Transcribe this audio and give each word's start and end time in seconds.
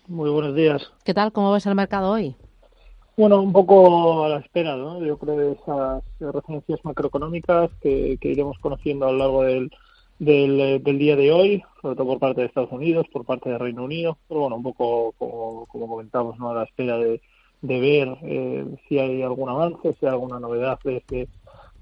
Muy 0.07 0.29
buenos 0.29 0.55
días. 0.55 0.91
¿Qué 1.03 1.13
tal? 1.13 1.31
¿Cómo 1.31 1.51
ves 1.51 1.67
el 1.67 1.75
mercado 1.75 2.11
hoy? 2.11 2.35
Bueno, 3.15 3.41
un 3.41 3.53
poco 3.53 4.23
a 4.23 4.29
la 4.29 4.39
espera, 4.39 4.75
¿no? 4.75 5.05
Yo 5.05 5.17
creo 5.17 5.37
de 5.37 5.51
esas 5.51 6.03
referencias 6.19 6.79
macroeconómicas 6.83 7.69
que, 7.81 8.17
iremos 8.21 8.57
conociendo 8.59 9.07
a 9.07 9.11
lo 9.11 9.17
largo 9.17 9.43
del, 9.43 9.69
del, 10.19 10.97
día 10.97 11.15
de 11.15 11.31
hoy, 11.31 11.63
sobre 11.81 11.95
todo 11.95 12.07
por 12.07 12.19
parte 12.19 12.41
de 12.41 12.47
Estados 12.47 12.71
Unidos, 12.71 13.05
por 13.11 13.25
parte 13.25 13.49
del 13.49 13.59
Reino 13.59 13.83
Unido, 13.83 14.17
pero 14.27 14.39
bueno, 14.39 14.55
un 14.55 14.63
poco 14.63 15.13
como, 15.17 15.65
como 15.65 15.87
comentamos, 15.87 16.39
¿no? 16.39 16.49
A 16.49 16.55
la 16.55 16.63
espera 16.63 16.97
de, 16.97 17.21
de 17.61 17.79
ver 17.79 18.17
eh, 18.23 18.65
si 18.87 18.99
hay 18.99 19.21
algún 19.21 19.49
avance, 19.49 19.95
si 19.99 20.05
hay 20.05 20.11
alguna 20.11 20.39
novedad 20.39 20.79
desde, 20.83 21.27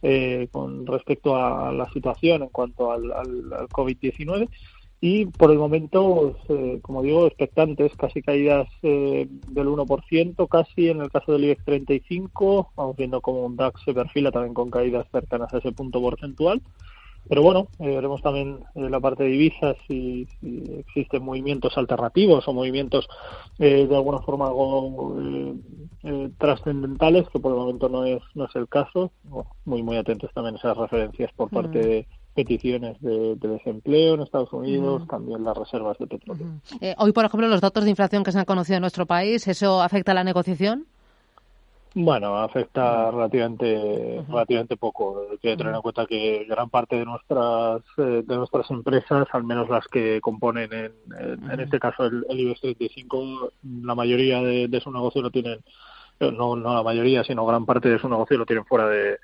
eh, 0.01 0.47
con 0.51 0.85
respecto 0.85 1.35
a 1.35 1.71
la 1.71 1.89
situación 1.91 2.43
en 2.43 2.49
cuanto 2.49 2.91
al, 2.91 3.11
al, 3.11 3.67
COVID-19 3.69 4.49
y 4.99 5.25
por 5.25 5.51
el 5.51 5.59
momento, 5.59 6.35
eh, 6.49 6.79
como 6.81 7.03
digo, 7.03 7.27
expectantes, 7.27 7.91
casi 7.95 8.23
caídas 8.23 8.67
del 8.81 9.29
1%, 9.67 10.47
casi 10.47 10.89
en 10.89 11.01
el 11.01 11.11
caso 11.11 11.33
del 11.33 11.43
IBEX 11.43 11.65
35, 11.65 12.71
vamos 12.75 12.95
viendo 12.95 13.21
como 13.21 13.45
un 13.45 13.55
DAX 13.55 13.79
se 13.83 13.93
perfila 13.93 14.31
también 14.31 14.55
con 14.55 14.71
caídas 14.71 15.05
cercanas 15.11 15.53
a 15.53 15.59
ese 15.59 15.71
punto 15.71 16.01
porcentual 16.01 16.61
pero 17.27 17.41
bueno, 17.41 17.67
eh, 17.79 17.95
veremos 17.95 18.21
también 18.21 18.59
en 18.75 18.91
la 18.91 18.99
parte 18.99 19.23
de 19.23 19.29
divisas 19.29 19.75
si, 19.87 20.27
existen 20.79 21.23
movimientos 21.23 21.77
alternativos 21.77 22.47
o 22.47 22.53
movimientos 22.53 23.07
eh, 23.59 23.87
de 23.87 23.95
alguna 23.95 24.19
forma 24.19 24.47
algo 24.47 25.15
eh, 26.03 26.29
trascendentales, 26.37 27.27
que 27.29 27.39
por 27.39 27.51
el 27.51 27.57
momento 27.57 27.89
no 27.89 28.05
es, 28.05 28.21
no 28.35 28.45
es 28.45 28.55
el 28.55 28.67
caso. 28.67 29.11
muy, 29.65 29.83
muy 29.83 29.97
atentos 29.97 30.31
también 30.33 30.55
a 30.55 30.57
esas 30.59 30.77
referencias 30.77 31.31
por 31.33 31.49
parte 31.49 31.79
de 31.79 32.07
peticiones 32.33 32.99
de, 33.01 33.35
desempleo 33.35 34.13
en 34.13 34.21
Estados 34.21 34.53
Unidos, 34.53 35.07
también 35.07 35.43
las 35.43 35.57
reservas 35.57 35.97
de 35.97 36.07
petróleo. 36.07 36.47
hoy, 36.97 37.11
por 37.11 37.25
ejemplo, 37.25 37.47
los 37.47 37.61
datos 37.61 37.83
de 37.83 37.89
inflación 37.89 38.23
que 38.23 38.31
se 38.31 38.39
han 38.39 38.45
conocido 38.45 38.77
en 38.77 38.81
nuestro 38.81 39.05
país, 39.07 39.47
¿eso 39.47 39.81
afecta 39.81 40.11
a 40.11 40.15
la 40.15 40.23
negociación? 40.23 40.85
Bueno, 41.93 42.37
afecta 42.37 43.09
relativamente 43.09 44.23
relativamente 44.27 44.77
poco. 44.77 45.27
Hay 45.31 45.37
que 45.39 45.57
tener 45.57 45.73
en 45.73 45.81
cuenta 45.81 46.05
que 46.05 46.45
gran 46.47 46.69
parte 46.69 46.95
de 46.95 47.05
nuestras 47.05 47.81
eh, 47.97 48.23
de 48.25 48.35
nuestras 48.35 48.69
empresas, 48.69 49.27
al 49.31 49.43
menos 49.43 49.69
las 49.69 49.87
que 49.87 50.21
componen 50.21 50.71
en, 50.73 50.91
en, 51.51 51.59
este 51.59 51.79
caso 51.79 52.05
el, 52.05 52.25
el, 52.29 52.39
IBEX 52.39 52.61
35, 52.61 53.51
la 53.83 53.95
mayoría 53.95 54.41
de, 54.41 54.67
de 54.67 54.79
su 54.81 54.91
negocio 54.91 55.21
lo 55.21 55.31
tienen, 55.31 55.59
no, 56.19 56.55
no 56.55 56.73
la 56.75 56.83
mayoría, 56.83 57.23
sino 57.23 57.45
gran 57.45 57.65
parte 57.65 57.89
de 57.89 57.99
su 57.99 58.07
negocio 58.07 58.37
lo 58.37 58.45
tienen 58.45 58.65
fuera 58.65 58.87
de, 58.87 59.17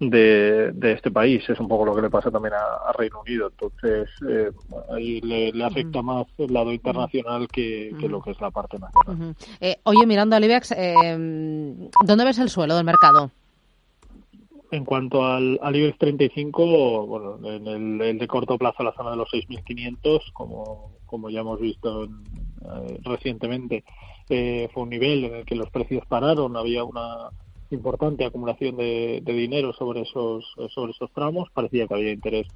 de, 0.00 0.72
de, 0.72 0.92
este 0.92 1.10
país. 1.10 1.48
Es 1.48 1.58
un 1.60 1.68
poco 1.68 1.84
lo 1.84 1.94
que 1.94 2.02
le 2.02 2.10
pasa 2.10 2.30
también 2.30 2.54
a, 2.54 2.92
Reino 2.92 3.20
Unido. 3.20 3.48
Entonces, 3.50 4.08
eh, 4.28 4.50
ahí 4.90 5.20
le, 5.20 5.64
afecta 5.64 6.02
más 6.02 6.26
el 6.38 6.52
lado 6.52 6.72
internacional 6.72 7.48
que, 7.48 7.90
lo 8.08 8.20
que 8.22 8.32
es 8.32 8.40
la 8.40 8.50
parte 8.50 8.78
nacional. 8.78 9.34
eh, 9.60 9.78
oye, 9.84 10.06
mirando 10.06 10.36
al 10.36 10.44
IBEX, 10.44 10.72
eh, 10.72 11.88
¿dónde 12.04 12.24
ves 12.24 12.38
el 12.38 12.50
suelo 12.50 12.76
del 12.76 12.84
mercado? 12.84 13.30
En 14.70 14.84
cuanto 14.84 15.24
al, 15.24 15.58
al 15.62 15.76
IBEX 15.76 15.98
35, 15.98 17.06
bueno, 17.06 17.38
en 17.48 18.00
el, 18.00 18.18
de 18.18 18.26
corto 18.26 18.58
plazo 18.58 18.82
la 18.82 18.92
zona 18.94 19.12
de 19.12 19.16
los 19.16 19.28
6.500, 19.30 20.32
como, 20.32 20.96
como 21.06 21.30
ya 21.30 21.40
hemos 21.40 21.60
visto 21.60 22.04
eh, 22.04 22.98
recientemente, 23.04 23.84
eh, 24.28 24.68
fue 24.72 24.84
un 24.84 24.90
nivel 24.90 25.24
en 25.24 25.34
el 25.36 25.44
que 25.44 25.54
los 25.54 25.70
precios 25.70 26.04
pararon, 26.06 26.56
había 26.56 26.82
una 26.82 27.30
importante 27.70 28.24
acumulación 28.24 28.76
de, 28.76 29.22
dinero 29.24 29.72
sobre 29.72 30.02
esos, 30.02 30.44
sobre 30.70 30.92
esos 30.92 31.10
tramos. 31.12 31.50
Parecía 31.50 31.86
que 31.86 31.94
había 31.94 32.12
interés 32.12 32.46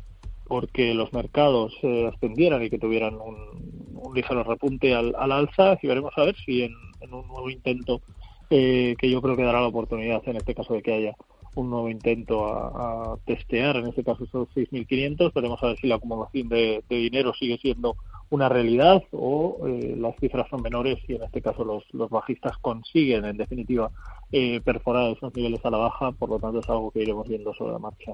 porque 0.49 0.95
los 0.95 1.13
mercados 1.13 1.75
se 1.81 2.07
ascendieran 2.07 2.65
y 2.65 2.71
que 2.71 2.79
tuvieran 2.79 3.19
un, 3.21 4.15
ligero 4.15 4.43
repunte 4.43 4.95
al, 4.95 5.15
alza 5.15 5.79
y 5.83 5.87
veremos 5.87 6.13
a 6.17 6.25
ver 6.25 6.37
si 6.37 6.63
en, 6.63 6.73
un 7.13 7.29
nuevo 7.29 7.51
intento 7.51 8.01
eh, 8.49 8.97
que 8.99 9.11
yo 9.11 9.21
creo 9.21 9.37
que 9.37 9.43
dará 9.43 9.61
la 9.61 9.67
oportunidad 9.67 10.23
en 10.27 10.37
este 10.37 10.55
caso 10.55 10.73
de 10.73 10.83
que 10.83 10.95
haya 10.95 11.17
un 11.55 11.71
nuevo 11.71 11.91
intento 11.91 12.47
a, 12.47 13.19
testear, 13.27 13.77
en 13.77 13.89
este 13.89 14.05
caso 14.05 14.25
esos 14.25 14.49
6.500, 14.55 15.33
veremos 15.35 15.63
a 15.63 15.69
ver 15.69 15.79
si 15.79 15.87
la 15.89 15.97
acumulación 15.97 16.49
de, 16.49 16.83
dinero 16.89 17.35
sigue 17.35 17.59
siendo 17.59 17.97
una 18.31 18.49
realidad 18.49 19.03
o 19.13 19.67
eh, 19.67 19.95
las 19.97 20.17
cifras 20.19 20.49
son 20.51 20.63
menores 20.63 20.99
y 21.09 21.15
en 21.15 21.23
este 21.23 21.41
caso 21.41 21.65
los, 21.65 21.85
los 21.93 22.11
bajistas 22.11 22.57
consiguen 22.59 23.25
en 23.25 23.37
definitiva 23.37 23.91
eh, 24.31 24.61
perforar 24.61 25.11
esos 25.13 25.35
niveles 25.35 25.65
a 25.65 25.71
la 25.71 25.79
baja, 25.79 26.13
por 26.13 26.29
lo 26.29 26.39
tanto 26.39 26.61
es 26.61 26.69
algo 26.69 26.91
que 26.91 27.03
iremos 27.03 27.29
viendo 27.29 27.55
sobre 27.55 27.73
la 27.73 27.79
marcha. 27.79 28.13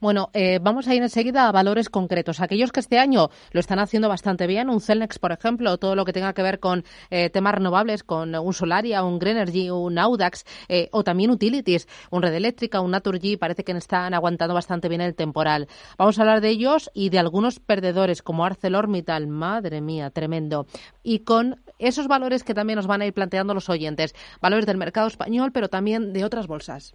Bueno, 0.00 0.30
eh, 0.34 0.58
vamos 0.60 0.88
a 0.88 0.94
ir 0.94 1.02
enseguida 1.02 1.48
a 1.48 1.52
valores 1.52 1.88
concretos. 1.88 2.40
Aquellos 2.40 2.72
que 2.72 2.80
este 2.80 2.98
año 2.98 3.30
lo 3.52 3.60
están 3.60 3.78
haciendo 3.78 4.08
bastante 4.08 4.46
bien, 4.46 4.68
un 4.68 4.80
Celnex, 4.80 5.18
por 5.18 5.32
ejemplo, 5.32 5.78
todo 5.78 5.94
lo 5.94 6.04
que 6.04 6.12
tenga 6.12 6.32
que 6.32 6.42
ver 6.42 6.60
con 6.60 6.84
eh, 7.10 7.30
temas 7.30 7.54
renovables, 7.54 8.02
con 8.02 8.34
un 8.34 8.52
Solaria, 8.52 9.02
un 9.04 9.18
Greenergy, 9.18 9.70
un 9.70 9.98
Audax, 9.98 10.44
eh, 10.68 10.88
o 10.92 11.02
también 11.02 11.30
utilities, 11.30 11.88
un 12.10 12.22
Red 12.22 12.34
Eléctrica, 12.34 12.80
un 12.80 12.90
Naturgy, 12.90 13.36
parece 13.36 13.64
que 13.64 13.72
están 13.72 14.14
aguantando 14.14 14.54
bastante 14.54 14.88
bien 14.88 15.00
el 15.00 15.14
temporal. 15.14 15.68
Vamos 15.98 16.18
a 16.18 16.22
hablar 16.22 16.40
de 16.40 16.48
ellos 16.48 16.90
y 16.94 17.10
de 17.10 17.18
algunos 17.18 17.60
perdedores 17.60 18.22
como 18.22 18.44
ArcelorMittal, 18.44 19.26
madre 19.26 19.80
mía, 19.80 20.10
tremendo. 20.10 20.66
Y 21.02 21.20
con 21.20 21.62
esos 21.78 22.08
valores 22.08 22.42
que 22.44 22.54
también 22.54 22.76
nos 22.76 22.86
van 22.86 23.02
a 23.02 23.06
ir 23.06 23.12
planteando 23.12 23.54
los 23.54 23.68
oyentes, 23.68 24.14
valores 24.40 24.66
del 24.66 24.76
mercado 24.76 25.08
español, 25.08 25.52
pero 25.52 25.68
también 25.68 26.12
de 26.12 26.24
otras 26.24 26.46
bolsas. 26.46 26.94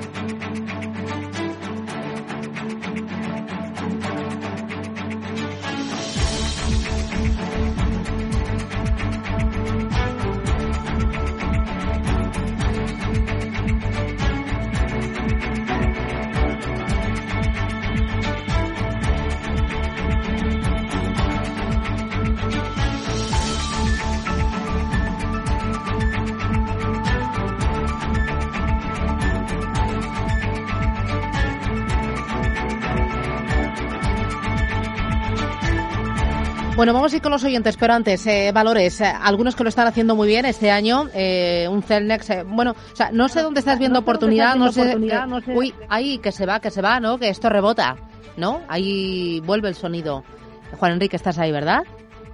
Bueno, 36.81 36.93
vamos 36.93 37.13
a 37.13 37.17
ir 37.17 37.21
con 37.21 37.31
los 37.31 37.43
oyentes, 37.43 37.77
pero 37.77 37.93
antes, 37.93 38.25
eh, 38.25 38.51
valores. 38.51 39.01
Eh, 39.01 39.05
algunos 39.05 39.55
que 39.55 39.61
lo 39.61 39.69
están 39.69 39.85
haciendo 39.85 40.15
muy 40.15 40.27
bien 40.27 40.45
este 40.45 40.71
año. 40.71 41.09
Eh, 41.13 41.67
un 41.69 41.83
Celnex, 41.83 42.43
bueno, 42.47 42.71
o 42.71 42.95
sea, 42.95 43.11
no 43.11 43.29
sé 43.29 43.43
dónde 43.43 43.59
estás 43.59 43.77
viendo 43.77 43.99
oportunidad, 43.99 44.55
no 44.55 44.71
sé, 44.71 44.97
Uy, 45.53 45.75
ahí, 45.89 46.17
que 46.17 46.31
se 46.31 46.47
va, 46.47 46.59
que 46.59 46.71
se 46.71 46.81
va, 46.81 46.99
¿no? 46.99 47.19
Que 47.19 47.29
esto 47.29 47.49
rebota, 47.49 47.97
¿no? 48.35 48.61
Ahí 48.67 49.41
vuelve 49.41 49.69
el 49.69 49.75
sonido. 49.75 50.23
Juan 50.79 50.93
Enrique, 50.93 51.17
estás 51.17 51.37
ahí, 51.37 51.51
¿verdad? 51.51 51.83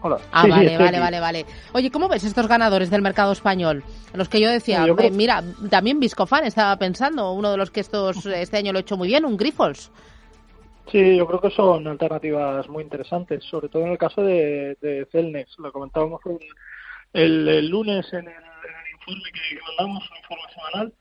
Hola. 0.02 0.18
Ah, 0.32 0.48
vale, 0.48 0.78
vale, 0.78 0.98
vale, 1.02 1.20
vale. 1.20 1.46
Oye, 1.74 1.92
¿cómo 1.92 2.08
ves 2.08 2.24
estos 2.24 2.48
ganadores 2.48 2.90
del 2.90 3.02
mercado 3.02 3.34
español? 3.34 3.84
Los 4.14 4.30
que 4.30 4.40
yo 4.40 4.50
decía, 4.50 4.86
mira, 5.12 5.44
también 5.70 6.00
Viscofan 6.00 6.46
estaba 6.46 6.78
pensando, 6.78 7.34
uno 7.34 7.52
de 7.52 7.58
los 7.58 7.70
que 7.70 7.82
estos 7.82 8.26
este 8.26 8.56
año 8.56 8.72
lo 8.72 8.78
ha 8.78 8.82
hecho 8.82 8.96
muy 8.96 9.10
bien, 9.10 9.26
un 9.26 9.36
Grifols. 9.36 9.92
Sí, 10.92 11.18
yo 11.18 11.28
creo 11.28 11.42
que 11.42 11.50
son 11.52 11.86
alternativas 11.86 12.68
muy 12.70 12.84
interesantes, 12.84 13.44
sobre 13.44 13.68
todo 13.68 13.84
en 13.86 13.92
el 13.92 13.98
caso 13.98 14.24
de, 14.24 14.78
de 14.80 15.06
Celnex. 15.12 15.60
Lo 15.60 15.72
comentábamos 15.74 16.22
el, 17.14 17.68
lunes 17.70 18.06
en 18.14 18.28
el, 18.28 18.34
informe 18.94 19.32
que 19.34 19.60
mandamos, 19.68 20.10
un 20.10 20.18
informe 20.18 20.54
semanal, 20.54 20.94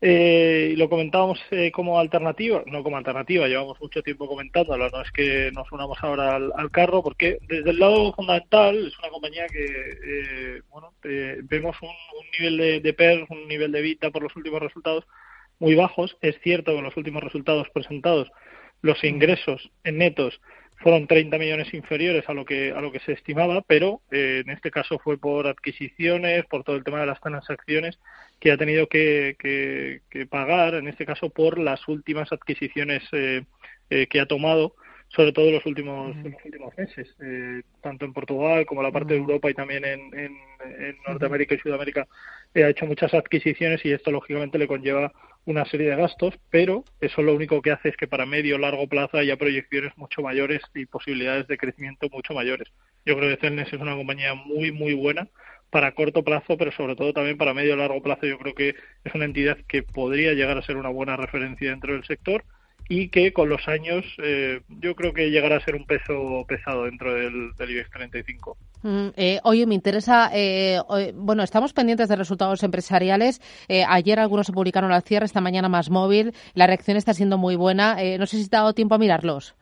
eh, 0.00 0.70
y 0.72 0.76
lo 0.76 0.88
comentábamos 0.88 1.40
eh, 1.50 1.72
como 1.72 1.98
alternativa, 1.98 2.62
no 2.66 2.84
como 2.84 2.96
alternativa, 2.96 3.48
llevamos 3.48 3.80
mucho 3.80 4.02
tiempo 4.02 4.28
comentándolo, 4.28 4.88
no 4.90 5.02
es 5.02 5.10
que 5.10 5.50
nos 5.52 5.70
unamos 5.72 5.98
ahora 6.02 6.36
al, 6.36 6.70
carro, 6.70 7.02
porque 7.02 7.38
desde 7.48 7.70
el 7.70 7.80
lado 7.80 8.12
fundamental 8.12 8.86
es 8.86 8.98
una 9.00 9.08
compañía 9.08 9.46
que, 9.48 9.64
eh, 9.64 10.62
bueno, 10.70 10.92
vemos 11.02 11.76
un, 11.82 11.90
nivel 12.38 12.56
de, 12.58 12.80
de 12.80 12.92
PER, 12.94 13.26
un 13.28 13.48
nivel 13.48 13.72
de 13.72 13.82
VITA 13.82 14.10
por 14.10 14.22
los 14.22 14.36
últimos 14.36 14.60
resultados 14.60 15.04
muy 15.58 15.74
bajos. 15.74 16.16
Es 16.20 16.36
cierto 16.42 16.74
que 16.74 16.82
los 16.82 16.96
últimos 16.96 17.22
resultados 17.22 17.68
presentados 17.70 18.30
los 18.82 19.02
ingresos 19.04 19.70
en 19.84 19.98
netos 19.98 20.40
fueron 20.76 21.06
30 21.06 21.38
millones 21.38 21.72
inferiores 21.72 22.28
a 22.28 22.34
lo 22.34 22.44
que 22.44 22.72
a 22.72 22.80
lo 22.80 22.90
que 22.90 22.98
se 23.00 23.12
estimaba, 23.12 23.62
pero 23.62 24.00
en 24.10 24.50
este 24.50 24.70
caso 24.70 24.98
fue 24.98 25.16
por 25.16 25.46
adquisiciones, 25.46 26.44
por 26.46 26.64
todo 26.64 26.76
el 26.76 26.84
tema 26.84 27.00
de 27.00 27.06
las 27.06 27.20
transacciones 27.20 27.98
que 28.42 28.50
ha 28.50 28.56
tenido 28.56 28.88
que, 28.88 30.00
pagar, 30.28 30.74
en 30.74 30.88
este 30.88 31.06
caso 31.06 31.30
por 31.30 31.58
las 31.58 31.86
últimas 31.86 32.32
adquisiciones 32.32 33.04
eh, 33.12 33.44
eh, 33.88 34.08
que 34.08 34.18
ha 34.18 34.26
tomado, 34.26 34.74
sobre 35.06 35.30
todo 35.30 35.46
en 35.46 35.54
los 35.54 35.64
últimos, 35.64 36.16
los 36.16 36.44
últimos 36.44 36.76
meses, 36.76 37.14
eh, 37.22 37.62
tanto 37.80 38.04
en 38.04 38.12
Portugal 38.12 38.66
como 38.66 38.80
en 38.80 38.88
la 38.88 38.92
parte 38.92 39.14
de 39.14 39.20
Europa 39.20 39.48
y 39.48 39.54
también 39.54 39.84
en, 39.84 40.10
Norteamérica 41.06 41.54
y 41.54 41.58
Sudamérica, 41.58 42.08
ha 42.56 42.68
hecho 42.68 42.86
muchas 42.86 43.14
adquisiciones 43.14 43.84
y 43.84 43.92
esto 43.92 44.10
lógicamente 44.10 44.58
le 44.58 44.66
conlleva 44.66 45.12
una 45.44 45.64
serie 45.64 45.90
de 45.90 45.96
gastos, 45.96 46.34
pero 46.50 46.84
eso 47.00 47.22
lo 47.22 47.34
único 47.34 47.62
que 47.62 47.72
hace 47.72 47.88
es 47.88 47.96
que 47.96 48.06
para 48.06 48.26
medio 48.26 48.56
o 48.56 48.58
largo 48.58 48.86
plazo 48.86 49.18
haya 49.18 49.36
proyecciones 49.36 49.96
mucho 49.96 50.22
mayores 50.22 50.62
y 50.74 50.86
posibilidades 50.86 51.46
de 51.48 51.58
crecimiento 51.58 52.08
mucho 52.10 52.34
mayores. 52.34 52.68
Yo 53.04 53.16
creo 53.16 53.34
que 53.34 53.40
Celnes 53.40 53.72
es 53.72 53.80
una 53.80 53.96
compañía 53.96 54.34
muy, 54.34 54.70
muy 54.70 54.94
buena 54.94 55.28
para 55.70 55.94
corto 55.94 56.22
plazo, 56.22 56.56
pero 56.56 56.70
sobre 56.72 56.94
todo 56.96 57.12
también 57.12 57.38
para 57.38 57.54
medio 57.54 57.74
y 57.74 57.78
largo 57.78 58.02
plazo. 58.02 58.26
Yo 58.26 58.38
creo 58.38 58.54
que 58.54 58.74
es 59.04 59.14
una 59.14 59.24
entidad 59.24 59.56
que 59.66 59.82
podría 59.82 60.34
llegar 60.34 60.58
a 60.58 60.62
ser 60.62 60.76
una 60.76 60.90
buena 60.90 61.16
referencia 61.16 61.70
dentro 61.70 61.94
del 61.94 62.04
sector 62.04 62.44
y 62.88 63.08
que 63.08 63.32
con 63.32 63.48
los 63.48 63.66
años 63.68 64.04
eh, 64.22 64.60
yo 64.68 64.94
creo 64.94 65.12
que 65.12 65.30
llegará 65.30 65.56
a 65.56 65.64
ser 65.64 65.74
un 65.74 65.84
peso 65.84 66.44
pesado 66.46 66.84
dentro 66.84 67.14
del, 67.14 67.52
IBEX 67.58 67.90
35. 67.90 68.56
Mm, 68.82 69.08
eh, 69.16 69.40
oye, 69.44 69.66
me 69.66 69.74
interesa, 69.74 70.30
eh, 70.34 70.80
bueno, 71.14 71.42
estamos 71.42 71.72
pendientes 71.72 72.08
de 72.08 72.16
resultados 72.16 72.62
empresariales. 72.62 73.40
ayer 73.68 74.18
algunos 74.18 74.46
se 74.46 74.52
publicaron 74.52 74.92
al 74.92 75.02
cierre, 75.02 75.26
esta 75.26 75.40
mañana 75.40 75.68
más 75.68 75.90
móvil. 75.90 76.34
La 76.54 76.66
reacción 76.66 76.96
está 76.96 77.14
siendo 77.14 77.38
muy 77.38 77.56
buena. 77.56 77.96
no 78.18 78.26
sé 78.26 78.38
si 78.38 78.48
te 78.48 78.56
ha 78.56 78.60
dado 78.60 78.74
tiempo 78.74 78.94
a 78.94 78.98
mirarlos. 78.98 79.54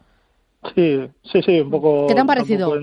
Sí, 0.75 1.08
sí, 1.25 1.43
sí, 1.43 1.61
un 1.61 1.70
poco. 1.70 2.06
¿Qué 2.06 2.14
te 2.14 2.20
han 2.20 2.26
parecido? 2.26 2.75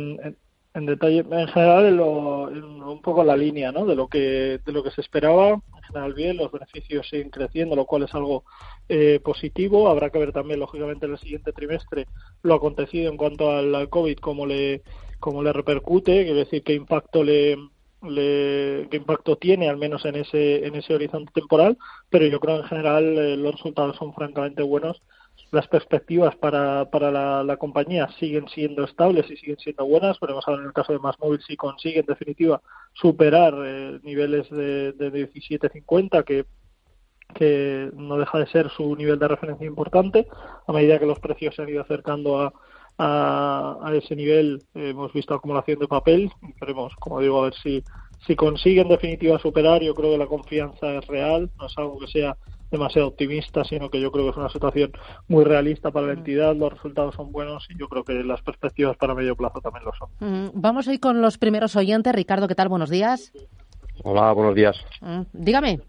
en 0.77 0.85
detalle, 0.85 1.25
en 1.29 1.47
general 1.47 1.85
en 1.85 1.97
lo, 1.97 2.43
un 2.43 3.01
poco 3.01 3.23
la 3.23 3.35
línea 3.35 3.71
¿no? 3.71 3.85
de 3.85 3.95
lo 3.95 4.07
que 4.07 4.59
de 4.63 4.71
lo 4.71 4.83
que 4.83 4.91
se 4.91 5.01
esperaba. 5.01 5.59
En 5.87 5.93
general 5.93 6.13
bien, 6.13 6.37
los 6.37 6.51
beneficios 6.51 7.07
siguen 7.07 7.29
creciendo, 7.29 7.75
lo 7.75 7.85
cual 7.85 8.03
es 8.03 8.13
algo 8.13 8.43
eh, 8.89 9.19
positivo. 9.23 9.89
Habrá 9.89 10.09
que 10.09 10.19
ver 10.19 10.31
también, 10.33 10.59
lógicamente, 10.59 11.05
en 11.05 11.13
el 11.13 11.19
siguiente 11.19 11.53
trimestre 11.53 12.07
lo 12.43 12.55
acontecido 12.55 13.09
en 13.09 13.17
cuanto 13.17 13.51
al 13.51 13.89
COVID, 13.89 14.17
cómo 14.17 14.45
le 14.45 14.81
cómo 15.19 15.41
le 15.41 15.51
repercute, 15.53 16.25
decir 16.33 16.63
qué 16.63 16.73
impacto 16.73 17.23
le, 17.23 17.57
le, 18.03 18.87
qué 18.91 18.97
impacto 18.97 19.37
tiene 19.37 19.67
al 19.67 19.77
menos 19.77 20.05
en 20.05 20.15
ese 20.15 20.65
en 20.65 20.75
ese 20.75 20.93
horizonte 20.93 21.31
temporal. 21.33 21.77
Pero 22.09 22.25
yo 22.27 22.39
creo 22.39 22.57
en 22.57 22.63
general 22.63 23.17
eh, 23.17 23.37
los 23.37 23.53
resultados 23.53 23.95
son 23.97 24.13
francamente 24.13 24.63
buenos 24.63 25.01
las 25.51 25.67
perspectivas 25.67 26.35
para, 26.35 26.89
para 26.89 27.43
la, 27.43 27.57
compañía 27.57 28.09
siguen 28.19 28.47
siendo 28.49 28.83
estables 28.83 29.29
y 29.29 29.37
siguen 29.37 29.57
siendo 29.59 29.85
buenas. 29.85 30.19
Veremos 30.19 30.47
ahora 30.47 30.61
en 30.61 30.67
el 30.67 30.73
caso 30.73 30.93
de 30.93 30.99
Más 30.99 31.17
Móvil 31.19 31.41
si 31.45 31.55
consigue 31.55 31.99
en 31.99 32.05
definitiva 32.05 32.61
superar 32.93 33.53
eh, 33.65 33.99
niveles 34.03 34.49
de, 34.49 34.91
de 34.93 35.11
17.50 35.11 36.23
que 36.23 36.45
que 37.35 37.89
no 37.93 38.17
deja 38.17 38.39
de 38.39 38.47
ser 38.47 38.69
su 38.69 38.95
nivel 38.95 39.19
de 39.19 39.27
referencia 39.27 39.67
importante 39.67 40.27
a 40.65 40.71
medida 40.71 40.97
que 40.97 41.05
los 41.05 41.19
precios 41.19 41.55
se 41.55 41.61
han 41.61 41.69
ido 41.69 41.81
acercando 41.81 42.39
a, 42.39 42.53
a, 42.97 43.91
ese 43.93 44.15
nivel 44.15 44.63
hemos 44.73 45.13
visto 45.13 45.33
acumulación 45.33 45.79
de 45.79 45.87
papel 45.87 46.31
veremos 46.59 46.95
como 46.95 47.19
digo 47.19 47.39
a 47.39 47.43
ver 47.45 47.53
si 47.55 47.83
si 48.25 48.35
consigue 48.35 48.81
en 48.81 48.89
definitiva 48.89 49.39
superar 49.39 49.81
yo 49.81 49.93
creo 49.93 50.11
que 50.11 50.17
la 50.17 50.27
confianza 50.27 50.93
es 50.93 51.07
real 51.07 51.49
no 51.59 51.67
es 51.67 51.77
algo 51.77 51.99
que 51.99 52.07
sea 52.07 52.35
demasiado 52.71 53.07
optimista, 53.07 53.63
sino 53.63 53.89
que 53.89 54.01
yo 54.01 54.11
creo 54.11 54.25
que 54.25 54.31
es 54.31 54.37
una 54.37 54.49
situación 54.49 54.91
muy 55.27 55.43
realista 55.43 55.91
para 55.91 56.07
la 56.07 56.13
mm. 56.13 56.17
entidad, 56.17 56.55
los 56.55 56.73
resultados 56.73 57.15
son 57.15 57.31
buenos 57.31 57.67
y 57.69 57.77
yo 57.77 57.87
creo 57.87 58.03
que 58.03 58.13
las 58.23 58.41
perspectivas 58.41 58.97
para 58.97 59.15
medio 59.15 59.35
plazo 59.35 59.61
también 59.61 59.85
lo 59.85 59.91
son. 59.93 60.09
Mm, 60.19 60.49
vamos 60.53 60.87
hoy 60.87 60.99
con 60.99 61.21
los 61.21 61.37
primeros 61.37 61.75
oyentes. 61.75 62.13
Ricardo, 62.13 62.47
¿qué 62.47 62.55
tal? 62.55 62.69
Buenos 62.69 62.89
días. 62.89 63.31
Hola, 64.03 64.31
buenos 64.33 64.55
días. 64.55 64.75
Mm, 65.01 65.21
dígame. 65.33 65.79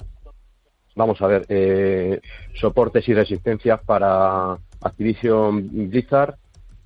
Vamos 0.94 1.20
a 1.22 1.26
ver, 1.28 1.46
eh, 1.48 2.20
soportes 2.60 3.08
y 3.08 3.14
resistencias 3.14 3.81
para 3.84 4.58
Activision 4.81 5.88
Blizzard, 5.88 6.36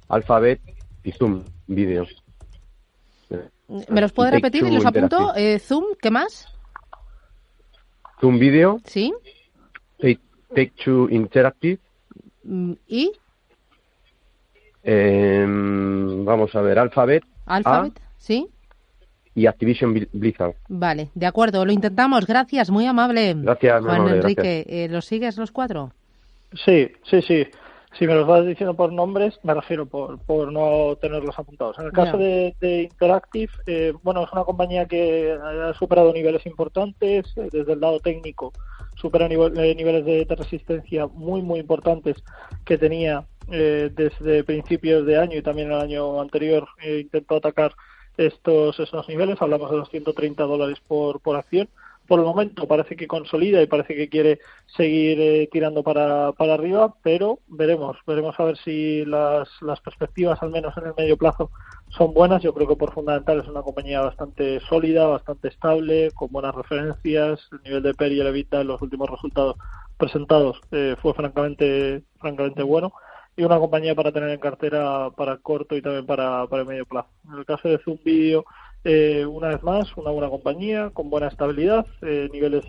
Alphabet 0.09 0.61
y 1.03 1.13
Zoom 1.13 1.45
Video. 1.67 2.07
¿Me 3.89 4.01
los 4.01 4.13
puede 4.13 4.31
repetir 4.31 4.65
y 4.65 4.71
los 4.71 4.85
apunto? 4.85 5.35
Eh, 5.35 5.59
Zoom, 5.59 5.85
¿qué 6.01 6.11
más? 6.11 6.47
Zoom 8.21 8.39
Video. 8.39 8.81
Sí. 8.85 9.13
Take, 10.55 10.73
Two 10.85 11.09
Interactive. 11.11 11.79
Mm, 12.45 12.73
¿Y? 12.87 13.13
Em, 14.83 16.25
vamos 16.25 16.55
a 16.55 16.61
ver, 16.61 16.79
Alphabet. 16.79 17.25
Alphabet, 17.47 17.99
sí. 18.19 18.49
Y 19.35 19.47
Activision 19.47 19.95
Blizzard. 20.13 20.55
Vale, 20.69 21.09
de 21.15 21.27
acuerdo, 21.27 21.65
lo 21.65 21.73
intentamos. 21.73 22.27
Gracias, 22.27 22.69
muy 22.71 22.87
amable. 22.87 23.35
Gracias, 23.35 23.83
Juan 23.83 24.09
Enrique. 24.09 24.67
Eh, 24.69 24.89
¿Los 24.91 25.07
sigues 25.07 25.39
los 25.39 25.51
cuatro? 25.51 25.93
Sí, 26.53 26.91
sí, 27.05 27.23
sí. 27.23 27.47
Si 27.99 28.07
me 28.07 28.15
los 28.15 28.27
vas 28.27 28.47
diciendo 28.47 28.75
por 28.75 28.93
nombres, 28.93 29.39
me 29.43 29.53
refiero 29.53 29.87
por, 29.87 30.19
por 30.21 30.51
no 30.51 30.97
tenerlos 30.97 31.39
apuntados. 31.39 31.79
En 31.79 31.87
el 31.87 31.93
caso 31.93 32.17
de, 32.17 32.55
Interactive, 32.91 33.53
eh, 33.67 33.93
bueno, 34.03 34.25
es 34.25 34.33
una 34.33 34.45
compañía 34.45 34.87
que 34.87 35.33
ha 35.33 35.75
superado 35.75 36.13
niveles 36.13 36.47
importantes 36.47 37.27
eh, 37.37 37.49
desde 37.53 37.73
el 37.75 37.81
lado 37.81 38.01
técnico 38.01 38.53
supera 38.95 39.27
eh, 39.27 39.75
niveles 39.75 40.05
de, 40.05 40.27
resistencia 40.37 41.07
muy, 41.07 41.43
muy 41.43 41.61
importantes 41.61 42.23
que 42.65 42.79
tenía 42.79 43.25
eh, 43.51 43.91
desde 43.95 44.45
principios 44.45 45.07
de 45.07 45.19
año 45.19 45.37
y 45.39 45.43
también 45.43 45.73
el 45.73 45.81
año 45.81 46.21
anterior 46.21 46.69
intentó 46.83 47.37
atacar 47.37 47.75
estos 48.17 48.79
esos 48.79 49.09
niveles. 49.09 49.41
Hablamos 49.41 49.71
de 49.71 49.79
los 49.79 49.89
130 49.91 50.43
dólares 50.45 50.79
por, 50.87 51.21
por 51.21 51.37
acción. 51.37 51.69
Por 52.13 52.19
el 52.19 52.27
momento 52.27 52.69
parece 52.69 52.95
que 52.95 53.07
consolida 53.07 53.63
y 53.63 53.67
parece 53.67 53.95
que 53.95 54.11
quiere 54.11 54.39
seguir 54.77 55.49
tirando 55.51 55.83
para, 55.83 56.33
para 56.33 56.53
arriba, 56.53 56.95
pero 57.03 57.39
veremos, 57.49 57.97
veremos 58.07 58.39
a 58.39 58.45
ver 58.45 58.59
si 58.59 59.03
las, 59.07 59.49
las 59.63 59.81
perspectivas, 59.81 60.43
al 60.43 60.51
menos 60.51 60.77
en 60.77 60.89
el 60.89 60.95
medio 60.95 61.17
plazo, 61.17 61.51
son 61.89 62.13
buenas. 62.13 62.43
Yo 62.43 62.53
creo 62.53 62.69
que 62.69 62.77
por 62.77 62.93
fundamental 62.93 63.41
es 63.41 63.49
una 63.49 63.63
compañía 63.63 64.03
bastante 64.03 64.61
sólida, 64.61 65.07
bastante 65.07 65.49
estable, 65.49 66.11
con 66.11 66.31
buenas 66.31 66.55
referencias. 66.55 67.49
El 67.51 67.63
nivel 67.63 67.83
de 67.83 67.95
PER 67.95 68.13
y 68.13 68.21
el 68.21 68.27
EBITDA 68.27 68.61
en 68.61 68.67
los 68.67 68.83
últimos 68.83 69.09
resultados 69.09 69.57
presentados 69.97 70.61
eh, 70.71 70.97
fue 71.01 71.15
francamente, 71.15 72.03
francamente 72.21 72.63
bueno. 72.63 72.93
Y 73.39 73.45
una 73.45 73.59
compañía 73.59 73.95
para 73.95 74.13
tener 74.13 74.29
en 74.29 74.39
cartera 74.39 75.09
para 75.17 75.39
corto 75.39 75.75
y 75.75 75.81
también 75.81 76.05
para, 76.05 76.47
para 76.47 76.67
medio 76.67 76.85
plazo. 76.85 77.09
En 77.33 77.39
el 77.39 77.47
caso 77.47 77.71
de 77.71 77.79
Zoom 77.79 77.97
Video, 78.05 78.45
eh, 78.85 79.25
una 79.27 79.49
vez 79.49 79.63
más, 79.63 79.97
una 79.97 80.11
buena 80.11 80.29
compañía 80.29 80.91
con 80.91 81.11
buena 81.11 81.29
estabilidad, 81.29 81.87
eh, 82.03 82.29
niveles 82.33 82.65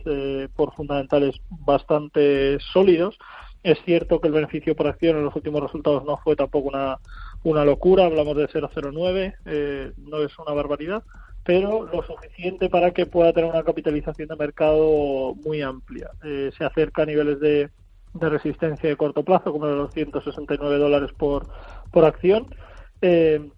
por 0.55 0.74
fundamentales 0.75 1.36
bastante 1.50 2.60
sólidos. 2.60 3.17
Es 3.63 3.79
cierto 3.86 4.20
que 4.20 4.27
el 4.27 4.34
beneficio 4.34 4.75
por 4.75 4.88
acción 4.88 5.17
en 5.17 5.24
los 5.24 5.36
últimos 5.36 5.62
resultados 5.62 6.03
no 6.03 6.17
fue 6.17 6.36
tampoco 6.36 6.67
una, 6.67 6.98
una 7.43 7.63
locura, 7.63 8.05
hablamos 8.05 8.36
de 8.36 8.48
0,09, 8.50 9.36
eh, 9.46 9.93
no 9.98 10.22
es 10.22 10.38
una 10.38 10.53
barbaridad, 10.53 11.03
pero 11.46 11.86
lo 11.86 12.03
suficiente 12.03 12.70
para 12.70 12.91
que 12.91 13.05
pueda 13.05 13.32
tener 13.32 13.50
una 13.50 13.63
capitalización 13.63 14.27
de 14.27 14.36
mercado 14.36 15.34
muy 15.46 15.62
amplia. 15.62 16.12
Eh, 16.24 16.51
se 16.58 16.65
acerca 16.65 17.03
a 17.03 17.05
niveles 17.05 17.39
de, 17.39 17.70
de, 18.13 18.29
resistencia 18.29 18.89
de 18.89 18.98
corto 18.98 19.24
plazo, 19.24 19.53
como 19.53 19.67
de 19.67 19.75
los 19.75 19.93
169 19.93 20.77
dólares 20.77 21.12
por, 21.17 21.48
por 21.89 22.03
acción. 22.03 22.48
Eh, 23.01 23.50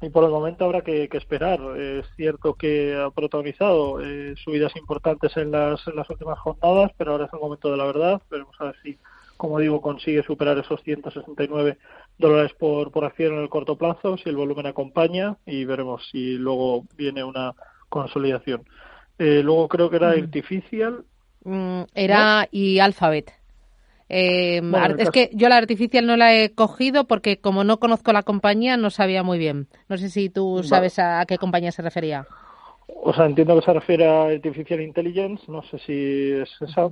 y 0.00 0.10
por 0.10 0.24
el 0.24 0.30
momento 0.30 0.64
habrá 0.64 0.82
que, 0.82 1.08
esperar. 1.12 1.60
Es 1.78 2.06
cierto 2.16 2.54
que 2.54 2.94
ha 2.94 3.10
protagonizado 3.10 3.98
subidas 4.36 4.74
importantes 4.76 5.36
en 5.36 5.50
las, 5.50 5.86
en 5.86 5.96
las 5.96 6.08
últimas 6.10 6.38
jornadas, 6.38 6.92
pero 6.96 7.12
ahora 7.12 7.26
es 7.26 7.32
el 7.32 7.40
momento 7.40 7.70
de 7.70 7.76
la 7.76 7.84
verdad. 7.84 8.22
Veremos 8.30 8.54
a 8.58 8.64
ver 8.64 8.76
si, 8.82 8.98
como 9.36 9.58
digo, 9.58 9.80
consigue 9.80 10.22
superar 10.22 10.58
esos 10.58 10.82
169 10.82 11.78
dólares 12.18 12.52
por, 12.58 12.90
por 12.90 13.04
acción 13.04 13.34
en 13.34 13.42
el 13.42 13.48
corto 13.48 13.76
plazo, 13.76 14.16
si 14.18 14.28
el 14.28 14.36
volumen 14.36 14.66
acompaña 14.66 15.36
y 15.46 15.64
veremos 15.64 16.06
si 16.10 16.36
luego 16.36 16.84
viene 16.96 17.24
una 17.24 17.54
consolidación. 17.88 18.64
Eh, 19.18 19.42
luego 19.42 19.68
creo 19.68 19.90
que 19.90 19.96
era 19.96 20.10
mm. 20.10 20.22
Artificial. 20.22 21.04
Mm, 21.44 21.82
era 21.94 22.48
y 22.50 22.78
Alphabet. 22.78 23.32
Eh, 24.08 24.60
es 24.98 25.10
que 25.10 25.30
yo 25.32 25.48
la 25.48 25.56
Artificial 25.56 26.06
no 26.06 26.16
la 26.16 26.34
he 26.34 26.52
cogido 26.52 27.04
porque 27.06 27.38
como 27.38 27.64
no 27.64 27.78
conozco 27.78 28.12
la 28.12 28.22
compañía 28.22 28.76
no 28.76 28.90
sabía 28.90 29.22
muy 29.22 29.38
bien. 29.38 29.68
No 29.88 29.96
sé 29.96 30.10
si 30.10 30.28
tú 30.28 30.62
sabes 30.62 30.98
a, 30.98 31.24
qué 31.26 31.38
compañía 31.38 31.72
se 31.72 31.82
refería. 31.82 32.26
O 32.86 33.14
sea, 33.14 33.24
entiendo 33.24 33.58
que 33.58 33.64
se 33.64 33.72
refiere 33.72 34.06
a 34.06 34.24
Artificial 34.24 34.80
Intelligence, 34.80 35.50
no 35.50 35.62
sé 35.62 35.78
si 35.78 36.32
es 36.32 36.50
esa, 36.60 36.90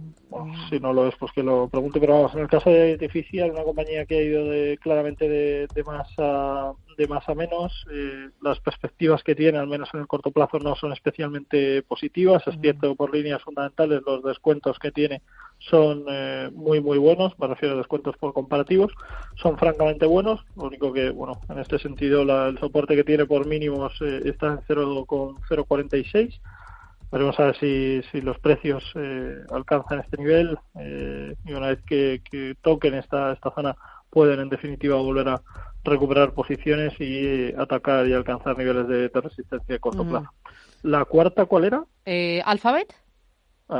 si 0.70 0.80
no 0.80 0.92
lo 0.92 1.06
es, 1.06 1.14
pues 1.16 1.32
que 1.32 1.42
lo 1.42 1.68
pregunte, 1.68 2.00
pero 2.00 2.14
vamos, 2.14 2.34
en 2.34 2.40
el 2.40 2.48
caso 2.48 2.70
de 2.70 2.92
Artificial, 2.92 3.50
una 3.50 3.62
compañía 3.62 4.06
que 4.06 4.18
ha 4.18 4.22
ido 4.22 4.44
de, 4.46 4.78
claramente 4.80 5.28
de, 5.28 5.66
de 5.74 5.84
más 5.84 6.08
a, 6.18 6.72
de 6.96 7.06
más 7.06 7.28
a 7.28 7.34
menos, 7.34 7.86
eh, 7.92 8.30
las 8.40 8.58
perspectivas 8.60 9.22
que 9.22 9.34
tiene, 9.34 9.58
al 9.58 9.66
menos 9.66 9.90
en 9.92 10.00
el 10.00 10.06
corto 10.06 10.30
plazo, 10.30 10.58
no 10.58 10.74
son 10.76 10.92
especialmente 10.92 11.82
positivas, 11.82 12.42
es 12.46 12.58
cierto 12.60 12.90
que 12.90 12.96
por 12.96 13.14
líneas 13.14 13.42
fundamentales 13.42 14.02
los 14.06 14.22
descuentos 14.22 14.78
que 14.78 14.92
tiene 14.92 15.20
son 15.68 16.04
eh, 16.08 16.50
muy 16.52 16.80
muy 16.80 16.98
buenos, 16.98 17.38
me 17.38 17.46
refiero 17.46 17.74
a 17.74 17.78
descuentos 17.78 18.16
por 18.16 18.32
comparativos, 18.32 18.92
son 19.36 19.56
francamente 19.58 20.06
buenos, 20.06 20.40
lo 20.56 20.64
único 20.64 20.92
que, 20.92 21.10
bueno, 21.10 21.40
en 21.48 21.58
este 21.58 21.78
sentido 21.78 22.24
la, 22.24 22.48
el 22.48 22.58
soporte 22.58 22.96
que 22.96 23.04
tiene 23.04 23.26
por 23.26 23.46
mínimos 23.46 23.92
eh, 24.00 24.22
está 24.24 24.48
en 24.48 24.60
0,046, 24.66 26.40
veremos 27.12 27.38
a 27.38 27.44
ver 27.44 27.56
si, 27.58 28.02
si 28.10 28.20
los 28.20 28.38
precios 28.38 28.82
eh, 28.94 29.36
alcanzan 29.50 30.00
este 30.00 30.16
nivel 30.16 30.58
eh, 30.78 31.34
y 31.44 31.52
una 31.52 31.68
vez 31.68 31.82
que, 31.86 32.22
que 32.28 32.56
toquen 32.62 32.94
esta, 32.94 33.32
esta 33.32 33.50
zona 33.54 33.76
pueden 34.10 34.40
en 34.40 34.48
definitiva 34.48 34.96
volver 34.96 35.28
a 35.28 35.42
recuperar 35.84 36.32
posiciones 36.32 36.94
y 37.00 37.52
atacar 37.54 38.06
y 38.06 38.12
alcanzar 38.12 38.56
niveles 38.56 38.88
de, 38.88 39.08
de 39.08 39.20
resistencia 39.20 39.76
a 39.76 39.78
corto 39.78 40.04
plazo. 40.04 40.30
¿La 40.82 41.04
cuarta 41.04 41.44
cuál 41.46 41.64
era? 41.64 41.84
Eh, 42.04 42.42
¿Alphabet? 42.44 42.92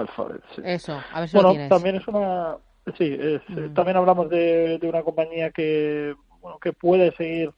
Alphabet, 0.01 0.43
sí. 0.55 0.63
Eso, 0.65 0.99
a 1.13 1.21
ver 1.21 1.29
si 1.29 1.37
bueno, 1.37 1.49
lo 1.51 1.53
tienes. 1.55 1.69
también 1.69 1.97
es 1.97 2.09
una 2.09 2.57
sí, 2.99 3.17
es, 3.21 3.41
Mm. 3.49 3.75
también 3.75 3.97
hablamos 3.97 4.29
de, 4.29 4.79
de 4.79 4.89
una 4.89 5.03
compañía 5.03 5.51
que 5.51 6.15
bueno, 6.41 6.59
que 6.59 6.73
puede 6.73 7.13
seguir 7.13 7.53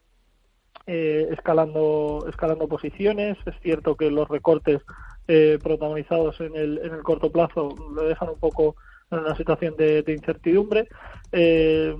eh, 0.87 1.27
escalando 1.31 2.25
escalando 2.29 2.67
posiciones. 2.67 3.37
Es 3.45 3.55
cierto 3.61 3.95
que 3.95 4.11
los 4.11 4.27
recortes 4.27 4.81
eh, 5.27 5.57
protagonizados 5.63 6.39
en 6.41 6.55
el 6.55 6.79
en 6.83 6.93
el 6.93 7.01
corto 7.03 7.31
plazo 7.31 7.69
lo 7.95 8.03
dejan 8.03 8.29
un 8.29 8.39
poco 8.39 8.75
en 9.11 9.19
una 9.19 9.35
situación 9.35 9.75
de, 9.77 10.03
de 10.03 10.13
incertidumbre. 10.13 10.87
Eh, 11.31 11.95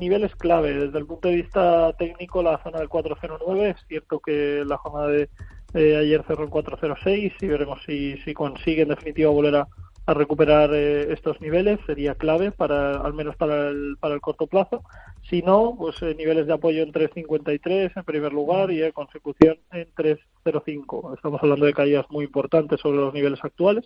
niveles 0.00 0.34
clave 0.36 0.72
desde 0.74 0.98
el 0.98 1.06
punto 1.06 1.28
de 1.28 1.36
vista 1.36 1.92
técnico 1.98 2.42
la 2.42 2.62
zona 2.62 2.78
del 2.78 2.88
409 2.88 3.70
es 3.70 3.76
cierto 3.88 4.20
que 4.20 4.62
la 4.66 4.76
jornada 4.78 5.08
de 5.08 5.28
eh, 5.74 5.96
ayer 5.96 6.24
cerró 6.26 6.44
en 6.44 6.50
406 6.50 7.32
y 7.40 7.46
veremos 7.46 7.80
si, 7.84 8.16
si 8.18 8.32
consigue 8.32 8.82
en 8.82 8.88
definitiva 8.88 9.30
volver 9.30 9.56
a, 9.56 9.68
recuperar 10.06 10.70
eh, 10.72 11.12
estos 11.12 11.38
niveles. 11.42 11.78
Sería 11.84 12.14
clave 12.14 12.50
para 12.50 12.96
al 12.96 13.12
menos 13.12 13.36
para 13.36 13.68
el, 13.68 13.98
para 14.00 14.14
el 14.14 14.22
corto 14.22 14.46
plazo. 14.46 14.82
Si 15.28 15.42
no 15.42 15.74
pues 15.76 16.00
eh, 16.00 16.14
niveles 16.14 16.46
de 16.46 16.54
apoyo 16.54 16.82
en 16.82 16.92
353 16.92 17.92
en 17.94 18.04
primer 18.04 18.32
lugar 18.32 18.70
y 18.70 18.82
en 18.82 18.92
consecución 18.92 19.58
en 19.70 19.86
305 19.94 21.12
estamos 21.14 21.42
hablando 21.42 21.66
de 21.66 21.74
caídas 21.74 22.06
muy 22.08 22.24
importantes 22.24 22.80
sobre 22.80 22.96
los 22.96 23.12
niveles 23.12 23.40
actuales 23.44 23.84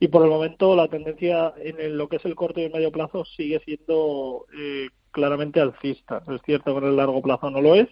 y 0.00 0.08
por 0.08 0.24
el 0.24 0.30
momento 0.30 0.74
la 0.74 0.88
tendencia 0.88 1.54
en 1.58 1.96
lo 1.96 2.08
que 2.08 2.16
es 2.16 2.24
el 2.24 2.34
corto 2.34 2.58
y 2.58 2.64
el 2.64 2.72
medio 2.72 2.90
plazo 2.90 3.24
sigue 3.24 3.60
siendo 3.64 4.46
eh, 4.58 4.88
claramente 5.12 5.60
alcista. 5.60 6.22
Es 6.26 6.42
cierto 6.42 6.72
que 6.72 6.78
en 6.78 6.90
el 6.90 6.96
largo 6.96 7.22
plazo 7.22 7.48
no 7.48 7.60
lo 7.60 7.76
es 7.76 7.88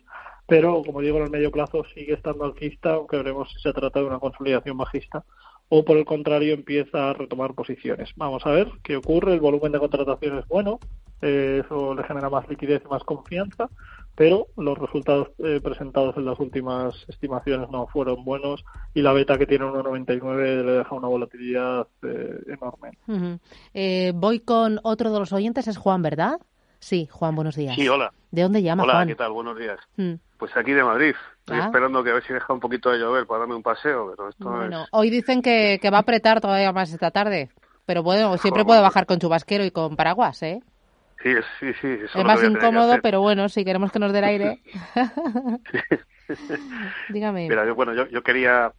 pero 0.48 0.82
como 0.82 1.02
digo 1.02 1.18
en 1.18 1.24
el 1.24 1.30
medio 1.30 1.52
plazo 1.52 1.84
sigue 1.94 2.14
estando 2.14 2.44
alcista 2.44 2.94
aunque 2.94 3.18
veremos 3.18 3.52
si 3.52 3.60
se 3.60 3.72
trata 3.72 4.00
de 4.00 4.06
una 4.06 4.18
consolidación 4.18 4.78
bajista 4.78 5.22
o 5.68 5.84
por 5.84 5.98
el 5.98 6.06
contrario 6.06 6.54
empieza 6.54 7.10
a 7.10 7.12
retomar 7.12 7.52
posiciones. 7.52 8.10
Vamos 8.16 8.46
a 8.46 8.50
ver 8.50 8.68
qué 8.82 8.96
ocurre. 8.96 9.34
El 9.34 9.40
volumen 9.40 9.70
de 9.70 9.78
contratación 9.78 10.38
es 10.38 10.48
bueno, 10.48 10.80
eh, 11.20 11.62
eso 11.62 11.94
le 11.94 12.04
genera 12.04 12.30
más 12.30 12.48
liquidez 12.48 12.82
y 12.86 12.88
más 12.88 13.04
confianza, 13.04 13.68
pero 14.14 14.46
los 14.56 14.78
resultados 14.78 15.28
eh, 15.38 15.60
presentados 15.62 16.16
en 16.16 16.24
las 16.24 16.40
últimas 16.40 16.94
estimaciones 17.08 17.68
no 17.70 17.86
fueron 17.86 18.24
buenos 18.24 18.64
y 18.94 19.02
la 19.02 19.12
beta 19.12 19.38
que 19.38 19.46
tiene 19.46 19.66
1,99 19.66 20.64
le 20.64 20.72
deja 20.72 20.94
una 20.94 21.08
volatilidad 21.08 21.86
eh, 22.02 22.40
enorme. 22.48 22.98
Eh, 23.74 24.12
voy 24.14 24.40
con 24.40 24.80
otro 24.82 25.12
de 25.12 25.20
los 25.20 25.32
oyentes, 25.32 25.68
es 25.68 25.76
Juan, 25.76 26.02
¿verdad? 26.02 26.40
Sí, 26.80 27.08
Juan, 27.10 27.34
buenos 27.34 27.56
días. 27.56 27.74
Sí, 27.74 27.88
hola. 27.88 28.12
¿De 28.30 28.42
dónde 28.42 28.62
llama 28.62 28.84
Hola, 28.84 28.94
Juan? 28.94 29.08
¿qué 29.08 29.14
tal? 29.14 29.32
Buenos 29.32 29.58
días. 29.58 29.78
Mm. 29.96 30.14
Pues 30.38 30.56
aquí 30.56 30.72
de 30.72 30.84
Madrid. 30.84 31.14
Estoy 31.40 31.58
Ah. 31.58 31.64
esperando 31.66 32.04
que 32.04 32.10
a 32.10 32.14
ver 32.14 32.22
si 32.24 32.32
deja 32.32 32.52
un 32.52 32.60
poquito 32.60 32.90
de 32.90 32.98
llover 32.98 33.26
para 33.26 33.40
darme 33.40 33.54
un 33.56 33.62
paseo, 33.62 34.10
pero 34.14 34.28
esto 34.28 34.48
Bueno, 34.50 34.82
es... 34.84 34.88
hoy 34.92 35.10
dicen 35.10 35.42
que, 35.42 35.78
que 35.80 35.90
va 35.90 35.98
a 35.98 36.00
apretar 36.00 36.40
todavía 36.40 36.72
más 36.72 36.92
esta 36.92 37.10
tarde, 37.10 37.48
pero 37.86 38.02
bueno, 38.02 38.36
siempre 38.38 38.64
puede 38.64 38.80
bajar 38.80 39.06
con 39.06 39.18
chubasquero 39.18 39.64
y 39.64 39.70
con 39.70 39.96
paraguas, 39.96 40.42
¿eh? 40.42 40.60
Sí, 41.22 41.32
sí, 41.58 41.72
sí. 41.80 41.88
eso 42.04 42.18
Es 42.18 42.24
más 42.24 42.42
incómodo, 42.44 42.96
pero 43.02 43.20
bueno, 43.20 43.48
si 43.48 43.64
queremos 43.64 43.90
que 43.90 43.98
nos 43.98 44.12
dé 44.12 44.18
el 44.20 44.24
aire. 44.24 44.62
Dígame. 47.08 47.48
Mira, 47.48 47.66
yo, 47.66 47.74
bueno, 47.74 47.92
yo, 47.94 48.06
yo 48.08 48.22
quería, 48.22 48.72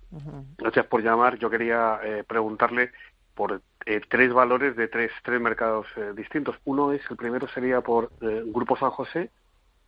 gracias 0.57 0.85
por 0.85 1.01
llamar, 1.03 1.37
yo 1.37 1.49
quería 1.49 1.99
eh, 2.03 2.23
preguntarle 2.25 2.91
por 3.33 3.61
eh, 3.85 4.01
tres 4.07 4.33
valores 4.33 4.75
de 4.75 4.87
tres, 4.87 5.11
tres 5.23 5.39
mercados 5.41 5.87
eh, 5.95 6.13
distintos. 6.15 6.55
Uno 6.65 6.91
es, 6.91 7.01
el 7.09 7.17
primero 7.17 7.47
sería 7.47 7.81
por 7.81 8.11
eh, 8.21 8.43
Grupo 8.45 8.75
San 8.77 8.91
José, 8.91 9.31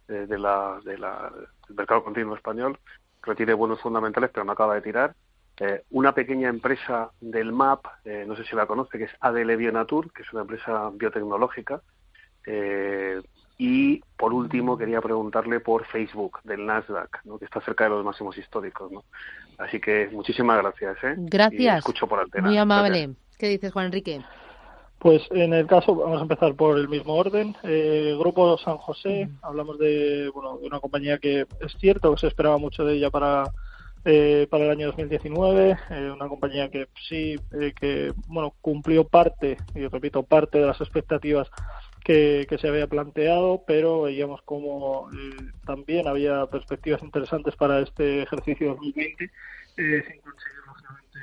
eh, 0.08 0.26
de 0.28 0.38
la, 0.38 0.80
de 0.84 0.98
la, 0.98 1.32
del 1.68 1.76
mercado 1.76 2.04
continuo 2.04 2.36
español, 2.36 2.80
que 3.24 3.36
tiene 3.36 3.54
buenos 3.54 3.82
fundamentales, 3.82 4.32
pero 4.34 4.46
no 4.46 4.52
acaba 4.54 4.76
de 4.76 4.82
tirar. 4.82 5.16
Eh, 5.60 5.84
una 5.92 6.14
pequeña 6.14 6.50
empresa 6.50 7.12
del 7.20 7.52
MAP, 7.52 7.86
no 8.26 8.36
sé 8.36 8.44
si 8.46 8.56
la 8.56 8.66
conoce, 8.66 8.98
que 8.98 9.04
es 9.04 9.12
ADL 9.20 9.56
Bionatur, 9.58 10.12
que 10.12 10.24
es 10.24 10.34
una 10.34 10.42
empresa 10.42 10.90
biotecnológica. 10.94 11.82
Eh, 12.46 13.22
y 13.58 14.02
por 14.18 14.34
último 14.34 14.76
quería 14.76 15.02
preguntarle 15.02 15.60
por 15.60 15.86
Facebook 15.86 16.40
del 16.44 16.66
Nasdaq, 16.66 17.24
¿no? 17.26 17.38
que 17.38 17.46
está 17.46 17.62
cerca 17.62 17.84
de 17.84 17.92
los 17.92 18.04
máximos 18.04 18.36
históricos. 18.38 18.92
¿no? 18.92 19.04
Así 19.60 19.80
que 19.80 20.10
muchísimas 20.12 20.58
gracias. 20.58 20.98
¿eh? 21.04 21.16
Y 21.16 21.30
Gracias. 21.30 21.78
escucho 21.78 22.08
por 22.08 22.20
antena. 22.20 22.48
Muy 22.48 22.58
amable. 22.58 22.90
Gracias. 22.90 23.21
¿Qué 23.38 23.48
dices, 23.50 23.72
Juan 23.74 23.88
Enrique? 23.88 24.22
Pues 25.00 25.24
en 25.32 25.54
el 25.54 25.66
caso, 25.66 25.96
vamos 25.96 26.20
a 26.20 26.22
empezar 26.22 26.54
por 26.54 26.78
el 26.78 26.88
mismo 26.88 27.16
orden. 27.16 27.56
Eh, 27.64 28.16
Grupo 28.20 28.58
San 28.60 28.78
José, 28.78 29.30
hablamos 29.42 29.80
de, 29.80 30.30
bueno, 30.34 30.58
de 30.60 30.68
una 30.68 30.80
compañía 30.80 31.18
que 31.18 31.48
es 31.60 31.74
cierto 31.80 32.14
que 32.14 32.20
se 32.20 32.28
esperaba 32.28 32.60
mucho 32.60 32.86
de 32.86 32.96
ella 32.96 33.10
para, 33.10 33.46
eh, 34.06 34.46
para 34.50 34.66
el 34.66 34.72
año 34.72 34.88
2019, 34.88 35.78
eh, 35.90 36.12
una 36.14 36.28
compañía 36.28 36.70
que 36.70 36.88
sí, 37.10 37.36
eh, 37.60 37.74
que 37.80 38.14
bueno, 38.28 38.54
cumplió 38.62 39.04
parte, 39.04 39.58
y 39.74 39.88
repito, 39.88 40.22
parte 40.22 40.60
de 40.60 40.68
las 40.68 40.80
expectativas 40.82 41.50
que, 42.04 42.46
que 42.50 42.58
se 42.58 42.68
había 42.68 42.88
planteado, 42.88 43.64
pero 43.66 44.04
veíamos 44.04 44.42
como 44.44 45.10
eh, 45.12 45.52
también 45.66 46.08
había 46.08 46.46
perspectivas 46.48 47.04
interesantes 47.04 47.56
para 47.56 47.80
este 47.80 48.24
ejercicio 48.24 48.70
2020, 48.76 49.24
eh, 49.26 49.30
sin 49.78 50.22
conseguir 50.22 50.61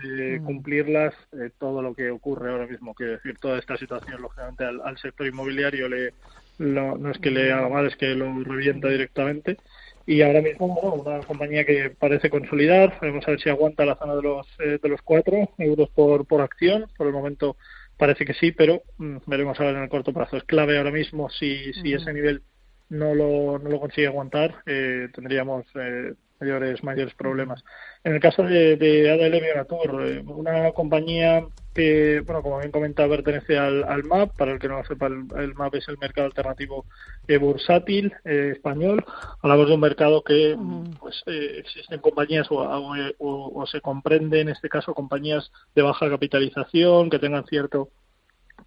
lógicamente 0.03 0.41
Mm. 0.41 0.45
cumplirlas. 0.45 1.15
eh, 1.33 1.51
todo 1.59 1.83
lo 1.83 1.95
que 1.95 2.11
ocurre 2.11 2.51
ahora 2.51 2.67
mismo, 2.67 2.95
quiero 2.95 3.13
decir, 3.13 3.39
toda 3.39 3.59
esta 3.59 3.77
situación, 3.77 4.21
lógicamente, 4.23 4.65
al, 4.65 4.81
al 4.83 4.99
sector 4.99 5.27
inmobiliario 5.27 5.89
le, 5.89 6.15
lo- 6.59 6.97
no 6.99 7.11
es 7.11 7.19
que 7.19 7.31
le 7.31 7.53
haga 7.53 7.69
mal, 7.69 7.87
es 7.87 7.97
que 7.97 8.07
lo 8.15 8.43
revienta 8.45 8.89
directamente. 8.89 9.59
Y 10.07 10.23
ahora 10.23 10.41
mismo, 10.41 10.69
bueno, 10.69 10.95
una 10.95 11.23
compañía 11.25 11.65
que 11.67 11.91
parece 11.91 12.31
consolidar, 12.31 12.99
vamos 13.03 13.27
a 13.29 13.31
ver 13.33 13.41
si 13.41 13.51
aguanta 13.51 13.85
la 13.85 13.97
zona 13.97 14.17
de 14.17 14.23
los 14.23 14.47
eh, 14.59 14.79
de 14.83 14.89
los 14.89 15.03
4 15.03 15.51
euros 15.59 15.91
por, 15.91 16.27
por 16.27 16.41
acción. 16.41 16.87
Por 16.97 17.07
el 17.09 17.13
momento 17.13 17.57
parece 17.99 18.25
que 18.25 18.33
sí, 18.35 18.53
pero 18.53 18.83
mm, 18.97 19.19
veremos 19.27 19.61
a 19.61 19.65
ver 19.65 19.77
en 19.77 19.83
el 19.83 19.89
corto 19.91 20.13
plazo. 20.15 20.37
Es 20.39 20.45
clave 20.45 20.79
ahora 20.79 20.91
mismo 20.91 21.29
si, 21.29 21.73
si 21.75 21.93
ese 21.93 22.13
nivel 22.15 22.43
no 22.89 23.15
lo, 23.15 23.59
no 23.59 23.69
lo 23.71 23.81
consigue 23.81 24.07
aguantar, 24.07 24.63
eh, 24.67 25.09
tendríamos 25.15 25.65
eh, 25.75 26.15
mayores 26.41 26.83
mayores 26.85 27.15
problemas. 27.15 27.63
En 28.05 28.15
el 28.15 28.21
caso 28.21 28.43
de, 28.43 28.77
de 28.77 29.11
ADL 29.11 29.41
Bionatur, 29.41 30.03
eh, 30.07 30.23
una 30.27 30.73
compañía 30.73 31.47
que, 31.75 32.21
bueno, 32.27 32.43
como 32.43 32.59
bien 32.59 32.73
comentaba, 32.73 33.15
pertenece 33.17 33.57
al, 33.57 33.85
al 33.85 34.03
MAP, 34.03 34.35
para 34.37 34.53
el 34.53 34.59
que 34.59 34.69
no 34.69 34.79
lo 34.79 34.85
sepa, 34.85 35.07
el, 35.07 35.27
el 35.37 35.55
MAP 35.55 35.77
es 35.77 35.89
el 35.89 35.99
mercado 35.99 36.27
alternativo 36.27 36.87
eh, 37.29 37.37
bursátil 37.39 38.13
eh, 38.25 38.53
español. 38.57 39.05
Hablamos 39.43 39.69
de 39.69 39.75
un 39.75 39.81
mercado 39.81 40.23
que, 40.25 40.57
pues, 40.99 41.23
eh, 41.27 41.57
existen 41.59 42.01
compañías 42.01 42.51
o, 42.51 42.57
o- 42.57 42.95
o- 43.19 43.63
o 43.63 43.67
se 43.67 43.81
comprende, 43.81 44.41
en 44.41 44.49
este 44.49 44.69
caso, 44.69 44.95
compañías 44.95 45.53
de 45.75 45.83
baja 45.83 46.09
capitalización, 46.11 47.11
que 47.11 47.19
tengan 47.21 47.45
cierto 47.47 47.91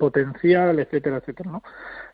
potencial, 0.01 0.79
etcétera, 0.79 1.17
etcétera, 1.17 1.51
¿no? 1.51 1.63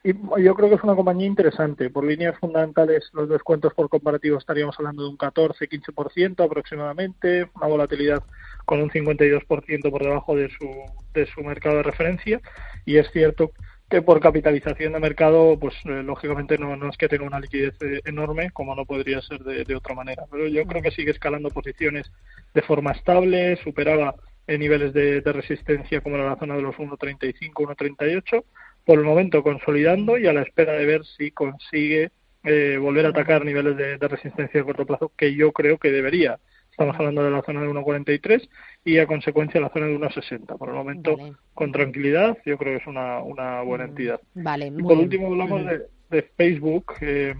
Y 0.03 0.11
yo 0.43 0.53
creo 0.55 0.67
que 0.67 0.75
es 0.75 0.83
una 0.83 0.95
compañía 0.95 1.25
interesante. 1.25 1.89
Por 1.89 2.03
líneas 2.03 2.37
fundamentales, 2.37 3.09
los 3.13 3.29
descuentos 3.29 3.73
por 3.73 3.87
comparativo 3.87 4.37
estaríamos 4.37 4.75
hablando 4.77 5.03
de 5.03 5.09
un 5.09 5.17
14-15% 5.17 6.43
aproximadamente, 6.43 7.49
una 7.55 7.67
volatilidad 7.67 8.21
con 8.65 8.81
un 8.81 8.89
52% 8.89 9.89
por 9.89 10.03
debajo 10.03 10.35
de 10.35 10.49
su, 10.49 10.67
de 11.13 11.25
su 11.27 11.41
mercado 11.43 11.77
de 11.77 11.83
referencia. 11.83 12.41
Y 12.85 12.97
es 12.97 13.09
cierto 13.11 13.51
que 13.89 14.01
por 14.01 14.19
capitalización 14.19 14.91
de 14.91 14.99
mercado, 14.99 15.57
pues 15.57 15.73
eh, 15.85 16.03
lógicamente 16.03 16.57
no, 16.57 16.75
no 16.75 16.89
es 16.89 16.97
que 16.97 17.07
tenga 17.07 17.25
una 17.25 17.39
liquidez 17.39 17.75
eh, 17.81 18.01
enorme, 18.03 18.51
como 18.51 18.75
no 18.75 18.85
podría 18.85 19.21
ser 19.21 19.39
de, 19.45 19.63
de 19.63 19.75
otra 19.75 19.95
manera. 19.95 20.25
Pero 20.29 20.49
yo 20.49 20.65
creo 20.65 20.81
que 20.81 20.91
sigue 20.91 21.11
escalando 21.11 21.51
posiciones 21.51 22.11
de 22.53 22.61
forma 22.63 22.91
estable, 22.91 23.55
superaba 23.63 24.13
en 24.47 24.59
niveles 24.59 24.93
de, 24.93 25.21
de 25.21 25.33
resistencia 25.33 26.01
como 26.01 26.15
era 26.15 26.29
la 26.29 26.37
zona 26.37 26.55
de 26.55 26.61
los 26.61 26.75
1.35, 26.75 27.51
1.38, 27.53 28.43
por 28.85 28.99
el 28.99 29.05
momento 29.05 29.43
consolidando 29.43 30.17
y 30.17 30.27
a 30.27 30.33
la 30.33 30.41
espera 30.41 30.73
de 30.73 30.85
ver 30.85 31.05
si 31.05 31.31
consigue 31.31 32.11
eh, 32.43 32.77
volver 32.79 33.05
a 33.05 33.09
atacar 33.09 33.43
niveles 33.43 33.75
de, 33.75 33.97
de 33.97 34.07
resistencia 34.07 34.61
a 34.61 34.63
corto 34.63 34.85
plazo, 34.85 35.11
que 35.17 35.35
yo 35.35 35.51
creo 35.51 35.77
que 35.77 35.91
debería 35.91 36.39
Estamos 36.77 36.95
hablando 36.99 37.23
de 37.23 37.31
la 37.31 37.41
zona 37.41 37.63
de 37.63 37.69
1,43 37.69 38.47
y 38.85 38.99
a 38.99 39.07
consecuencia 39.07 39.59
la 39.59 39.71
zona 39.71 39.87
de 39.87 39.97
1,60. 39.97 40.59
Por 40.59 40.69
el 40.69 40.75
momento, 40.75 41.17
con 41.55 41.71
tranquilidad, 41.71 42.37
yo 42.45 42.55
creo 42.59 42.77
que 42.77 42.83
es 42.83 42.87
una, 42.87 43.17
una 43.23 43.63
buena 43.63 43.87
mm, 43.87 43.89
entidad. 43.89 44.21
Vale, 44.35 44.67
y 44.67 44.83
por 44.83 44.95
último, 44.95 45.25
hablamos 45.25 45.65
de, 45.65 45.87
de, 46.11 46.21
Facebook. 46.21 46.93
Eh, 47.01 47.33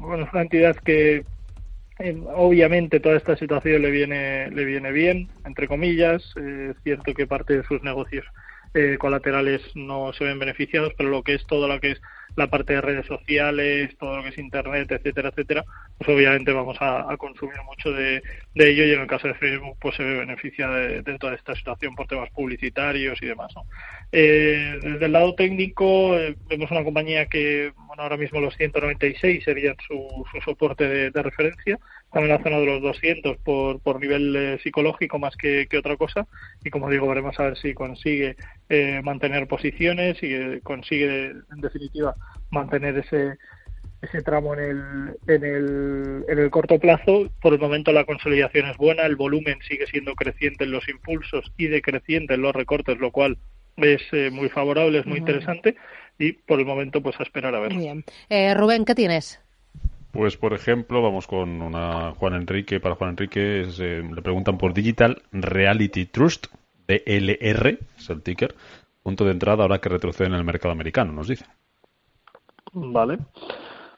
bueno, 0.00 0.24
es 0.24 0.32
una 0.32 0.40
entidad 0.40 0.74
que 0.76 1.22
obviamente 2.34 3.00
toda 3.00 3.16
esta 3.16 3.36
situación 3.36 3.82
le 3.82 3.90
viene, 3.90 4.50
le 4.50 4.64
viene 4.64 4.92
bien, 4.92 5.28
entre 5.44 5.66
comillas. 5.66 6.22
Eh, 6.36 6.72
es 6.74 6.82
cierto 6.82 7.14
que 7.14 7.26
parte 7.26 7.56
de 7.56 7.64
sus 7.64 7.82
negocios 7.82 8.24
eh, 8.74 8.96
colaterales 8.98 9.62
no 9.74 10.12
se 10.12 10.24
ven 10.24 10.38
beneficiados, 10.38 10.92
pero 10.96 11.08
lo 11.08 11.22
que 11.22 11.34
es 11.34 11.46
todo 11.46 11.66
lo 11.66 11.80
que 11.80 11.92
es 11.92 12.00
la 12.38 12.46
parte 12.46 12.72
de 12.72 12.80
redes 12.80 13.04
sociales, 13.06 13.96
todo 13.98 14.16
lo 14.16 14.22
que 14.22 14.28
es 14.28 14.38
Internet, 14.38 14.90
etcétera, 14.92 15.30
etcétera, 15.30 15.64
pues 15.98 16.08
obviamente 16.08 16.52
vamos 16.52 16.76
a, 16.80 17.16
consumir 17.18 17.56
mucho 17.66 17.90
de, 17.90 18.22
ello 18.54 18.84
y 18.84 18.92
en 18.92 19.00
el 19.00 19.06
caso 19.08 19.26
de 19.26 19.34
Facebook 19.34 19.76
pues 19.80 19.96
se 19.96 20.04
beneficia 20.04 20.68
de, 20.68 21.18
toda 21.18 21.34
esta 21.34 21.56
situación 21.56 21.96
por 21.96 22.06
temas 22.06 22.30
publicitarios 22.30 23.20
y 23.20 23.26
demás. 23.26 23.52
Eh, 24.12 24.78
desde 24.80 25.06
el 25.06 25.12
lado 25.12 25.34
técnico 25.34 26.16
eh, 26.16 26.36
vemos 26.48 26.70
una 26.70 26.84
compañía 26.84 27.26
que 27.26 27.72
bueno 27.88 28.04
ahora 28.04 28.16
mismo 28.16 28.40
los 28.40 28.56
196 28.56 29.42
serían 29.44 29.76
su, 29.86 30.24
soporte 30.44 31.10
de, 31.10 31.22
referencia, 31.22 31.78
en 32.14 32.28
la 32.28 32.42
zona 32.42 32.58
de 32.58 32.66
los 32.66 32.82
200 32.82 33.36
por, 33.38 33.80
por 33.80 34.00
nivel 34.00 34.34
eh, 34.34 34.58
psicológico 34.62 35.18
más 35.18 35.36
que, 35.36 35.66
que, 35.68 35.78
otra 35.78 35.96
cosa 35.96 36.26
y 36.64 36.70
como 36.70 36.88
digo 36.88 37.06
veremos 37.06 37.38
a 37.38 37.44
ver 37.44 37.58
si 37.58 37.74
consigue 37.74 38.36
mantener 39.02 39.46
posiciones 39.46 40.18
y 40.22 40.60
consigue 40.60 41.26
en 41.30 41.60
definitiva 41.60 42.14
mantener 42.50 42.98
ese 42.98 43.38
ese 44.02 44.22
tramo 44.22 44.54
en 44.54 44.60
el, 44.60 45.16
en 45.26 45.44
el, 45.44 46.24
en 46.28 46.38
el 46.38 46.50
corto 46.50 46.78
plazo. 46.78 47.30
Por 47.40 47.52
el 47.52 47.58
momento 47.58 47.92
la 47.92 48.04
consolidación 48.04 48.68
es 48.68 48.76
buena, 48.76 49.04
el 49.06 49.16
volumen 49.16 49.58
sigue 49.66 49.86
siendo 49.86 50.14
creciente 50.14 50.64
en 50.64 50.72
los 50.72 50.88
impulsos 50.88 51.52
y 51.56 51.66
decreciente 51.66 52.34
en 52.34 52.42
los 52.42 52.54
recortes, 52.54 52.98
lo 52.98 53.10
cual 53.10 53.38
es 53.76 54.02
eh, 54.12 54.30
muy 54.30 54.48
favorable, 54.48 54.98
es 54.98 55.06
muy 55.06 55.18
interesante 55.18 55.76
y 56.18 56.32
por 56.32 56.58
el 56.58 56.66
momento 56.66 57.00
pues 57.00 57.18
a 57.20 57.22
esperar 57.22 57.54
a 57.54 57.60
ver. 57.60 57.74
bien. 57.74 58.04
Eh, 58.28 58.54
Rubén, 58.54 58.84
¿qué 58.84 58.94
tienes? 58.94 59.40
Pues 60.12 60.36
por 60.36 60.54
ejemplo, 60.54 61.02
vamos 61.02 61.26
con 61.26 61.60
una 61.62 62.12
Juan 62.12 62.34
Enrique. 62.34 62.80
Para 62.80 62.94
Juan 62.94 63.10
Enrique 63.10 63.66
eh, 63.78 64.02
le 64.14 64.22
preguntan 64.22 64.58
por 64.58 64.72
Digital 64.72 65.22
Reality 65.32 66.06
Trust, 66.06 66.46
DLR, 66.86 67.78
es 67.98 68.10
el 68.10 68.22
ticker. 68.22 68.54
Punto 69.02 69.24
de 69.24 69.32
entrada 69.32 69.62
ahora 69.62 69.80
que 69.80 69.88
retrocede 69.88 70.28
en 70.28 70.34
el 70.34 70.44
mercado 70.44 70.72
americano, 70.72 71.12
nos 71.12 71.28
dice. 71.28 71.44
Vale. 72.72 73.18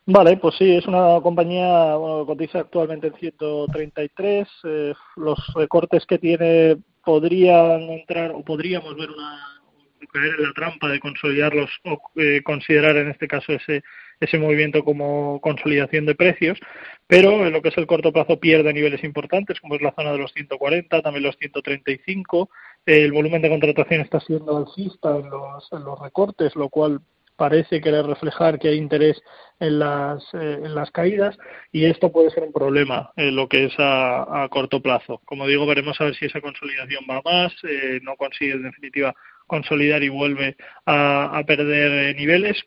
Vale, 0.06 0.36
pues 0.38 0.56
sí, 0.56 0.76
es 0.76 0.86
una 0.86 1.20
compañía 1.22 1.94
bueno, 1.94 2.26
cotiza 2.26 2.60
actualmente 2.60 3.08
en 3.08 3.14
133. 3.14 4.48
Eh, 4.64 4.94
los 5.16 5.38
recortes 5.54 6.04
que 6.06 6.18
tiene 6.18 6.78
podrían 7.04 7.82
entrar 7.82 8.32
o 8.32 8.42
podríamos 8.42 8.96
ver 8.96 9.10
una 9.10 9.59
caer 10.06 10.34
en 10.38 10.42
la 10.42 10.52
trampa 10.52 10.88
de 10.88 11.00
consolidarlos 11.00 11.70
o 11.84 12.00
eh, 12.16 12.42
considerar 12.42 12.96
en 12.96 13.08
este 13.08 13.28
caso 13.28 13.52
ese 13.52 13.82
ese 14.20 14.38
movimiento 14.38 14.84
como 14.84 15.40
consolidación 15.40 16.04
de 16.04 16.14
precios, 16.14 16.58
pero 17.06 17.46
en 17.46 17.52
lo 17.52 17.62
que 17.62 17.70
es 17.70 17.78
el 17.78 17.86
corto 17.86 18.12
plazo 18.12 18.38
pierde 18.38 18.72
niveles 18.72 19.02
importantes, 19.02 19.58
como 19.60 19.74
es 19.74 19.82
la 19.82 19.94
zona 19.94 20.12
de 20.12 20.18
los 20.18 20.32
140, 20.32 21.02
también 21.02 21.24
los 21.24 21.36
135. 21.38 22.50
El 22.84 23.12
volumen 23.12 23.42
de 23.42 23.48
contratación 23.48 24.02
está 24.02 24.20
siendo 24.20 24.58
alcista 24.58 25.16
en 25.16 25.30
los, 25.30 25.72
en 25.72 25.84
los 25.84 25.98
recortes, 25.98 26.54
lo 26.54 26.68
cual 26.68 27.00
parece 27.36 27.80
querer 27.80 28.04
reflejar 28.04 28.58
que 28.58 28.68
hay 28.68 28.76
interés 28.76 29.18
en 29.60 29.78
las, 29.78 30.22
eh, 30.34 30.60
en 30.62 30.74
las 30.74 30.90
caídas 30.90 31.38
y 31.72 31.86
esto 31.86 32.12
puede 32.12 32.28
ser 32.28 32.42
un 32.42 32.52
problema 32.52 33.12
en 33.16 33.34
lo 33.34 33.48
que 33.48 33.64
es 33.64 33.72
a, 33.78 34.46
corto 34.50 34.82
plazo. 34.82 35.22
Como 35.24 35.46
digo, 35.46 35.64
veremos 35.64 35.98
a 35.98 36.04
ver 36.04 36.14
si 36.16 36.26
esa 36.26 36.42
consolidación 36.42 37.02
va 37.08 37.22
más, 37.24 37.54
eh, 37.62 37.98
no 38.02 38.14
consigue 38.16 38.52
en 38.52 38.64
definitiva 38.64 39.14
consolidar 39.50 40.02
y 40.04 40.08
vuelve 40.08 40.56
a, 40.86 41.42
perder 41.44 42.10
eh, 42.10 42.14
niveles. 42.14 42.64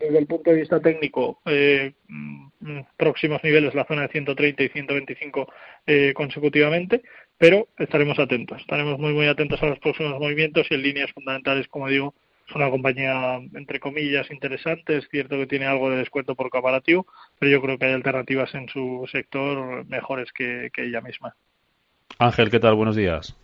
Desde 0.00 0.18
el 0.18 0.26
punto 0.26 0.50
de 0.50 0.56
vista 0.56 0.80
técnico, 0.80 1.40
mm, 1.44 2.80
próximos 2.96 3.44
niveles 3.44 3.74
la 3.74 3.84
zona 3.84 4.02
de 4.02 4.08
130 4.08 4.62
y 4.62 4.68
125 4.70 5.52
consecutivamente, 6.14 7.02
pero 7.38 7.68
estaremos 7.78 8.18
atentos, 8.18 8.60
estaremos 8.60 8.98
muy 8.98 9.12
muy 9.12 9.26
atentos 9.26 9.62
a 9.62 9.66
los 9.66 9.78
próximos 9.78 10.18
movimientos 10.18 10.66
y 10.70 10.74
en 10.74 10.82
líneas 10.82 11.12
fundamentales, 11.12 11.68
como 11.68 11.88
digo, 11.88 12.14
es 12.48 12.54
una 12.54 12.70
compañía, 12.70 13.36
entre 13.54 13.80
comillas, 13.80 14.30
interesante. 14.30 14.98
Es 14.98 15.08
cierto 15.08 15.36
que 15.36 15.46
tiene 15.46 15.66
algo 15.66 15.90
de 15.90 15.96
descuento 15.96 16.34
por 16.34 16.50
comparativo, 16.50 17.06
pero 17.38 17.50
yo 17.50 17.62
creo 17.62 17.78
que 17.78 17.86
hay 17.86 17.92
alternativas 17.92 18.54
en 18.54 18.68
su 18.68 19.08
sector 19.10 19.86
mejores 19.86 20.30
que, 20.32 20.70
ella 20.76 21.00
misma. 21.00 21.34
Ángel, 22.18 22.50
¿qué 22.50 22.60
tal? 22.60 22.74
Buenos 22.74 22.96
días. 22.96 23.36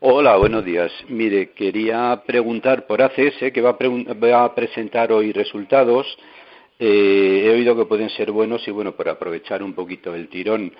Hola, 0.00 0.36
buenos 0.36 0.64
días. 0.64 0.92
Mire, 1.08 1.50
quería 1.50 2.22
preguntar 2.26 2.86
por 2.86 3.02
ACS, 3.02 3.52
que 3.52 3.60
va 3.60 3.76
a, 4.44 4.54
presentar 4.54 5.12
hoy 5.12 5.32
resultados. 5.32 6.06
Eh, 6.78 7.42
he 7.44 7.50
oído 7.50 7.76
que 7.76 7.84
pueden 7.84 8.08
ser 8.10 8.30
buenos 8.30 8.66
y, 8.68 8.70
bueno, 8.70 8.92
por 8.92 9.08
aprovechar 9.08 9.62
un 9.62 9.74
poquito 9.74 10.14
el 10.14 10.28
tirón. 10.28 10.72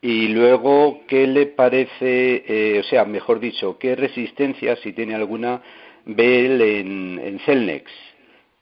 Y 0.00 0.28
luego, 0.28 1.02
¿qué 1.06 1.26
le 1.26 1.46
parece, 1.46 2.44
eh, 2.46 2.80
o 2.80 2.84
sea, 2.84 3.04
mejor 3.04 3.40
dicho, 3.40 3.78
qué 3.78 3.96
resistencia, 3.96 4.76
si 4.76 4.92
tiene 4.92 5.14
alguna, 5.14 5.60
ve 6.06 6.46
en, 6.80 7.20
en 7.22 7.38
Celnex. 7.40 7.90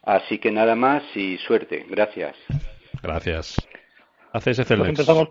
Así 0.02 0.38
que 0.38 0.50
nada 0.50 0.74
más 0.74 1.02
y 1.14 1.36
suerte. 1.38 1.84
Gracias. 1.88 2.36
Gracias. 3.02 3.56
Haces 4.36 4.56
Celnex. 4.58 4.78
Pues 4.78 4.88
empezamos 4.90 5.28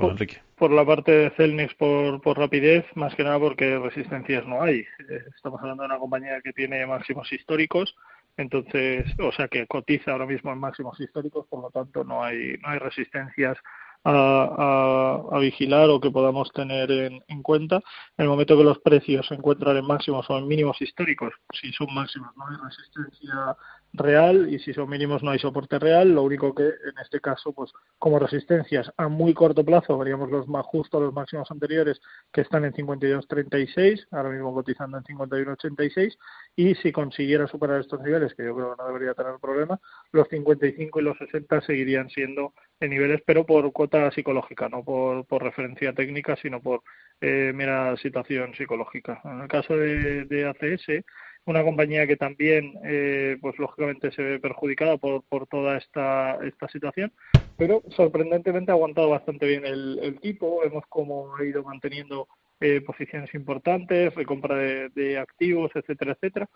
por, 0.58 0.72
la 0.72 0.84
parte 0.84 1.12
de 1.12 1.30
Celnex 1.32 1.76
por, 1.76 2.22
por 2.22 2.40
rapidez, 2.40 2.86
más 2.96 3.14
que 3.14 3.24
nada 3.24 3.38
porque 3.40 3.78
resistencias 3.78 4.48
no 4.48 4.64
hay. 4.64 4.80
Eh, 4.80 5.24
estamos 5.36 5.62
hablando 5.62 5.84
de 5.84 5.88
una 5.88 6.00
compañía 6.00 6.42
que 6.42 6.54
tiene 6.54 6.86
máximos 6.88 7.32
históricos, 7.32 7.96
entonces, 8.36 9.06
o 9.20 9.32
sea, 9.32 9.48
que 9.48 9.68
cotiza 9.68 10.12
ahora 10.12 10.26
mismo 10.26 10.52
en 10.52 10.60
máximos 10.60 11.00
históricos, 11.00 11.46
por 11.48 11.62
lo 11.62 11.70
tanto 11.70 12.04
no 12.04 12.24
hay, 12.24 12.58
no 12.64 12.70
hay 12.70 12.80
resistencias 12.80 13.58
a, 14.04 15.38
vigilar 15.40 15.90
o 15.90 16.00
que 16.00 16.12
podamos 16.12 16.52
tener 16.52 16.90
en, 16.92 17.24
en, 17.28 17.44
cuenta. 17.44 17.78
En 18.18 18.24
el 18.24 18.28
momento 18.28 18.58
que 18.58 18.64
los 18.64 18.80
precios 18.80 19.28
se 19.28 19.36
encuentran 19.36 19.78
en 19.78 19.86
máximos 19.86 20.28
o 20.30 20.38
en 20.38 20.48
mínimos 20.48 20.82
históricos, 20.82 21.34
si 21.54 21.72
son 21.74 21.94
máximos 21.94 22.32
no 22.36 22.48
hay 22.48 22.58
resistencia 22.58 23.56
real 23.98 24.54
y 24.54 24.60
si 24.60 24.74
son 24.74 24.90
mínimos 24.90 25.24
no 25.24 25.32
hay 25.32 25.40
soporte 25.40 25.80
real. 25.80 26.14
Lo 26.14 26.24
único 26.24 26.54
que 26.54 26.64
en 26.64 26.98
este 27.02 27.20
caso, 27.20 27.54
pues 27.54 27.72
como 27.98 28.20
resistencias 28.20 28.92
a 28.98 29.08
muy 29.08 29.34
corto 29.34 29.64
plazo, 29.64 29.98
veríamos 29.98 30.30
los 30.30 30.48
más 30.48 30.66
justos, 30.66 31.02
los 31.02 31.14
máximos 31.14 31.50
anteriores 31.52 32.00
que 32.32 32.42
están 32.42 32.66
en 32.66 32.74
52.36, 32.74 34.08
ahora 34.12 34.30
mismo 34.30 34.54
cotizando 34.54 34.98
en 34.98 35.04
51.86 35.04 36.18
y 36.56 36.76
si 36.76 36.92
consiguiera 36.92 37.48
superar 37.48 37.82
estos 37.82 38.02
niveles, 38.02 38.34
que 38.36 38.46
yo 38.46 38.56
creo 38.56 38.76
que 38.76 38.82
no 38.82 38.88
debería 38.88 39.14
tener 39.14 39.36
problema, 39.42 39.80
los 40.12 40.28
55 40.30 41.00
y 41.00 41.04
los 41.04 41.18
60 41.18 41.62
seguirían 41.62 42.10
siendo 42.10 42.54
en 42.80 42.90
niveles, 42.90 43.22
pero 43.26 43.46
por 43.46 43.72
cuota 43.72 44.12
psicológica, 44.12 44.70
no 44.70 44.84
por, 44.84 45.26
por 45.26 45.44
referencia 45.44 45.94
técnica, 45.94 46.36
sino 46.36 46.62
por 46.62 46.82
eh, 47.22 47.52
mera 47.56 47.96
situación 47.98 48.54
psicológica. 48.56 49.22
En 49.24 49.42
el 49.42 49.48
caso 49.48 49.76
de, 49.78 50.26
de 50.26 50.46
ACS, 50.46 51.06
una 51.46 51.64
compañía 51.64 52.08
que 52.08 52.18
también, 52.18 52.74
eh, 52.84 53.38
pues 53.42 53.58
lógicamente 53.60 54.12
se 54.12 54.24
ve 54.24 54.40
perjudicada 54.40 54.98
por, 54.98 55.24
por 55.24 55.48
toda 55.48 55.78
esta, 55.78 56.40
esta 56.44 56.68
situación, 56.70 57.14
pero 57.58 57.84
sorprendentemente 57.90 58.72
ha 58.72 58.76
aguantado 58.76 59.10
bastante 59.10 59.46
bien 59.46 59.66
el, 59.66 60.20
tipo. 60.22 60.62
Vemos 60.62 60.84
cómo 60.90 61.36
ha 61.36 61.44
ido 61.44 61.64
manteniendo 61.64 62.28
eh, 62.60 62.82
posiciones 62.82 63.34
importantes, 63.34 64.14
recompra 64.16 64.56
de, 64.56 64.90
de 64.90 65.18
activos, 65.18 65.72
etcétera, 65.76 66.14
etcétera 66.14 66.50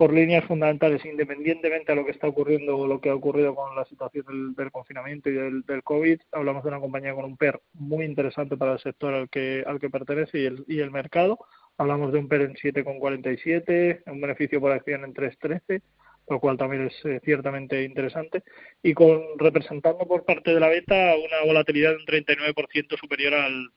por 0.00 0.14
líneas 0.14 0.46
fundamentales, 0.46 1.04
independientemente 1.04 1.92
a 1.92 1.94
lo 1.94 2.06
que 2.06 2.12
está 2.12 2.26
ocurriendo 2.26 2.74
o 2.78 2.86
lo 2.86 3.02
que 3.02 3.10
ha 3.10 3.14
ocurrido 3.14 3.54
con 3.54 3.76
la 3.76 3.84
situación 3.84 4.54
del, 4.56 4.72
confinamiento 4.72 5.28
y 5.28 5.34
del, 5.34 5.60
del, 5.60 5.82
COVID, 5.82 6.18
hablamos 6.32 6.62
de 6.62 6.70
una 6.70 6.80
compañía 6.80 7.14
con 7.14 7.26
un 7.26 7.36
PER 7.36 7.60
muy 7.74 8.06
interesante 8.06 8.56
para 8.56 8.72
el 8.72 8.78
sector 8.78 9.12
al 9.12 9.28
que, 9.28 9.62
al 9.66 9.78
que 9.78 9.90
pertenece 9.90 10.38
y 10.38 10.46
el, 10.46 10.64
y 10.66 10.80
el 10.80 10.90
mercado. 10.90 11.38
Hablamos 11.80 12.12
de 12.12 12.18
un 12.18 12.28
PER 12.28 12.42
en 12.42 12.54
7,47, 12.56 14.02
un 14.04 14.20
beneficio 14.20 14.60
por 14.60 14.70
acción 14.70 15.02
en 15.02 15.14
3,13, 15.14 15.80
lo 16.28 16.38
cual 16.38 16.58
también 16.58 16.88
es 16.88 17.04
eh, 17.06 17.22
ciertamente 17.24 17.82
interesante. 17.84 18.42
Y 18.82 18.92
con 18.92 19.22
representando 19.38 20.06
por 20.06 20.26
parte 20.26 20.52
de 20.52 20.60
la 20.60 20.68
beta 20.68 21.14
una 21.16 21.42
volatilidad 21.46 21.92
de 21.92 21.96
un 21.96 22.04
39% 22.04 22.98
superior 23.00 23.32
al, 23.32 23.70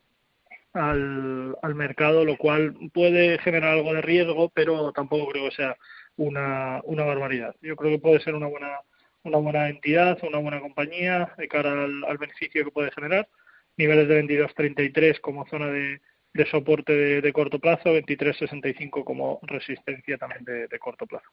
al, 0.73 1.55
al 1.61 1.75
mercado, 1.75 2.25
lo 2.25 2.35
cual 2.35 2.75
puede 2.93 3.39
generar 3.39 3.77
algo 3.77 3.93
de 3.93 4.01
riesgo, 4.01 4.49
pero 4.49 4.91
tampoco 4.91 5.31
creo 5.31 5.49
que 5.49 5.55
sea 5.55 5.77
una, 6.17 6.81
una 6.83 7.05
barbaridad. 7.05 7.55
Yo 7.61 7.77
creo 7.77 7.91
que 7.91 7.99
puede 7.99 8.19
ser 8.19 8.35
una 8.35 8.47
buena, 8.47 8.81
una 9.23 9.37
buena 9.37 9.69
entidad, 9.69 10.19
una 10.23 10.39
buena 10.39 10.59
compañía 10.59 11.33
de 11.37 11.47
cara 11.47 11.71
al, 11.71 12.17
beneficio 12.17 12.65
que 12.65 12.71
puede 12.71 12.91
generar. 12.91 13.29
Niveles 13.77 14.09
de 14.09 14.21
22.33 14.21 15.21
como 15.21 15.47
zona 15.47 15.67
de, 15.67 16.01
de 16.33 16.45
soporte 16.45 17.21
de, 17.21 17.33
corto 17.33 17.59
plazo, 17.59 17.89
23.65 17.89 19.03
como 19.03 19.39
resistencia 19.43 20.17
también 20.17 20.43
de, 20.43 20.67
de 20.67 20.79
corto 20.79 21.05
plazo. 21.05 21.29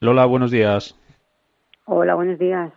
Lola, 0.00 0.24
buenos 0.24 0.50
días. 0.50 0.98
Hola, 1.84 2.14
buenos 2.14 2.38
días. 2.38 2.72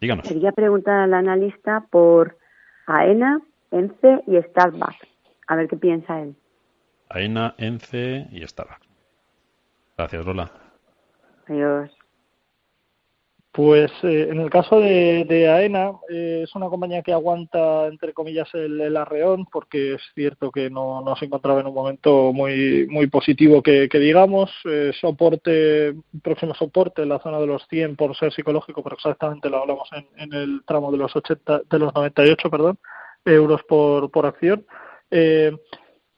Díganos. 0.00 0.26
Quería 0.26 0.52
preguntar 0.52 1.00
al 1.00 1.14
analista 1.14 1.86
por 1.90 2.38
AENA, 2.86 3.40
ENCE 3.70 4.22
y 4.26 4.40
Starbucks. 4.40 5.06
A 5.46 5.56
ver 5.56 5.68
qué 5.68 5.76
piensa 5.76 6.20
él. 6.20 6.34
AENA, 7.08 7.54
ENCE 7.58 8.28
y 8.30 8.46
Starbucks. 8.46 8.88
Gracias, 9.96 10.24
Lola. 10.24 10.50
Adiós. 11.46 11.99
Pues 13.52 13.90
eh, 14.04 14.28
en 14.30 14.40
el 14.40 14.48
caso 14.48 14.78
de, 14.78 15.48
AENA, 15.48 15.90
eh, 16.08 16.42
es 16.44 16.54
una 16.54 16.68
compañía 16.68 17.02
que 17.02 17.12
aguanta, 17.12 17.88
entre 17.88 18.12
comillas, 18.12 18.48
el, 18.54 18.96
arreón, 18.96 19.44
porque 19.50 19.94
es 19.94 20.02
cierto 20.14 20.52
que 20.52 20.70
no, 20.70 21.00
no, 21.02 21.16
se 21.16 21.24
encontraba 21.24 21.60
en 21.60 21.66
un 21.66 21.74
momento 21.74 22.32
muy 22.32 22.86
muy 22.88 23.08
positivo 23.08 23.60
que, 23.60 23.88
digamos. 23.92 24.50
Eh, 24.66 24.92
soporte, 25.00 25.94
próximo 26.22 26.54
soporte 26.54 27.02
en 27.02 27.08
la 27.08 27.18
zona 27.18 27.40
de 27.40 27.46
los 27.48 27.66
100 27.68 27.96
por 27.96 28.16
ser 28.16 28.32
psicológico, 28.32 28.84
pero 28.84 28.94
exactamente 28.94 29.50
lo 29.50 29.62
hablamos 29.62 29.88
en, 29.92 30.06
en 30.16 30.32
el 30.32 30.62
tramo 30.64 30.92
de 30.92 30.98
los 30.98 31.14
80, 31.16 31.62
de 31.68 31.78
los 31.78 31.92
98, 31.92 32.50
perdón, 32.50 32.78
euros 33.24 33.62
por, 33.64 34.12
por 34.12 34.26
acción. 34.26 34.64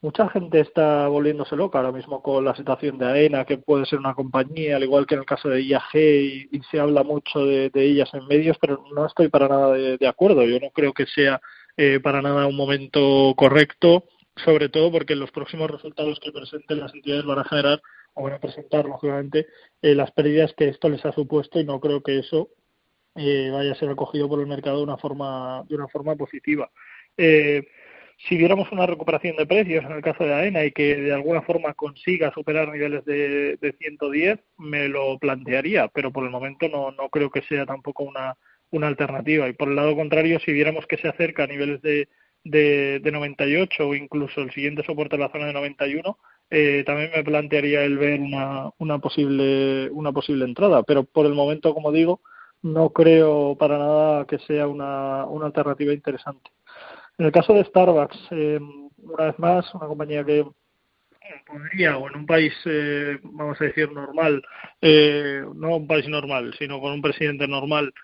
Mucha 0.02 0.28
gente 0.30 0.58
está 0.58 1.06
volviéndose 1.06 1.54
loca 1.54 1.78
ahora 1.78 1.92
mismo 1.92 2.22
con 2.24 2.44
la 2.44 2.56
situación 2.56 2.98
de 2.98 3.06
AENA, 3.06 3.44
que 3.44 3.58
puede 3.58 3.86
ser 3.86 4.00
una 4.00 4.14
compañía, 4.14 4.74
al 4.74 4.82
igual 4.82 5.06
que 5.06 5.14
en 5.14 5.20
el 5.20 5.26
caso 5.26 5.48
de 5.48 5.62
IAG, 5.62 5.94
y, 5.94 6.60
se 6.72 6.80
habla 6.80 7.04
mucho 7.04 7.46
de, 7.46 7.70
ellas 7.72 8.12
en 8.12 8.26
medios, 8.26 8.58
pero 8.60 8.82
no 8.92 9.06
estoy 9.06 9.28
para 9.28 9.46
nada 9.46 9.72
de, 9.74 10.08
acuerdo. 10.08 10.44
Yo 10.44 10.58
no 10.58 10.70
creo 10.70 10.92
que 10.92 11.06
sea 11.06 11.40
eh, 11.76 12.00
para 12.02 12.20
nada 12.20 12.48
un 12.48 12.56
momento 12.56 13.32
correcto, 13.36 14.02
sobre 14.44 14.68
todo 14.68 14.90
porque 14.90 15.14
los 15.14 15.30
próximos 15.30 15.70
resultados 15.70 16.18
que 16.18 16.32
presenten 16.32 16.80
las 16.80 16.92
entidades 16.92 17.24
van 17.24 17.38
a 17.38 17.44
generar 17.44 17.80
o 18.14 18.24
van 18.24 18.32
a 18.32 18.40
presentar, 18.40 18.86
lógicamente, 18.86 19.46
eh, 19.82 19.94
las 19.94 20.10
pérdidas 20.10 20.52
que 20.54 20.68
esto 20.68 20.88
les 20.88 21.04
ha 21.06 21.12
supuesto 21.12 21.60
y 21.60 21.64
no 21.64 21.78
creo 21.78 22.02
que 22.02 22.18
eso 22.18 22.48
eh, 23.14 23.50
vaya 23.52 23.70
a 23.70 23.76
ser 23.76 23.88
acogido 23.88 24.28
por 24.28 24.40
el 24.40 24.48
mercado 24.48 24.78
de 24.78 24.82
una 24.82 24.96
forma, 24.96 25.64
de 25.68 25.76
una 25.76 25.86
forma 25.86 26.16
positiva. 26.16 26.70
Eh, 27.16 27.62
si 28.28 28.36
viéramos 28.36 28.70
una 28.70 28.86
recuperación 28.86 29.36
de 29.36 29.46
precios 29.46 29.84
en 29.84 29.92
el 29.92 30.02
caso 30.02 30.24
de 30.24 30.32
AENA 30.32 30.64
y 30.64 30.72
que 30.72 30.96
de 30.96 31.12
alguna 31.12 31.42
forma 31.42 31.74
consiga 31.74 32.32
superar 32.32 32.68
niveles 32.68 33.04
de, 33.04 33.56
de 33.56 33.72
110, 33.72 34.38
me 34.58 34.88
lo 34.88 35.18
plantearía, 35.18 35.88
pero 35.88 36.12
por 36.12 36.24
el 36.24 36.30
momento 36.30 36.68
no, 36.68 36.92
no 36.92 37.08
creo 37.08 37.30
que 37.30 37.42
sea 37.42 37.66
tampoco 37.66 38.04
una, 38.04 38.36
una 38.70 38.86
alternativa. 38.86 39.48
Y 39.48 39.54
por 39.54 39.68
el 39.68 39.76
lado 39.76 39.96
contrario, 39.96 40.38
si 40.40 40.52
viéramos 40.52 40.86
que 40.86 40.98
se 40.98 41.08
acerca 41.08 41.44
a 41.44 41.48
niveles 41.48 41.82
de, 41.82 42.08
de, 42.44 43.00
de 43.00 43.12
98 43.12 43.88
o 43.88 43.94
incluso 43.94 44.40
el 44.40 44.52
siguiente 44.52 44.84
soporte 44.84 45.16
en 45.16 45.22
la 45.22 45.30
zona 45.30 45.46
de 45.46 45.52
91, 45.52 46.18
eh, 46.50 46.84
también 46.86 47.10
me 47.14 47.24
plantearía 47.24 47.82
el 47.82 47.98
ver 47.98 48.20
una, 48.20 48.70
una, 48.78 48.98
posible, 48.98 49.90
una 49.90 50.12
posible 50.12 50.44
entrada. 50.44 50.82
Pero 50.84 51.04
por 51.04 51.26
el 51.26 51.34
momento, 51.34 51.74
como 51.74 51.90
digo, 51.90 52.20
no 52.62 52.90
creo 52.90 53.56
para 53.58 53.78
nada 53.78 54.26
que 54.26 54.38
sea 54.38 54.68
una, 54.68 55.24
una 55.26 55.46
alternativa 55.46 55.92
interesante. 55.92 56.50
En 57.22 57.26
el 57.26 57.32
caso 57.32 57.54
de 57.54 57.62
Starbucks, 57.62 58.18
eh, 58.32 58.58
una 58.96 59.26
vez 59.26 59.38
más, 59.38 59.72
una 59.76 59.86
compañía 59.86 60.24
que 60.24 60.44
podría, 61.46 61.96
o 61.96 62.08
en 62.10 62.16
un 62.16 62.26
país, 62.26 62.52
eh, 62.64 63.16
vamos 63.22 63.60
a 63.60 63.64
decir, 63.64 63.92
normal, 63.92 64.42
eh, 64.80 65.44
no 65.54 65.76
un 65.76 65.86
país 65.86 66.08
normal, 66.08 66.52
sino 66.58 66.80
con 66.80 66.94
un 66.94 67.00
presidente 67.00 67.46
normal, 67.46 67.94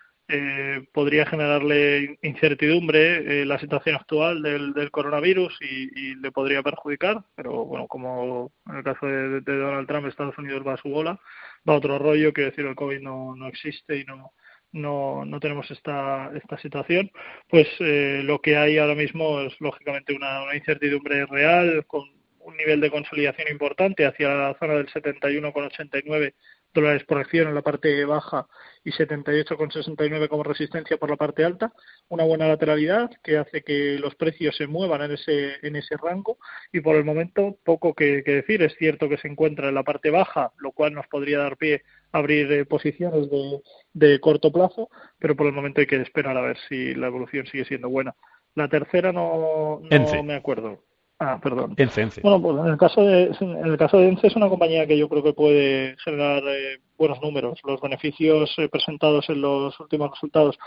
podría 0.93 1.25
generarle 1.25 2.17
incertidumbre 2.21 3.45
la 3.45 3.59
situación 3.59 3.95
actual 3.95 4.41
del, 4.41 4.89
coronavirus 4.91 5.57
y, 5.59 6.15
le 6.15 6.31
podría 6.31 6.63
perjudicar, 6.63 7.21
pero 7.35 7.65
bueno, 7.65 7.87
como 7.87 8.53
en 8.69 8.77
el 8.77 8.83
caso 8.85 9.05
de, 9.05 9.41
de, 9.41 9.57
Donald 9.57 9.87
Trump, 9.87 10.07
Estados 10.07 10.37
Unidos 10.37 10.65
va 10.65 10.75
a 10.75 10.81
su 10.81 10.87
bola, 10.87 11.19
va 11.67 11.73
a 11.73 11.77
otro 11.77 11.99
rollo, 11.99 12.31
que 12.31 12.43
decir, 12.43 12.65
el 12.65 12.75
COVID 12.75 13.01
no, 13.01 13.35
no 13.35 13.47
existe 13.47 13.97
y 13.97 14.05
no, 14.05 14.31
no, 14.71 15.25
no 15.25 15.39
tenemos 15.39 15.69
esta, 15.71 16.31
esta 16.35 16.57
situación, 16.59 17.11
pues 17.49 17.67
eh, 17.79 18.21
lo 18.23 18.39
que 18.39 18.57
hay 18.57 18.77
ahora 18.77 18.95
mismo 18.95 19.41
es 19.41 19.53
lógicamente 19.59 20.13
una, 20.13 20.43
una, 20.43 20.55
incertidumbre 20.55 21.25
real 21.25 21.85
con 21.87 22.03
un 22.39 22.57
nivel 22.57 22.81
de 22.81 22.91
consolidación 22.91 23.47
importante 23.51 24.05
hacia 24.05 24.29
la 24.29 24.57
zona 24.59 24.75
del 24.75 24.87
71,89 24.87 26.33
dólares 26.73 27.03
por 27.05 27.17
acción 27.17 27.47
en 27.47 27.55
la 27.55 27.61
parte 27.61 28.05
baja 28.05 28.47
y 28.83 28.91
78,69 28.91 30.27
como 30.27 30.43
resistencia 30.43 30.97
por 30.97 31.09
la 31.09 31.17
parte 31.17 31.43
alta, 31.43 31.73
una 32.07 32.23
buena 32.23 32.47
lateralidad 32.47 33.09
que 33.23 33.37
hace 33.37 33.61
que 33.61 33.97
los 33.99 34.15
precios 34.15 34.55
se 34.55 34.67
muevan 34.67 35.01
en 35.01 35.11
ese, 35.11 35.55
en 35.65 35.75
ese 35.75 35.95
rango 35.97 36.37
y 36.71 36.81
por 36.81 36.95
el 36.95 37.05
momento 37.05 37.57
poco 37.63 37.93
que, 37.93 38.21
decir. 38.21 38.61
Es 38.61 38.75
cierto 38.77 39.09
que 39.09 39.17
se 39.17 39.27
encuentra 39.27 39.69
en 39.69 39.75
la 39.75 39.83
parte 39.83 40.09
baja, 40.09 40.51
lo 40.57 40.71
cual 40.71 40.93
nos 40.93 41.07
podría 41.07 41.39
dar 41.39 41.57
pie 41.57 41.83
a 42.11 42.19
abrir 42.19 42.51
eh, 42.51 42.65
posiciones 42.65 43.29
de, 43.29 43.61
de 43.93 44.19
corto 44.19 44.51
plazo, 44.51 44.89
pero 45.17 45.35
por 45.35 45.47
el 45.47 45.53
momento 45.53 45.81
hay 45.81 45.87
que 45.87 46.01
esperar 46.01 46.37
a 46.37 46.41
ver 46.41 46.57
si 46.67 46.95
la 46.95 47.07
evolución 47.07 47.45
sigue 47.47 47.65
siendo 47.65 47.89
buena. 47.89 48.15
La 48.55 48.67
tercera 48.67 49.11
no, 49.11 49.81
no 49.89 50.23
me 50.23 50.35
acuerdo. 50.35 50.83
Ah, 51.21 51.37
perdón. 51.41 51.75
Bueno, 52.23 52.41
pues 52.41 52.57
en 52.59 52.71
el 52.71 52.77
caso 52.77 53.01
de 53.01 53.23
en 53.41 53.65
el 53.65 53.77
caso 53.77 53.97
de 53.97 54.07
ENCE 54.07 54.27
es 54.27 54.35
una 54.37 54.47
compañía 54.47 54.87
que 54.87 54.97
yo 54.97 55.09
creo 55.09 55.21
que 55.21 55.33
puede 55.33 55.97
generar 55.97 56.41
eh, 56.47 56.79
buenos 56.97 57.21
números. 57.21 57.59
Los 57.65 57.81
beneficios 57.81 58.53
eh, 58.57 58.69
presentados 58.69 59.29
en 59.29 59.41
los 59.41 59.77
últimos 59.81 60.11
resultados 60.11 60.57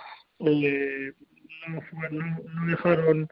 eh, 0.41 1.13
no, 2.11 2.67
dejaron 2.67 3.31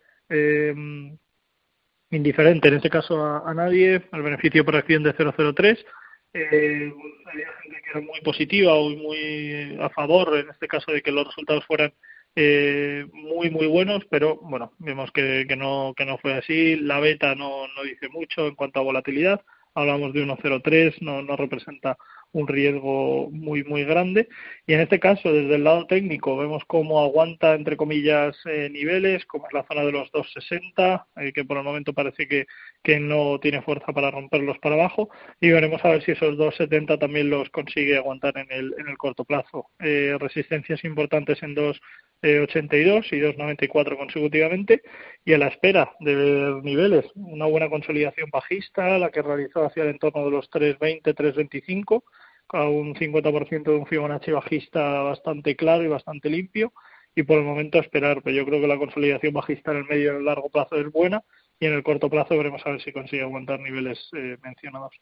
indiferente 2.10 2.68
en 2.68 2.74
este 2.74 2.88
caso 2.88 3.22
a, 3.22 3.52
nadie. 3.52 4.02
El 4.12 4.22
beneficio 4.22 4.64
por 4.64 4.76
acción 4.76 5.02
de 5.02 5.12
003 5.12 5.84
eh, 6.32 6.92
había 7.26 7.46
gente 7.62 7.82
que 7.82 7.90
era 7.90 8.00
muy 8.00 8.20
positiva 8.20 8.74
o 8.74 8.90
muy 8.90 9.76
a 9.80 9.88
favor 9.90 10.36
en 10.36 10.48
este 10.48 10.68
caso 10.68 10.92
de 10.92 11.02
que 11.02 11.10
los 11.10 11.26
resultados 11.26 11.64
fueran 11.66 11.92
eh, 12.36 13.06
muy 13.12 13.50
muy 13.50 13.66
buenos, 13.66 14.04
pero 14.10 14.36
bueno, 14.36 14.72
vemos 14.78 15.10
que, 15.12 15.46
que, 15.48 15.56
no, 15.56 15.94
que 15.96 16.04
no 16.04 16.18
fue 16.18 16.34
así. 16.34 16.76
La 16.76 17.00
beta 17.00 17.34
no, 17.34 17.68
no 17.68 17.82
dice 17.82 18.08
mucho 18.08 18.46
en 18.46 18.54
cuanto 18.54 18.80
a 18.80 18.84
volatilidad. 18.84 19.42
Hablamos 19.74 20.12
de 20.12 20.24
1.03, 20.24 21.00
no, 21.00 21.22
no 21.22 21.36
representa 21.36 21.96
un 22.32 22.46
riesgo 22.46 23.28
muy 23.30 23.64
muy 23.64 23.84
grande 23.84 24.28
y 24.66 24.74
en 24.74 24.80
este 24.80 25.00
caso 25.00 25.32
desde 25.32 25.56
el 25.56 25.64
lado 25.64 25.86
técnico 25.86 26.36
vemos 26.36 26.62
cómo 26.66 27.00
aguanta 27.00 27.54
entre 27.54 27.76
comillas 27.76 28.36
eh, 28.44 28.68
niveles 28.70 29.26
como 29.26 29.46
es 29.46 29.52
la 29.52 29.64
zona 29.64 29.82
de 29.82 29.92
los 29.92 30.10
260 30.12 31.06
eh, 31.16 31.32
que 31.32 31.44
por 31.44 31.56
el 31.56 31.64
momento 31.64 31.92
parece 31.92 32.28
que, 32.28 32.46
que 32.82 33.00
no 33.00 33.40
tiene 33.40 33.62
fuerza 33.62 33.92
para 33.92 34.10
romperlos 34.10 34.58
para 34.58 34.76
abajo 34.76 35.10
y 35.40 35.50
veremos 35.50 35.84
a 35.84 35.88
ver 35.90 36.04
si 36.04 36.12
esos 36.12 36.36
270 36.36 36.98
también 36.98 37.30
los 37.30 37.50
consigue 37.50 37.96
aguantar 37.96 38.38
en 38.38 38.50
el, 38.50 38.74
en 38.78 38.88
el 38.88 38.96
corto 38.96 39.24
plazo 39.24 39.66
eh, 39.80 40.16
resistencias 40.18 40.84
importantes 40.84 41.42
en 41.42 41.54
282 42.22 43.12
y 43.12 43.20
294 43.20 43.96
consecutivamente 43.96 44.82
y 45.24 45.32
a 45.32 45.38
la 45.38 45.48
espera 45.48 45.92
de 46.00 46.60
niveles 46.62 47.06
una 47.14 47.46
buena 47.46 47.68
consolidación 47.68 48.28
bajista 48.30 48.98
la 48.98 49.10
que 49.10 49.22
realizó 49.22 49.64
hacia 49.64 49.84
el 49.84 49.90
entorno 49.90 50.24
de 50.24 50.30
los 50.30 50.50
320 50.50 51.14
325 51.14 52.04
a 52.48 52.64
un 52.68 52.94
50% 52.94 53.62
de 53.62 53.76
un 53.76 53.86
Fibonacci 53.86 54.32
bajista 54.32 55.02
bastante 55.02 55.56
claro 55.56 55.84
y 55.84 55.88
bastante 55.88 56.28
limpio 56.28 56.72
y 57.14 57.22
por 57.22 57.38
el 57.38 57.44
momento 57.44 57.78
esperar, 57.78 58.22
pero 58.22 58.36
yo 58.36 58.44
creo 58.44 58.60
que 58.60 58.68
la 58.68 58.78
consolidación 58.78 59.34
bajista 59.34 59.72
en 59.72 59.78
el 59.78 59.84
medio 59.84 60.04
y 60.04 60.08
en 60.08 60.16
el 60.16 60.24
largo 60.24 60.48
plazo 60.48 60.76
es 60.76 60.90
buena 60.90 61.22
y 61.58 61.66
en 61.66 61.74
el 61.74 61.82
corto 61.82 62.08
plazo 62.08 62.36
veremos 62.36 62.62
a 62.64 62.70
ver 62.70 62.82
si 62.82 62.92
consigue 62.92 63.22
aguantar 63.22 63.60
niveles 63.60 64.08
eh, 64.16 64.36
mencionados. 64.42 64.92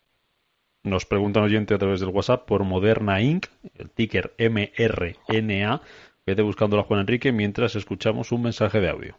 Nos 0.84 1.04
pregunta 1.04 1.40
un 1.40 1.46
oyente 1.46 1.74
a 1.74 1.78
través 1.78 2.00
del 2.00 2.10
WhatsApp 2.10 2.46
por 2.46 2.64
Moderna 2.64 3.20
Inc., 3.20 3.46
el 3.74 3.90
ticker 3.90 4.32
MRNA. 4.38 5.82
Vete 6.28 6.42
buscando 6.42 6.78
a 6.78 6.82
Juan 6.82 7.00
Enrique 7.00 7.32
mientras 7.32 7.74
escuchamos 7.74 8.30
un 8.32 8.42
mensaje 8.42 8.80
de 8.80 8.90
audio. 8.90 9.16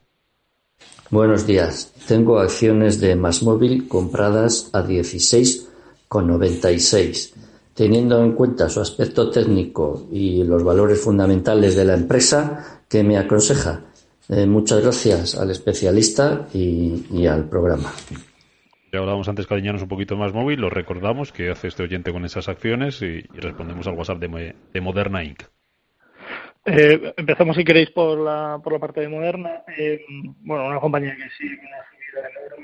Buenos 1.10 1.48
días. 1.48 1.92
Tengo 2.08 2.38
acciones 2.38 3.02
de 3.02 3.16
Masmóvil 3.16 3.88
compradas 3.88 4.70
a 4.74 4.84
16,96 4.84 7.34
teniendo 7.74 8.24
en 8.24 8.34
cuenta 8.34 8.70
su 8.70 8.80
aspecto 8.80 9.32
técnico 9.32 10.06
y 10.12 10.44
los 10.44 10.64
valores 10.64 11.02
fundamentales 11.02 11.76
de 11.76 11.86
la 11.86 11.96
empresa, 11.96 12.84
¿qué 12.88 13.04
me 13.04 13.18
aconseja? 13.18 13.86
Eh, 14.28 14.46
muchas 14.46 14.84
gracias 14.84 15.34
al 15.34 15.50
especialista 15.50 16.48
y, 16.54 17.26
al 17.26 17.50
programa. 17.50 17.92
Ya 18.94 19.00
hablábamos 19.00 19.28
antes, 19.30 19.48
cariñanos, 19.48 19.82
un 19.82 19.88
poquito 19.88 20.16
más 20.16 20.32
móvil. 20.32 20.62
Lo 20.62 20.70
recordamos 20.70 21.32
que 21.32 21.50
hace 21.50 21.70
este 21.70 21.82
oyente 21.82 22.12
con 22.12 22.24
esas 22.24 22.50
acciones 22.50 23.02
y, 23.02 23.22
respondemos 23.34 23.88
al 23.88 23.96
WhatsApp 23.96 24.20
de, 24.20 24.54
Moderna 24.80 25.24
Inc. 25.24 25.42
Eh, 26.66 27.14
empezamos, 27.18 27.56
si 27.56 27.64
queréis, 27.64 27.90
por 27.92 28.18
la, 28.20 28.60
por 28.64 28.74
la 28.74 28.80
parte 28.80 29.02
de 29.02 29.10
Moderna. 29.10 29.64
Eh, 29.78 30.06
bueno, 30.42 30.68
una 30.68 30.80
compañía 30.80 31.16
que 31.16 31.30
sí, 31.38 31.48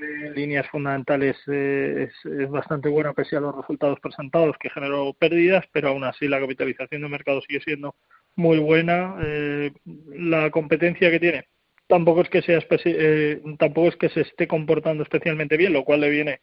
en 0.01 0.33
líneas 0.33 0.67
fundamentales 0.69 1.37
eh, 1.47 2.09
es, 2.09 2.49
bastante 2.49 2.89
buena 2.89 3.13
pese 3.13 3.35
a 3.35 3.39
los 3.39 3.55
resultados 3.55 3.99
presentados 3.99 4.55
que 4.59 4.69
generó 4.69 5.13
pérdidas, 5.13 5.65
pero 5.71 5.89
aún 5.89 6.03
así 6.03 6.27
la 6.27 6.39
capitalización 6.39 7.01
de 7.01 7.09
mercado 7.09 7.41
sigue 7.41 7.61
siendo 7.61 7.95
muy 8.35 8.59
buena. 8.59 9.15
Eh, 9.23 9.71
la 10.15 10.49
competencia 10.51 11.11
que 11.11 11.19
tiene 11.19 11.47
tampoco 11.87 12.21
es 12.21 12.29
que 12.29 12.41
sea 12.41 12.59
eh, 12.85 13.41
tampoco 13.59 13.89
es 13.89 13.95
que 13.95 14.09
se 14.09 14.21
esté 14.21 14.47
comportando 14.47 15.03
especialmente 15.03 15.57
bien, 15.57 15.73
lo 15.73 15.83
cual 15.83 16.01
le 16.01 16.09
viene 16.09 16.41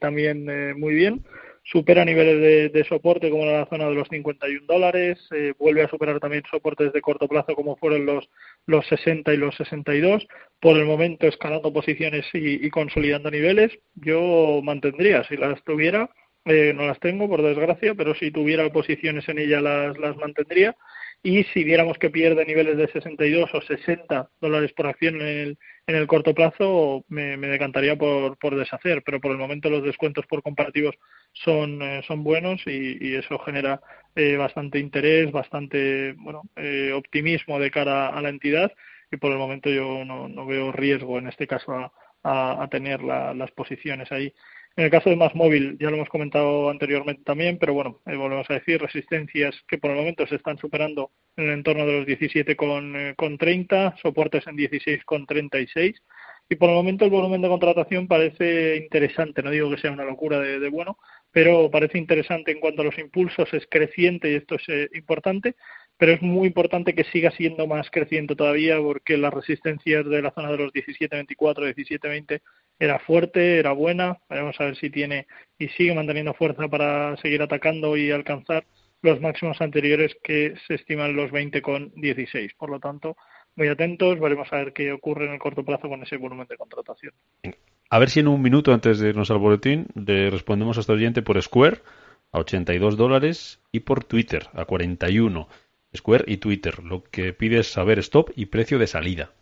también 0.00 0.78
muy 0.78 0.94
bien. 0.94 1.24
Supera 1.64 2.04
niveles 2.04 2.72
de, 2.72 2.84
soporte 2.84 3.30
como 3.30 3.46
la 3.46 3.66
zona 3.66 3.86
de 3.86 3.94
los 3.94 4.08
51 4.08 4.66
dólares, 4.66 5.18
eh, 5.34 5.54
vuelve 5.58 5.82
a 5.82 5.88
superar 5.88 6.20
también 6.20 6.42
soportes 6.50 6.92
de 6.92 7.00
corto 7.00 7.26
plazo 7.26 7.54
como 7.54 7.76
fueron 7.76 8.04
los, 8.04 8.28
los 8.66 8.86
60 8.86 9.32
y 9.32 9.38
los 9.38 9.56
62. 9.56 10.26
Por 10.60 10.76
el 10.76 10.84
momento 10.84 11.26
escalando 11.26 11.72
posiciones 11.72 12.26
y, 12.34 12.68
consolidando 12.70 13.30
niveles. 13.30 13.72
Yo 13.94 14.60
mantendría, 14.62 15.24
si 15.24 15.36
las 15.36 15.62
tuviera, 15.64 16.10
eh, 16.44 16.72
no 16.74 16.86
las 16.86 17.00
tengo 17.00 17.28
por 17.28 17.42
desgracia, 17.42 17.94
pero 17.94 18.14
si 18.14 18.30
tuviera 18.30 18.70
posiciones 18.70 19.28
en 19.28 19.38
ella 19.38 19.60
las, 19.60 19.98
las 19.98 20.16
mantendría 20.16 20.76
y 21.26 21.42
si 21.44 21.64
viéramos 21.64 21.96
que 21.96 22.10
pierde 22.10 22.44
niveles 22.44 22.76
de 22.76 22.86
62 22.86 23.48
o 23.54 23.62
60 23.62 24.28
dólares 24.42 24.74
por 24.74 24.86
acción 24.86 25.22
en 25.22 25.26
el, 25.26 25.58
en 25.86 25.96
el 25.96 26.06
corto 26.06 26.34
plazo, 26.34 27.02
me, 27.08 27.38
decantaría 27.38 27.96
por, 27.96 28.36
por, 28.36 28.54
deshacer, 28.54 29.02
pero 29.02 29.22
por 29.22 29.30
el 29.32 29.38
momento 29.38 29.70
los 29.70 29.82
descuentos 29.82 30.26
por 30.26 30.42
comparativos 30.42 30.94
son, 31.32 31.80
eh, 31.80 32.02
son 32.06 32.24
buenos 32.24 32.60
y, 32.66 33.16
eso 33.16 33.38
genera 33.38 33.80
eh, 34.14 34.36
bastante 34.36 34.78
interés, 34.78 35.32
bastante 35.32 36.12
bueno, 36.18 36.42
eh, 36.56 36.92
optimismo 36.92 37.58
de 37.58 37.70
cara 37.70 38.08
a 38.08 38.20
la 38.20 38.28
entidad 38.28 38.70
y 39.10 39.16
por 39.16 39.32
el 39.32 39.38
momento 39.38 39.70
yo 39.70 40.04
no, 40.04 40.28
no 40.28 40.44
veo 40.44 40.72
riesgo 40.72 41.18
en 41.18 41.28
este 41.28 41.46
caso 41.46 41.72
a, 41.72 41.90
a, 42.62 42.68
tener 42.68 43.02
las 43.02 43.50
posiciones 43.52 44.12
ahí. 44.12 44.34
En 44.76 44.86
el 44.86 44.90
caso 44.90 45.08
de 45.08 45.14
más 45.14 45.32
móvil, 45.36 45.76
ya 45.78 45.88
lo 45.88 45.96
hemos 45.96 46.08
comentado 46.08 46.68
anteriormente 46.68 47.22
también, 47.22 47.58
pero 47.58 47.74
bueno, 47.74 48.00
eh, 48.06 48.16
volvemos 48.16 48.50
a 48.50 48.54
decir, 48.54 48.80
resistencias 48.80 49.54
que 49.68 49.78
por 49.78 49.92
el 49.92 49.96
momento 49.96 50.26
se 50.26 50.34
están 50.34 50.58
superando 50.58 51.12
en 51.36 51.44
el 51.44 51.50
entorno 51.52 51.86
de 51.86 51.92
los 51.92 52.06
17 52.06 52.56
con, 52.56 52.96
eh, 52.96 53.14
con 53.16 53.38
30, 53.38 53.94
soportes 54.02 54.44
en 54.48 54.56
16 54.56 55.04
con 55.04 55.26
36 55.26 56.02
y 56.48 56.56
por 56.56 56.70
el 56.70 56.74
momento 56.74 57.04
el 57.04 57.12
volumen 57.12 57.40
de 57.40 57.48
contratación 57.48 58.08
parece 58.08 58.76
interesante, 58.78 59.44
no 59.44 59.50
digo 59.50 59.70
que 59.70 59.80
sea 59.80 59.92
una 59.92 60.04
locura 60.04 60.40
de, 60.40 60.58
de 60.58 60.68
bueno, 60.70 60.98
pero 61.30 61.70
parece 61.70 61.96
interesante 61.96 62.50
en 62.50 62.58
cuanto 62.58 62.82
a 62.82 62.86
los 62.86 62.98
impulsos, 62.98 63.54
es 63.54 63.66
creciente 63.70 64.32
y 64.32 64.34
esto 64.34 64.56
es 64.56 64.68
eh, 64.68 64.88
importante 64.94 65.54
pero 65.96 66.12
es 66.12 66.22
muy 66.22 66.48
importante 66.48 66.94
que 66.94 67.04
siga 67.04 67.30
siendo 67.30 67.66
más 67.66 67.88
creciente 67.90 68.34
todavía 68.34 68.78
porque 68.78 69.16
las 69.16 69.32
resistencias 69.32 70.04
de 70.04 70.22
la 70.22 70.32
zona 70.32 70.50
de 70.50 70.58
los 70.58 70.72
17-24, 70.72 71.74
17-20 71.74 72.40
era 72.78 72.98
fuerte, 72.98 73.58
era 73.58 73.72
buena. 73.72 74.18
Vamos 74.28 74.56
a 74.60 74.64
ver 74.64 74.76
si 74.76 74.90
tiene 74.90 75.26
y 75.58 75.68
sigue 75.68 75.94
manteniendo 75.94 76.34
fuerza 76.34 76.68
para 76.68 77.16
seguir 77.18 77.42
atacando 77.42 77.96
y 77.96 78.10
alcanzar 78.10 78.64
los 79.02 79.20
máximos 79.20 79.60
anteriores 79.60 80.16
que 80.22 80.54
se 80.66 80.74
estiman 80.74 81.14
los 81.14 81.30
20 81.30 81.60
con 81.62 81.92
16. 81.94 82.54
Por 82.54 82.70
lo 82.70 82.80
tanto, 82.80 83.16
muy 83.54 83.68
atentos, 83.68 84.18
veremos 84.18 84.52
a 84.52 84.56
ver 84.56 84.72
qué 84.72 84.92
ocurre 84.92 85.26
en 85.26 85.32
el 85.32 85.38
corto 85.38 85.64
plazo 85.64 85.88
con 85.88 86.02
ese 86.02 86.16
volumen 86.16 86.46
de 86.48 86.56
contratación. 86.56 87.12
A 87.90 87.98
ver 87.98 88.10
si 88.10 88.20
en 88.20 88.28
un 88.28 88.42
minuto 88.42 88.72
antes 88.72 88.98
de 88.98 89.10
irnos 89.10 89.30
al 89.30 89.38
boletín 89.38 89.86
le 89.94 90.30
respondemos 90.30 90.76
a 90.76 90.80
este 90.80 90.92
oyente 90.92 91.22
por 91.22 91.40
Square 91.40 91.82
a 92.32 92.38
82 92.40 92.96
dólares 92.96 93.60
y 93.70 93.80
por 93.80 94.04
Twitter 94.04 94.48
a 94.54 94.64
41. 94.64 95.48
Square 95.96 96.24
y 96.26 96.38
Twitter. 96.38 96.82
Lo 96.82 97.04
que 97.04 97.32
pide 97.32 97.60
es 97.60 97.68
saber 97.68 98.00
stop 98.00 98.30
y 98.34 98.46
precio 98.46 98.78
de 98.78 98.88
salida. 98.88 99.32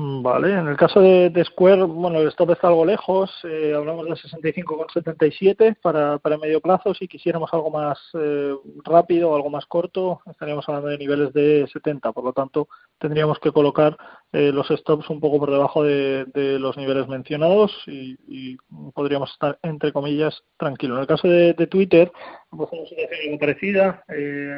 Mm, 0.00 0.22
vale, 0.22 0.52
en 0.52 0.68
el 0.68 0.76
caso 0.76 1.00
de, 1.00 1.44
Square, 1.44 1.82
bueno, 1.82 2.20
el 2.20 2.28
stop 2.28 2.50
está 2.52 2.68
algo 2.68 2.86
lejos, 2.86 3.32
eh, 3.42 3.74
hablamos 3.74 4.06
de 4.06 4.12
65,77 4.12 5.76
para, 5.82 6.18
para 6.18 6.38
medio 6.38 6.60
plazo, 6.60 6.94
si 6.94 7.08
quisiéramos 7.08 7.52
algo 7.52 7.68
más 7.72 7.98
eh, 8.14 8.54
rápido 8.84 9.34
algo 9.34 9.50
más 9.50 9.66
corto, 9.66 10.20
estaríamos 10.30 10.68
hablando 10.68 10.90
de 10.90 10.98
niveles 10.98 11.32
de 11.32 11.66
70, 11.72 12.12
por 12.12 12.22
lo 12.22 12.32
tanto 12.32 12.68
tendríamos 13.00 13.40
que 13.40 13.50
colocar 13.50 13.96
eh, 14.30 14.52
los 14.52 14.68
stops 14.68 15.10
un 15.10 15.18
poco 15.18 15.40
por 15.40 15.50
debajo 15.50 15.82
de, 15.82 16.26
los 16.60 16.76
niveles 16.76 17.08
mencionados 17.08 17.72
y, 17.88 18.56
podríamos 18.94 19.32
estar, 19.32 19.58
entre 19.64 19.92
comillas, 19.92 20.44
tranquilos. 20.58 20.98
En 20.98 21.00
el 21.00 21.08
caso 21.08 21.26
de, 21.26 21.54
Twitter, 21.66 22.12
pues 22.50 22.68
una 22.70 22.86
situación 22.86 23.20
algo 23.26 23.38
parecida, 23.40 24.04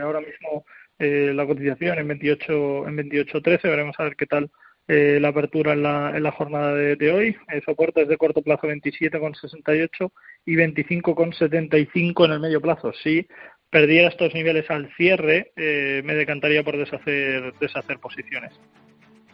ahora 0.02 0.20
mismo 0.20 0.66
la 0.98 1.46
cotización 1.46 1.98
en 1.98 2.08
28 2.08 2.88
en 2.88 2.96
28.13, 2.98 3.62
veremos 3.62 3.96
a 3.98 4.04
ver 4.04 4.16
qué 4.16 4.26
tal 4.26 4.50
eh, 4.92 5.20
la 5.20 5.28
apertura 5.28 5.72
en 5.72 5.84
la, 5.84 6.10
en 6.16 6.24
la 6.24 6.32
jornada 6.32 6.74
de, 6.74 7.12
hoy. 7.12 7.36
El 7.46 7.62
soporte 7.62 8.02
es 8.02 8.08
de 8.08 8.16
corto 8.16 8.42
plazo 8.42 8.66
27,68 8.66 10.10
y 10.46 10.56
25,75 10.56 12.24
en 12.24 12.32
el 12.32 12.40
medio 12.40 12.60
plazo. 12.60 12.92
Si 12.92 13.24
perdiera 13.70 14.08
estos 14.08 14.34
niveles 14.34 14.68
al 14.68 14.92
cierre, 14.96 15.52
eh, 15.54 16.02
me 16.04 16.16
decantaría 16.16 16.64
por 16.64 16.76
deshacer, 16.76 17.54
deshacer 17.60 18.00
posiciones. 18.00 18.52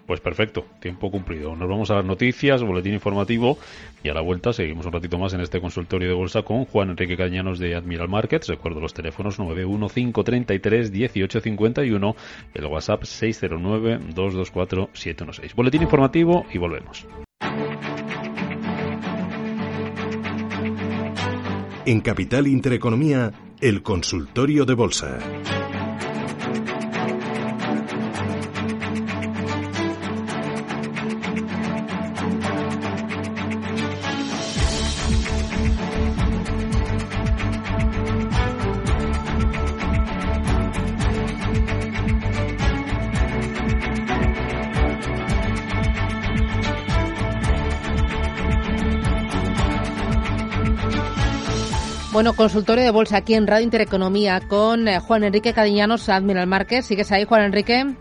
Pues 0.06 0.20
perfecto, 0.20 0.64
tiempo 0.80 1.10
cumplido. 1.10 1.54
Nos 1.56 1.68
vamos 1.68 1.90
a 1.90 1.96
las 1.96 2.04
noticias, 2.04 2.62
boletín 2.62 2.94
informativo 2.94 3.58
y 4.04 4.08
a 4.08 4.14
la 4.14 4.20
vuelta 4.20 4.52
seguimos 4.52 4.86
un 4.86 4.92
ratito 4.92 5.18
más 5.18 5.34
en 5.34 5.40
este 5.40 5.60
consultorio 5.60 6.06
de 6.08 6.14
bolsa 6.14 6.42
con 6.42 6.64
Juan 6.64 6.90
Enrique 6.90 7.16
Cañanos 7.16 7.58
de 7.58 7.74
Admiral 7.74 8.08
Markets. 8.08 8.46
Recuerdo 8.48 8.78
los 8.80 8.94
teléfonos 8.94 9.40
915331851, 9.40 12.14
el 12.54 12.66
WhatsApp 12.66 13.02
609224716. 13.02 15.56
Boletín 15.56 15.82
informativo 15.82 16.46
y 16.52 16.58
volvemos. 16.58 17.04
En 21.84 22.00
Capital 22.00 22.46
Intereconomía, 22.46 23.32
el 23.60 23.82
consultorio 23.82 24.64
de 24.64 24.74
bolsa. 24.74 25.18
Bueno, 52.16 52.32
consultorio 52.32 52.82
de 52.82 52.90
bolsa 52.90 53.18
aquí 53.18 53.34
en 53.34 53.46
Radio 53.46 53.64
Intereconomía 53.64 54.40
con 54.48 54.88
eh, 54.88 55.00
Juan 55.00 55.24
Enrique 55.24 55.52
Cadiñanos, 55.52 56.08
Admiral 56.08 56.46
Márquez. 56.46 56.86
¿Sigues 56.86 57.12
ahí, 57.12 57.26
Juan 57.26 57.42
Enrique? 57.42 57.94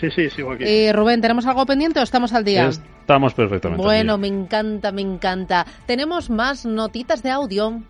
Sí, 0.00 0.10
sí, 0.10 0.28
sigo 0.28 0.50
aquí. 0.50 0.64
Y 0.64 0.90
Rubén, 0.90 1.20
¿tenemos 1.20 1.46
algo 1.46 1.64
pendiente 1.64 2.00
o 2.00 2.02
estamos 2.02 2.32
al 2.32 2.42
día? 2.42 2.66
Estamos 2.66 3.34
perfectamente. 3.34 3.80
Bueno, 3.80 4.18
me 4.18 4.26
encanta, 4.26 4.90
me 4.90 5.02
encanta. 5.02 5.64
Tenemos 5.86 6.30
más 6.30 6.66
notitas 6.66 7.22
de 7.22 7.30
audio. 7.30 7.80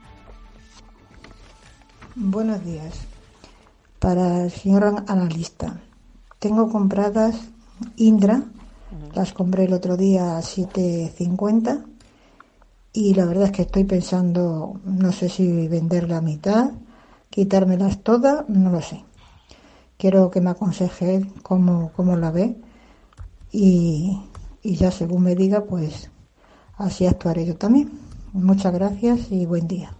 Buenos 2.15 2.63
días. 2.63 3.07
Para 4.01 4.45
el 4.45 4.51
señor 4.51 5.03
analista, 5.07 5.81
tengo 6.41 6.69
compradas 6.69 7.49
Indra, 7.97 8.43
las 9.15 9.33
compré 9.33 9.65
el 9.65 9.73
otro 9.73 9.97
día 9.97 10.37
a 10.37 10.43
7.50 10.43 11.87
y 12.93 13.15
la 13.15 13.27
verdad 13.27 13.47
es 13.47 13.53
que 13.53 13.63
estoy 13.63 13.85
pensando, 13.85 14.81
no 14.85 15.13
sé 15.13 15.29
si 15.29 15.69
vender 15.69 16.09
la 16.09 16.21
mitad, 16.21 16.73
quitármelas 17.31 18.03
todas, 18.03 18.49
no 18.49 18.71
lo 18.71 18.81
sé. 18.81 19.05
Quiero 19.97 20.31
que 20.31 20.41
me 20.41 20.51
aconseje 20.51 21.23
cómo, 21.43 21.93
cómo 21.95 22.17
la 22.17 22.31
ve 22.31 22.57
y, 23.53 24.19
y 24.63 24.77
ya 24.77 24.91
según 24.91 25.25
me 25.25 25.35
diga, 25.35 25.65
pues 25.65 26.11
así 26.77 27.07
actuaré 27.07 27.47
yo 27.47 27.57
también. 27.57 27.91
Muchas 28.33 28.73
gracias 28.73 29.33
y 29.33 29.47
buen 29.47 29.67
día. 29.67 29.91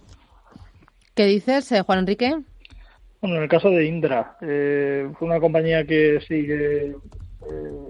¿Qué 1.15 1.25
dices, 1.25 1.71
eh, 1.71 1.81
Juan 1.81 1.99
Enrique? 1.99 2.33
Bueno, 3.21 3.37
en 3.37 3.43
el 3.43 3.49
caso 3.49 3.69
de 3.69 3.85
Indra, 3.85 4.37
eh, 4.41 5.09
fue 5.17 5.27
una 5.27 5.39
compañía 5.39 5.85
que 5.85 6.21
sigue 6.25 6.91
eh, 6.91 7.88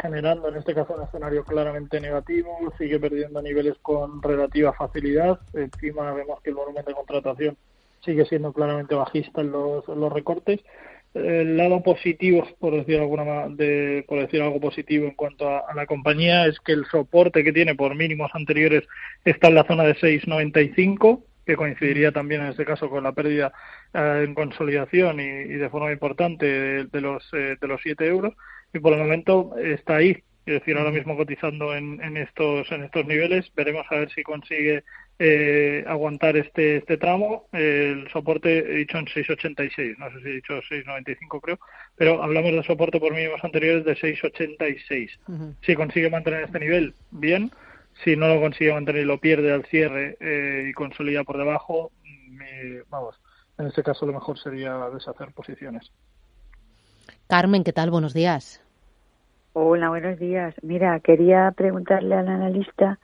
generando 0.00 0.48
en 0.48 0.56
este 0.56 0.74
caso 0.74 0.94
un 0.94 1.02
escenario 1.02 1.44
claramente 1.44 2.00
negativo, 2.00 2.72
sigue 2.78 2.98
perdiendo 2.98 3.42
niveles 3.42 3.76
con 3.82 4.22
relativa 4.22 4.72
facilidad, 4.72 5.38
encima 5.54 6.12
vemos 6.12 6.40
que 6.42 6.50
el 6.50 6.56
volumen 6.56 6.84
de 6.84 6.94
contratación 6.94 7.56
sigue 8.06 8.24
siendo 8.26 8.52
claramente 8.52 8.94
bajista 8.94 9.40
en 9.40 9.50
los, 9.52 9.86
los 9.88 10.12
recortes. 10.12 10.60
El 11.14 11.56
lado 11.56 11.82
positivo, 11.82 12.46
por 12.58 12.74
decir 12.74 13.00
alguna 13.00 13.48
de, 13.48 14.04
por 14.06 14.20
decir 14.20 14.42
algo 14.42 14.60
positivo 14.60 15.06
en 15.06 15.14
cuanto 15.14 15.48
a, 15.48 15.74
la 15.74 15.86
compañía, 15.86 16.46
es 16.46 16.60
que 16.60 16.72
el 16.72 16.84
soporte 16.86 17.42
que 17.42 17.52
tiene 17.52 17.74
por 17.74 17.94
mínimos 17.94 18.30
anteriores 18.34 18.84
está 19.24 19.48
en 19.48 19.54
la 19.54 19.64
zona 19.64 19.84
de 19.84 19.96
6.95, 19.96 21.22
que 21.46 21.56
coincidiría 21.56 22.12
también 22.12 22.42
en 22.42 22.48
este 22.48 22.66
caso 22.66 22.90
con 22.90 23.02
la 23.02 23.12
pérdida 23.12 23.52
eh, 23.94 24.24
en 24.26 24.34
consolidación 24.34 25.20
y, 25.20 25.54
de 25.54 25.70
forma 25.70 25.90
importante 25.90 26.84
de, 26.84 27.00
los 27.00 27.26
eh, 27.32 27.56
de 27.58 27.66
los 27.66 27.80
7 27.82 28.06
euros 28.06 28.34
y 28.72 28.78
por 28.78 28.92
el 28.92 29.00
momento 29.00 29.56
está 29.58 29.96
ahí. 29.96 30.22
Es 30.46 30.60
decir, 30.60 30.76
ahora 30.76 30.92
mismo 30.92 31.16
cotizando 31.16 31.74
en, 31.74 32.00
en 32.00 32.16
estos 32.16 32.70
en 32.70 32.84
estos 32.84 33.04
niveles, 33.04 33.52
veremos 33.56 33.84
a 33.90 33.96
ver 33.96 34.10
si 34.12 34.22
consigue 34.22 34.84
eh, 35.18 35.82
aguantar 35.88 36.36
este 36.36 36.76
este 36.76 36.98
tramo. 36.98 37.48
El 37.52 38.08
soporte 38.12 38.58
he 38.58 38.76
dicho 38.76 38.96
en 38.96 39.06
6.86, 39.06 39.96
no 39.98 40.08
sé 40.12 40.20
si 40.22 40.28
he 40.28 40.34
dicho 40.34 40.54
6.95 40.62 41.40
creo, 41.40 41.58
pero 41.96 42.22
hablamos 42.22 42.52
de 42.52 42.62
soporte 42.62 43.00
por 43.00 43.12
mínimos 43.12 43.42
anteriores 43.42 43.84
de 43.84 43.96
6.86. 43.96 45.56
Si 45.62 45.74
consigue 45.74 46.10
mantener 46.10 46.44
este 46.44 46.60
nivel, 46.60 46.94
bien. 47.10 47.50
si 48.04 48.14
no 48.14 48.28
lo 48.28 48.40
consigue 48.40 48.72
mantener 48.72 49.02
y 49.02 49.06
lo 49.06 49.18
pierde 49.18 49.50
al 49.50 49.64
cierre 49.64 50.16
eh, 50.20 50.66
y 50.68 50.72
consolida 50.74 51.24
por 51.24 51.38
debajo, 51.38 51.90
vamos, 52.88 53.18
en 53.58 53.66
este 53.66 53.82
caso 53.82 54.06
lo 54.06 54.12
mejor 54.12 54.38
sería 54.38 54.90
deshacer 54.90 55.32
posiciones. 55.32 55.90
Carmen, 57.28 57.64
¿qué 57.64 57.72
tal? 57.72 57.90
Buenos 57.90 58.14
días. 58.14 58.62
Hola, 59.52 59.88
buenos 59.88 60.18
días. 60.18 60.54
Mira, 60.62 61.00
quería 61.00 61.52
preguntarle 61.56 62.14
al 62.14 62.28
analista 62.28 62.98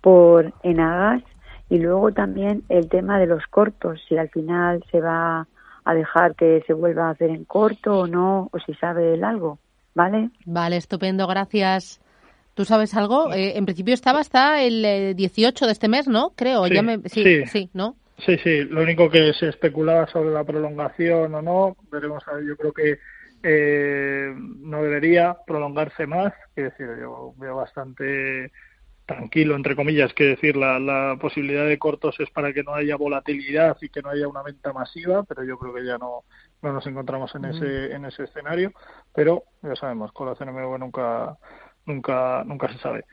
por 0.00 0.52
Enagas 0.62 1.22
y 1.68 1.78
luego 1.78 2.12
también 2.12 2.62
el 2.68 2.88
tema 2.88 3.18
de 3.18 3.26
los 3.26 3.46
cortos, 3.46 4.00
si 4.08 4.16
al 4.16 4.30
final 4.30 4.82
se 4.90 5.00
va 5.00 5.46
a 5.84 5.94
dejar 5.94 6.34
que 6.34 6.62
se 6.66 6.72
vuelva 6.72 7.08
a 7.08 7.10
hacer 7.10 7.30
en 7.30 7.44
corto 7.44 8.00
o 8.00 8.06
no, 8.06 8.48
o 8.52 8.58
si 8.58 8.74
sabe 8.74 9.14
él 9.14 9.22
algo, 9.22 9.58
¿vale? 9.94 10.30
Vale, 10.44 10.76
estupendo, 10.76 11.26
gracias. 11.26 12.00
¿Tú 12.54 12.64
sabes 12.64 12.94
algo? 12.94 13.32
Eh, 13.32 13.56
en 13.56 13.64
principio 13.64 13.94
estaba 13.94 14.18
hasta 14.18 14.62
el 14.62 15.14
18 15.14 15.64
eh, 15.64 15.66
de 15.66 15.72
este 15.72 15.88
mes, 15.88 16.08
¿no? 16.08 16.30
Creo. 16.34 16.66
Sí, 16.66 16.74
ya 16.74 16.82
me... 16.82 16.98
sí, 17.04 17.46
sí, 17.46 17.70
¿no? 17.72 17.94
Sí, 18.26 18.36
sí. 18.42 18.64
Lo 18.64 18.82
único 18.82 19.08
que 19.08 19.32
se 19.34 19.48
especulaba 19.48 20.08
sobre 20.08 20.30
la 20.30 20.42
prolongación 20.42 21.34
o 21.34 21.42
no, 21.42 21.76
veremos. 21.92 22.26
A 22.26 22.34
ver, 22.34 22.44
yo 22.44 22.56
creo 22.56 22.72
que 22.72 22.98
eh, 23.42 24.34
no 24.36 24.82
debería 24.82 25.36
prolongarse 25.46 26.06
más. 26.06 26.32
Es 26.56 26.64
decir, 26.64 26.88
yo 27.00 27.34
veo 27.36 27.56
bastante 27.56 28.52
tranquilo, 29.06 29.56
entre 29.56 29.74
comillas, 29.74 30.12
que 30.12 30.24
decir, 30.24 30.56
la, 30.56 30.78
la, 30.78 31.16
posibilidad 31.18 31.66
de 31.66 31.78
cortos 31.78 32.20
es 32.20 32.28
para 32.30 32.52
que 32.52 32.62
no 32.62 32.74
haya 32.74 32.96
volatilidad 32.96 33.78
y 33.80 33.88
que 33.88 34.02
no 34.02 34.10
haya 34.10 34.28
una 34.28 34.42
venta 34.42 34.74
masiva, 34.74 35.22
pero 35.22 35.44
yo 35.44 35.56
creo 35.58 35.72
que 35.72 35.86
ya 35.86 35.96
no, 35.96 36.24
no 36.60 36.72
nos 36.74 36.86
encontramos 36.86 37.34
en 37.34 37.46
ese, 37.46 37.94
en 37.94 38.04
ese 38.04 38.24
escenario, 38.24 38.72
pero 39.14 39.44
ya 39.62 39.74
sabemos, 39.76 40.12
con 40.12 40.28
la 40.28 40.34
CNMV 40.34 40.78
nunca, 40.78 41.38
nunca, 41.86 42.44
nunca 42.44 42.68
se 42.70 42.78
sabe 42.80 43.06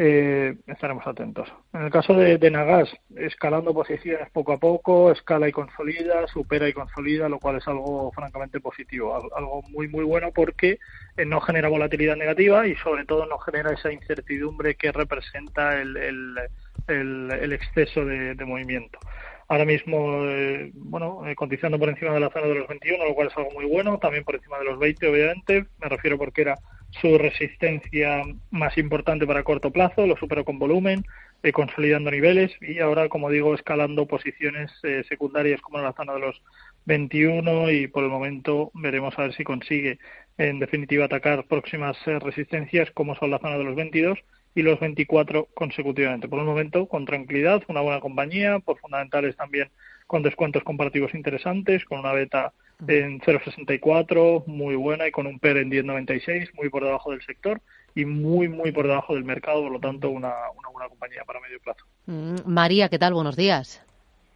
eh, 0.00 0.56
estaremos 0.68 1.04
atentos. 1.08 1.52
En 1.72 1.82
el 1.82 1.90
caso 1.90 2.14
de, 2.14 2.38
de, 2.38 2.50
Nagas, 2.52 2.88
escalando 3.16 3.74
posiciones 3.74 4.30
poco 4.30 4.52
a 4.52 4.56
poco, 4.56 5.10
escala 5.10 5.48
y 5.48 5.52
consolida, 5.52 6.24
supera 6.28 6.68
y 6.68 6.72
consolida, 6.72 7.28
lo 7.28 7.40
cual 7.40 7.56
es 7.56 7.66
algo 7.66 8.12
francamente 8.12 8.60
positivo, 8.60 9.14
algo 9.34 9.62
muy 9.70 9.88
muy 9.88 10.04
bueno 10.04 10.30
porque 10.32 10.78
eh, 11.16 11.24
no 11.24 11.40
genera 11.40 11.68
volatilidad 11.68 12.14
negativa 12.14 12.64
y 12.68 12.76
sobre 12.76 13.04
todo 13.06 13.26
no 13.26 13.38
genera 13.38 13.72
esa 13.72 13.92
incertidumbre 13.92 14.76
que 14.76 14.92
representa 14.92 15.80
el, 15.80 15.96
el, 15.96 17.52
exceso 17.52 18.04
de, 18.04 18.36
de, 18.36 18.44
movimiento. 18.44 19.00
Ahora 19.48 19.64
mismo, 19.64 20.24
eh, 20.26 20.70
bueno, 20.74 21.26
eh, 21.26 21.34
cotizando 21.34 21.76
por 21.76 21.88
encima 21.88 22.12
de 22.12 22.20
la 22.20 22.30
zona 22.30 22.46
de 22.46 22.54
los 22.54 22.68
21, 22.68 23.04
lo 23.04 23.14
cual 23.14 23.28
es 23.28 23.36
algo 23.36 23.50
muy 23.50 23.64
bueno, 23.64 23.98
también 23.98 24.22
por 24.22 24.36
encima 24.36 24.58
de 24.58 24.64
los 24.66 24.78
20, 24.78 25.08
obviamente, 25.08 25.66
me 25.80 25.88
refiero 25.88 26.18
porque 26.18 26.42
era 26.42 26.54
su 26.90 27.18
resistencia 27.18 28.22
más 28.50 28.76
importante 28.78 29.26
para 29.26 29.44
corto 29.44 29.70
plazo, 29.70 30.06
lo 30.06 30.16
superó 30.16 30.44
con 30.44 30.58
volumen, 30.58 31.04
eh, 31.42 31.52
consolidando 31.52 32.10
niveles 32.10 32.52
y 32.60 32.80
ahora, 32.80 33.08
como 33.08 33.30
digo, 33.30 33.54
escalando 33.54 34.06
posiciones 34.06 34.72
eh, 34.82 35.04
secundarias 35.08 35.60
como 35.60 35.78
la 35.78 35.92
zona 35.92 36.14
de 36.14 36.20
los 36.20 36.42
21 36.86 37.70
y 37.70 37.86
por 37.86 38.04
el 38.04 38.10
momento 38.10 38.70
veremos 38.74 39.16
a 39.18 39.22
ver 39.22 39.34
si 39.34 39.44
consigue 39.44 39.98
en 40.38 40.58
definitiva 40.58 41.04
atacar 41.04 41.44
próximas 41.46 41.96
eh, 42.06 42.18
resistencias 42.18 42.90
como 42.92 43.14
son 43.16 43.30
la 43.30 43.38
zona 43.38 43.58
de 43.58 43.64
los 43.64 43.76
22 43.76 44.18
y 44.54 44.62
los 44.62 44.80
24 44.80 45.48
consecutivamente. 45.54 46.28
Por 46.28 46.40
el 46.40 46.46
momento, 46.46 46.86
con 46.86 47.04
tranquilidad, 47.04 47.62
una 47.68 47.82
buena 47.82 48.00
compañía, 48.00 48.58
por 48.58 48.78
fundamentales 48.78 49.36
también 49.36 49.68
con 50.06 50.22
descuentos 50.22 50.64
comparativos 50.64 51.14
interesantes, 51.14 51.84
con 51.84 52.00
una 52.00 52.12
beta 52.12 52.52
en 52.86 53.20
0,64, 53.20 54.46
muy 54.46 54.76
buena, 54.76 55.08
y 55.08 55.10
con 55.10 55.26
un 55.26 55.38
PER 55.38 55.58
en 55.58 55.70
10,96, 55.70 56.54
muy 56.54 56.68
por 56.68 56.84
debajo 56.84 57.10
del 57.10 57.22
sector 57.22 57.60
y 57.94 58.04
muy, 58.04 58.48
muy 58.48 58.70
por 58.70 58.86
debajo 58.86 59.14
del 59.14 59.24
mercado, 59.24 59.62
por 59.62 59.72
lo 59.72 59.80
tanto, 59.80 60.10
una, 60.10 60.32
una 60.56 60.68
buena 60.68 60.88
compañía 60.88 61.24
para 61.26 61.40
medio 61.40 61.58
plazo. 61.60 61.84
Mm, 62.06 62.36
María, 62.46 62.88
¿qué 62.88 62.98
tal? 62.98 63.14
Buenos 63.14 63.36
días. 63.36 63.84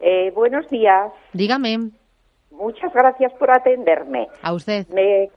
Eh, 0.00 0.32
buenos 0.34 0.68
días. 0.68 1.12
Dígame. 1.32 1.90
Muchas 2.50 2.92
gracias 2.92 3.32
por 3.34 3.50
atenderme. 3.50 4.28
A 4.42 4.52
usted. 4.52 4.86
Me 4.88 5.30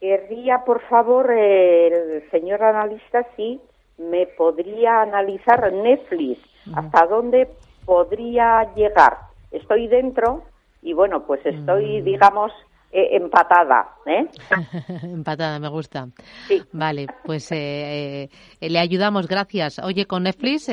querría, 0.00 0.64
por 0.64 0.80
favor, 0.88 1.30
el 1.30 2.28
señor 2.30 2.62
analista, 2.62 3.26
si 3.36 3.60
me 3.98 4.26
podría 4.26 5.02
analizar 5.02 5.72
Netflix, 5.72 6.40
hasta 6.74 7.06
dónde 7.06 7.48
podría 7.84 8.72
llegar. 8.74 9.18
Estoy 9.52 9.88
dentro, 9.88 10.42
y 10.82 10.92
bueno, 10.92 11.24
pues 11.26 11.40
estoy, 11.44 12.00
mm. 12.00 12.04
digamos, 12.04 12.52
eh, 12.92 13.16
empatada. 13.16 13.96
¿eh? 14.06 14.28
empatada, 15.02 15.58
me 15.58 15.68
gusta. 15.68 16.08
Sí. 16.48 16.62
Vale, 16.72 17.06
pues 17.24 17.50
eh, 17.52 18.28
le 18.60 18.78
ayudamos, 18.78 19.28
gracias. 19.28 19.78
Oye, 19.78 20.06
con 20.06 20.24
Netflix, 20.24 20.70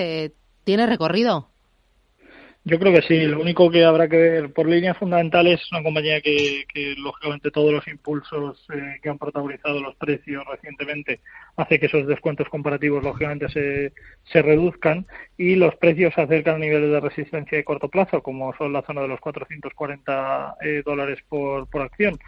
¿tiene 0.63 0.85
recorrido? 0.85 1.49
Yo 2.69 2.77
creo 2.79 2.91
que 2.91 3.01
sí. 3.03 3.21
Lo 3.21 3.39
único 3.39 3.71
que 3.71 3.85
habrá 3.85 4.09
que 4.09 4.17
ver 4.17 4.51
por 4.51 4.67
líneas 4.67 4.97
fundamentales 4.97 5.61
es 5.61 5.71
una 5.71 5.83
compañía 5.83 6.19
que, 6.19 6.65
que 6.67 6.95
lógicamente, 6.97 7.49
todos 7.49 7.71
los 7.71 7.87
impulsos 7.87 8.67
eh, 8.73 8.99
que 9.01 9.07
han 9.07 9.17
protagonizado 9.17 9.79
los 9.79 9.95
precios 9.95 10.43
recientemente 10.45 11.21
hace 11.55 11.79
que 11.79 11.85
esos 11.85 12.05
descuentos 12.05 12.49
comparativos, 12.49 13.01
lógicamente, 13.01 13.47
se, 13.47 13.93
se 14.25 14.41
reduzcan 14.41 15.07
y 15.37 15.55
los 15.55 15.77
precios 15.77 16.13
se 16.13 16.19
acercan 16.19 16.55
a 16.55 16.59
niveles 16.59 16.91
de 16.91 16.99
resistencia 16.99 17.57
de 17.57 17.63
corto 17.63 17.87
plazo, 17.87 18.21
como 18.21 18.53
son 18.57 18.73
la 18.73 18.81
zona 18.81 19.03
de 19.03 19.07
los 19.07 19.21
440 19.21 20.55
eh, 20.59 20.81
dólares 20.85 21.19
por, 21.29 21.69
acción. 21.81 22.19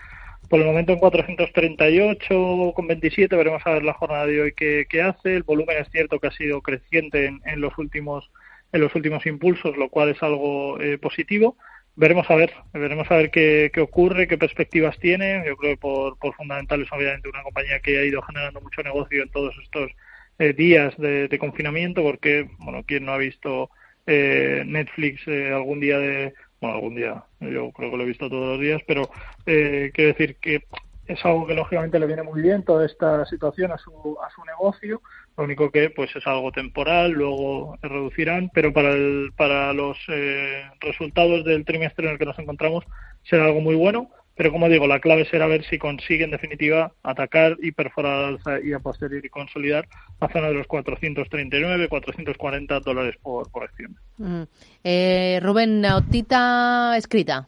Por 0.50 0.62
el 0.62 0.68
momento 0.68 0.94
en 0.94 1.00
438 1.00 2.72
con 2.74 2.88
27 2.88 3.36
veremos 3.36 3.62
a 3.66 3.74
ver 3.74 3.84
la 3.84 3.94
jornada 3.94 4.26
de 4.26 4.42
hoy 4.42 4.54
qué, 4.56 4.86
qué 4.88 5.02
hace. 5.02 5.36
El 5.36 5.44
volumen 5.44 5.80
es 5.80 5.90
cierto 5.90 6.18
que 6.18 6.28
ha 6.28 6.32
sido 6.32 6.62
creciente 6.62 7.26
en, 7.26 7.42
en 7.44 7.60
los 7.60 7.78
últimos 7.78 8.32
en 8.72 8.82
los 8.82 8.94
últimos 8.96 9.26
impulsos, 9.26 9.78
lo 9.78 9.90
cual 9.90 10.10
es 10.10 10.22
algo 10.24 10.80
eh, 10.80 10.98
positivo. 10.98 11.58
Veremos 11.96 12.30
a 12.30 12.36
ver, 12.36 12.54
veremos 12.74 13.10
a 13.12 13.18
ver 13.18 13.32
qué, 13.32 13.72
qué, 13.74 13.82
ocurre, 13.82 14.28
qué 14.28 14.38
perspectivas 14.38 14.98
tiene. 15.00 15.44
Yo 15.46 15.58
creo 15.58 15.74
que 15.74 15.78
por, 15.78 16.18
por 16.18 16.34
fundamental 16.36 16.82
es 16.82 16.92
obviamente 16.92 17.30
una 17.30 17.44
compañía 17.44 17.80
que 17.80 18.00
ha 18.00 18.06
ido 18.06 18.22
generando 18.22 18.62
mucho 18.62 18.82
negocio 18.84 19.24
en 19.24 19.30
todos 19.30 19.56
estos 19.62 19.92
eh, 20.40 20.54
días 20.54 20.96
de, 20.98 21.38
confinamiento, 21.38 22.02
porque, 22.02 22.50
bueno, 22.60 22.84
quien 22.84 23.06
no 23.06 23.12
ha 23.12 23.18
visto 23.18 23.70
eh, 24.08 24.64
Netflix 24.66 25.28
eh, 25.28 25.52
algún 25.54 25.82
día 25.82 26.00
de, 26.00 26.34
bueno, 26.62 26.76
algún 26.76 26.96
día, 26.96 27.24
yo 27.42 27.72
creo 27.72 27.92
que 27.92 27.98
lo 27.98 28.04
he 28.04 28.08
visto 28.08 28.30
todos 28.30 28.58
los 28.58 28.60
días, 28.60 28.82
pero 28.88 29.10
eh, 29.46 29.92
quiero 29.94 30.14
decir 30.14 30.38
que 30.38 30.64
es 31.10 31.26
algo 31.26 31.46
que 31.46 31.54
lógicamente 31.54 32.00
le 32.00 32.08
viene 32.08 32.24
muy 32.24 32.42
bien 32.42 32.64
toda 32.64 32.86
esta 32.86 33.26
situación 33.26 33.72
a 33.72 33.78
su, 33.78 34.18
a 34.24 34.30
su 34.30 34.46
negocio 34.46 35.02
lo 35.40 35.46
único 35.46 35.72
que 35.72 35.90
pues 35.90 36.14
es 36.18 36.28
algo 36.28 36.52
temporal, 36.52 37.12
luego 37.12 37.78
reducirán, 37.82 38.52
pero 38.54 38.74
para, 38.74 38.92
el, 38.92 39.32
para 39.38 39.72
los 39.72 39.98
eh, 40.10 40.64
resultados 40.82 41.46
del 41.46 41.64
trimestre 41.64 42.06
en 42.06 42.12
el 42.12 42.20
que 42.20 42.26
nos 42.26 42.38
encontramos 42.40 42.84
será 43.24 43.46
algo 43.46 43.62
muy 43.62 43.76
bueno. 43.76 44.10
Pero 44.36 44.52
como 44.52 44.68
digo, 44.68 44.86
la 44.86 45.00
clave 45.00 45.26
será 45.26 45.48
ver 45.48 45.64
si 45.66 45.78
consigue 45.78 46.26
en 46.26 46.32
definitiva 46.32 46.92
atacar 47.04 47.56
y 47.62 47.72
perforar 47.72 48.38
y 48.64 48.74
a 48.74 48.80
posteriori 48.80 49.30
consolidar 49.30 49.88
la 50.20 50.28
zona 50.28 50.48
de 50.50 50.56
los 50.56 50.68
439, 50.68 51.88
440 51.88 52.80
dólares 52.82 53.16
por, 53.22 53.48
acción. 53.64 53.96
Mm. 54.18 54.44
Eh, 54.84 55.40
Rubén, 55.42 55.80
notita 55.80 56.98
escrita. 56.98 57.48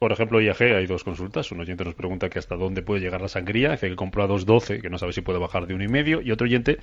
Por 0.00 0.12
ejemplo, 0.12 0.40
IAG 0.40 0.62
hay 0.62 0.86
dos 0.86 1.04
consultas. 1.04 1.52
Un 1.52 1.60
oyente 1.60 1.84
nos 1.84 1.94
pregunta 1.94 2.30
que 2.30 2.38
hasta 2.38 2.56
dónde 2.56 2.80
puede 2.80 3.02
llegar 3.02 3.20
la 3.20 3.28
sangría. 3.28 3.72
Dice 3.72 3.90
que 3.90 3.96
compró 3.96 4.22
a 4.22 4.28
2.12, 4.28 4.80
que 4.80 4.88
no 4.88 4.96
sabe 4.96 5.12
si 5.12 5.20
puede 5.20 5.38
bajar 5.38 5.66
de 5.66 5.74
uno 5.74 5.84
y 5.84 5.88
medio. 5.88 6.22
Y 6.22 6.32
otro 6.32 6.46
oyente 6.46 6.78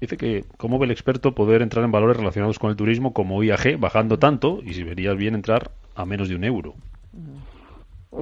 dice 0.00 0.16
que 0.16 0.46
cómo 0.56 0.78
ve 0.78 0.86
el 0.86 0.90
experto 0.90 1.34
poder 1.34 1.60
entrar 1.60 1.84
en 1.84 1.92
valores 1.92 2.16
relacionados 2.16 2.58
con 2.58 2.70
el 2.70 2.76
turismo 2.76 3.12
como 3.12 3.44
IAG 3.44 3.78
bajando 3.78 4.18
tanto 4.18 4.60
y 4.64 4.72
si 4.72 4.84
vería 4.84 5.12
bien 5.12 5.34
entrar 5.34 5.70
a 5.94 6.06
menos 6.06 6.30
de 6.30 6.36
un 6.36 6.44
euro. 6.44 6.74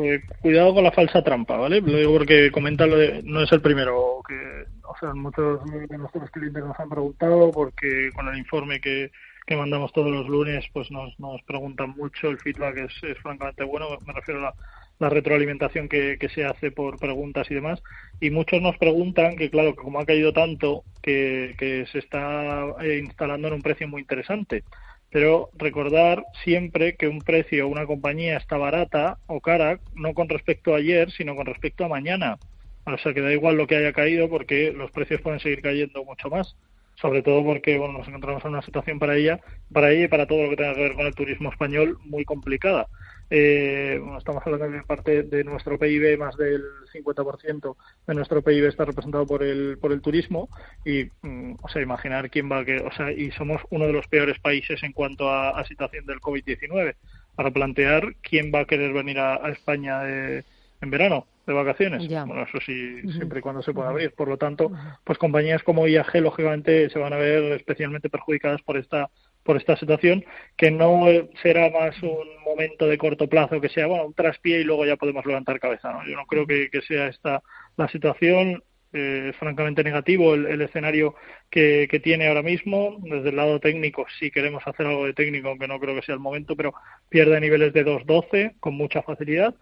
Eh, 0.03 0.21
cuidado 0.43 0.75
con 0.75 0.83
la 0.83 0.91
falsa 0.91 1.23
trampa, 1.23 1.57
¿vale? 1.57 1.81
Lo 1.81 1.99
digo 1.99 2.13
porque 2.15 2.51
comentarlo 2.51 2.97
no 3.23 3.45
es 3.45 3.53
el 3.53 3.61
primero 3.61 4.21
que, 4.27 4.65
o 4.83 4.97
sea, 4.99 5.15
muchos 5.15 5.65
de 5.65 5.97
nuestros 5.97 6.29
clientes 6.33 6.65
nos 6.65 6.81
han 6.81 6.89
preguntado 6.89 7.53
porque 7.53 8.11
con 8.17 8.27
el 8.27 8.37
informe 8.37 8.81
que 8.81 9.13
que 9.51 9.57
mandamos 9.57 9.93
todos 9.93 10.13
los 10.13 10.29
lunes, 10.29 10.65
pues 10.73 10.93
nos, 10.93 11.19
nos 11.19 11.43
preguntan 11.43 11.91
mucho, 11.97 12.31
el 12.31 12.39
feedback 12.39 12.77
es, 12.77 13.03
es 13.03 13.19
francamente 13.19 13.65
bueno, 13.65 13.99
me 14.07 14.13
refiero 14.13 14.47
a 14.47 14.55
la, 15.01 15.09
retroalimentación 15.09 15.89
que, 15.89 16.19
que, 16.21 16.29
se 16.29 16.45
hace 16.45 16.71
por 16.71 17.01
preguntas 17.01 17.51
y 17.51 17.55
demás, 17.55 17.83
y 18.21 18.31
muchos 18.31 18.63
nos 18.63 18.79
preguntan 18.79 19.35
que, 19.35 19.51
claro, 19.51 19.75
como 19.75 19.99
ha 19.99 20.07
caído 20.07 20.33
tanto, 20.33 20.85
que, 21.03 21.57
que 21.59 21.85
se 21.91 21.99
está 21.99 22.65
eh, 22.81 23.01
instalando 23.03 23.49
en 23.49 23.55
un 23.55 23.63
precio 23.63 23.89
muy 23.89 24.03
interesante. 24.03 24.63
Pero 25.11 25.51
recordar 25.57 26.23
siempre 26.45 26.95
que 26.95 27.09
un 27.09 27.19
precio 27.19 27.67
o 27.67 27.71
una 27.71 27.87
compañía 27.87 28.37
está 28.37 28.57
barata 28.57 29.19
o 29.27 29.41
cara, 29.41 29.81
no 29.97 30.15
con 30.15 30.29
respecto 30.29 30.75
a 30.75 30.79
ayer, 30.79 31.11
sino 31.11 31.35
con 31.35 31.47
respecto 31.47 31.85
a 31.85 31.89
mañana. 31.89 32.39
O 32.85 32.97
sea 32.99 33.13
que 33.13 33.21
da 33.21 33.33
igual 33.33 33.57
lo 33.57 33.67
que 33.67 33.75
haya 33.75 33.93
caído 33.93 34.29
porque 34.29 34.71
los 34.71 34.93
precios 34.93 35.21
pueden 35.21 35.41
seguir 35.41 35.61
cayendo 35.61 36.05
mucho 36.05 36.31
más 36.31 36.55
sobre 37.01 37.23
todo 37.23 37.45
porque 37.45 37.79
bueno, 37.79 37.99
nos 37.99 38.09
encontramos 38.09 38.45
en 38.45 38.51
una 38.51 38.63
situación 38.63 38.99
para 38.99 39.17
ella, 39.17 39.41
para 39.73 39.91
ella 39.91 40.05
y 40.05 40.09
para 40.09 40.27
todo 40.27 40.43
lo 40.45 40.51
que 40.51 40.57
tenga 40.57 40.75
que 40.75 40.83
ver 40.83 40.95
con 40.95 41.07
el 41.07 41.15
turismo 41.15 41.51
español 41.51 41.99
muy 42.05 42.25
complicada. 42.25 42.87
Eh, 43.33 44.01
estamos 44.19 44.43
hablando 44.45 44.69
de 44.69 44.83
parte 44.83 45.23
de 45.23 45.45
nuestro 45.45 45.79
PIB, 45.79 46.19
más 46.19 46.37
del 46.37 46.63
50% 46.93 47.77
de 48.09 48.15
nuestro 48.15 48.43
PIB 48.43 48.67
está 48.67 48.85
representado 48.85 49.25
por 49.25 49.45
el, 49.45 49.79
por 49.79 49.93
el 49.93 50.01
turismo 50.01 50.49
y, 50.85 51.05
mm, 51.23 51.55
o 51.63 51.69
sea, 51.69 51.81
imaginar 51.81 52.29
quién 52.29 52.51
va 52.51 52.59
a 52.59 52.65
que, 52.65 52.79
o 52.79 52.93
sea, 52.93 53.13
y 53.13 53.31
somos 53.31 53.63
uno 53.71 53.87
de 53.87 53.93
los 53.93 54.09
peores 54.09 54.41
países 54.41 54.83
en 54.83 54.93
cuanto 54.93 55.31
a, 55.31 55.65
situación 55.65 56.07
del 56.07 56.21
COVID-19 56.21 56.97
para 57.37 57.51
plantear 57.53 58.17
quién 58.23 58.51
va 58.53 58.61
a 58.61 58.65
querer 58.65 58.93
venir 58.93 59.21
a, 59.21 59.49
España 59.51 60.09
en 60.09 60.91
verano 60.91 61.27
de 61.51 61.57
vacaciones. 61.57 62.09
Bueno, 62.09 62.43
eso 62.43 62.59
sí, 62.65 63.03
siempre 63.13 63.41
y 63.41 63.43
cuando 63.43 63.63
se 63.63 63.75
pueda 63.75 63.91
abrir. 63.91 64.13
Por 64.13 64.29
lo 64.29 64.39
tanto, 64.39 64.71
pues 65.05 65.19
compañías 65.19 65.63
como 65.63 65.87
IAG, 65.87 66.15
lógicamente, 66.17 66.89
se 66.91 66.99
van 66.99 67.13
a 67.13 67.17
ver 67.17 67.53
especialmente 67.53 68.09
perjudicadas 68.09 68.63
por 68.63 68.77
esta 68.77 69.11
por 69.43 69.57
esta 69.57 69.77
situación, 69.77 70.25
que 70.57 70.71
no 70.71 71.07
será 71.43 71.71
más 71.71 72.01
un 72.03 72.29
momento 72.45 72.87
de 72.87 72.99
corto 72.99 73.27
plazo, 73.27 73.61
que 73.61 73.71
sea 73.71 73.87
bueno, 73.87 74.05
un 74.05 74.15
traspié 74.15 74.61
y 74.61 74.65
luego 74.65 74.85
ya 74.85 74.97
podemos 74.97 75.25
levantar 75.25 75.59
cabeza. 75.59 75.93
¿no? 75.93 76.07
Yo 76.07 76.15
no 76.15 76.27
creo 76.27 76.47
que, 76.47 76.69
sea 76.87 77.09
esta 77.09 77.43
la 77.77 77.89
situación. 77.89 78.63
Eh, 78.93 79.29
es 79.31 79.37
francamente 79.37 79.85
negativo 79.85 80.35
el, 80.35 80.61
escenario 80.61 81.15
que, 81.49 81.87
que, 81.89 82.01
tiene 82.01 82.27
ahora 82.27 82.43
mismo. 82.43 82.97
Desde 83.03 83.29
el 83.29 83.37
lado 83.37 83.61
técnico, 83.61 84.05
sí 84.19 84.33
queremos 84.33 84.63
hacer 84.67 84.87
algo 84.87 85.07
de 85.07 85.15
técnico, 85.15 85.49
aunque 85.49 85.69
no 85.69 85.79
creo 85.79 85.95
que 85.95 86.03
sea 86.03 86.15
el 86.17 86.21
momento, 86.21 86.57
pero 86.57 86.75
pierde 87.09 87.41
niveles 87.41 87.73
de 87.73 87.87
2.12 87.87 88.57
con 88.59 88.75
mucha 88.75 89.03
facilidad 89.03 89.55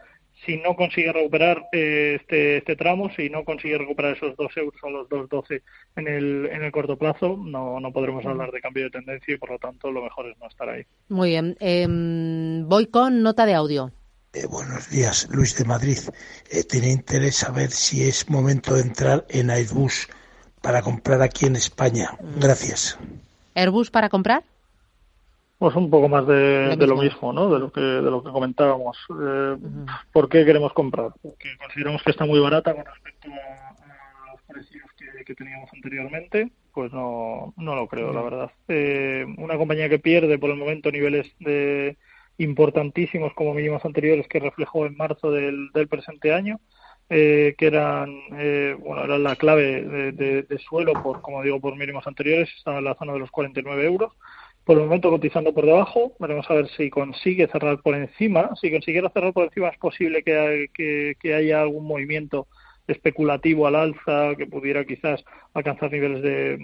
si 0.45 0.57
no 0.57 0.75
consigue 0.77 1.13
recuperar 1.13 1.69
eh, 1.73 2.19
este, 2.21 2.59
este 2.59 2.77
tramo, 2.77 3.11
si 3.15 3.29
no 3.29 3.45
consigue 3.45 3.79
recuperar 3.79 4.17
esos 4.17 4.37
2 4.37 4.57
euros 4.57 4.81
o 4.83 4.91
los 4.91 5.09
2,12 5.09 5.63
en 5.97 6.09
el, 6.09 6.49
en 6.53 6.63
el 6.65 6.73
corto 6.73 6.97
plazo, 6.97 7.37
no, 7.37 7.81
no 7.81 7.93
podremos 7.93 8.25
hablar 8.25 8.51
de 8.51 8.61
cambio 8.61 8.85
de 8.85 8.91
tendencia 8.91 9.35
y 9.35 9.39
por 9.39 9.51
lo 9.51 9.59
tanto 9.59 9.91
lo 9.91 10.03
mejor 10.03 10.29
es 10.29 10.39
no 10.39 10.47
estar 10.47 10.69
ahí. 10.69 10.85
Muy 11.09 11.31
bien. 11.31 11.57
Em, 11.61 12.69
voy 12.69 12.87
con 12.87 13.23
nota 13.23 13.47
de 13.47 13.55
audio. 13.55 13.93
Eh, 14.33 14.47
buenos 14.47 14.91
días, 14.91 15.29
Luis 15.31 15.57
de 15.57 15.65
Madrid. 15.65 15.99
Eh, 16.51 16.63
tenía 16.63 16.93
interés 16.93 17.37
saber 17.37 17.71
si 17.71 18.07
es 18.07 18.29
momento 18.29 18.75
de 18.75 18.83
entrar 18.83 19.25
en 19.31 19.51
Airbus 19.51 20.09
para 20.63 20.83
comprar 20.83 21.23
aquí 21.23 21.47
en 21.47 21.57
España. 21.57 22.11
Gracias. 22.39 22.99
¿Airbus 23.55 23.91
para 23.91 24.09
comprar? 24.09 24.45
Pues 25.59 25.75
un 25.75 25.91
poco 25.91 26.09
más 26.09 26.25
de, 26.25 26.77
lo 26.87 26.97
mismo, 26.97 27.33
¿no? 27.33 27.51
De 27.51 27.59
lo 27.59 27.73
que 27.73 27.81
de 27.81 28.11
lo 28.11 28.23
que 28.23 28.31
comentábamos. 28.31 28.97
Eh, 29.21 29.57
¿Por 30.13 30.29
qué 30.29 30.45
queremos 30.45 30.73
comprar? 30.73 31.11
Porque 31.21 31.49
consideramos 31.59 32.01
que 32.05 32.13
está 32.13 32.25
muy 32.25 32.39
barata 32.39 32.73
con 32.75 32.85
respecto 32.85 33.29
a, 33.29 34.31
los 34.31 34.43
precios 34.43 34.85
que, 35.27 35.35
teníamos 35.35 35.69
anteriormente. 35.75 36.53
Pues 36.73 36.93
no, 36.93 37.55
no 37.57 37.75
lo 37.75 37.89
creo, 37.89 38.13
la 38.13 38.23
verdad. 38.23 38.51
Eh, 38.69 39.27
una 39.37 39.57
compañía 39.57 39.89
que 39.89 39.99
pierde 39.99 40.39
por 40.39 40.51
el 40.51 40.57
momento 40.57 40.93
niveles 40.93 41.27
de 41.41 41.97
importantísimos 42.39 43.35
como 43.35 43.53
mínimos 43.53 43.85
anteriores 43.85 44.29
que 44.29 44.39
reflejó 44.39 44.87
en 44.87 44.97
marzo 44.97 45.33
del, 45.33 45.73
del 45.75 45.89
presente 45.89 46.33
año. 46.33 46.61
Eh, 47.11 47.55
que 47.57 47.69
eran 47.69 48.15
eh, 48.37 48.77
bueno 48.79 49.03
eran 49.03 49.23
la 49.23 49.35
clave 49.35 49.83
de, 49.83 50.43
de, 50.43 50.59
suelo 50.59 50.93
por 51.03 51.23
como 51.23 51.43
digo 51.43 51.59
por 51.59 51.75
mínimos 51.75 52.07
anteriores 52.07 52.51
estaba 52.55 52.81
en 52.81 52.85
la 52.85 52.97
zona 52.97 53.15
de 53.15 53.21
los 53.21 53.31
49 53.31 53.83
euros 53.83 54.13
por 54.69 54.77
el 54.77 54.85
momento 54.85 55.09
cotizando 55.09 55.55
por 55.55 55.65
debajo. 55.65 56.13
Veremos 56.19 56.45
a 56.51 56.53
ver 56.53 56.69
si 56.77 56.91
consigue 56.91 57.47
cerrar 57.47 57.81
por 57.81 57.95
encima. 57.95 58.51
Si 58.61 58.71
consiguiera 58.71 59.09
cerrar 59.09 59.33
por 59.33 59.45
encima 59.45 59.71
es 59.71 59.79
posible 59.79 60.23
que, 60.23 61.17
haya 61.35 61.63
algún 61.63 61.87
movimiento 61.87 62.47
especulativo 62.87 63.67
al 63.67 63.77
alza 63.77 64.35
que 64.37 64.47
pudiera 64.47 64.85
quizás 64.85 65.25
alcanzar 65.55 65.91
niveles 65.91 66.21
de 66.21 66.59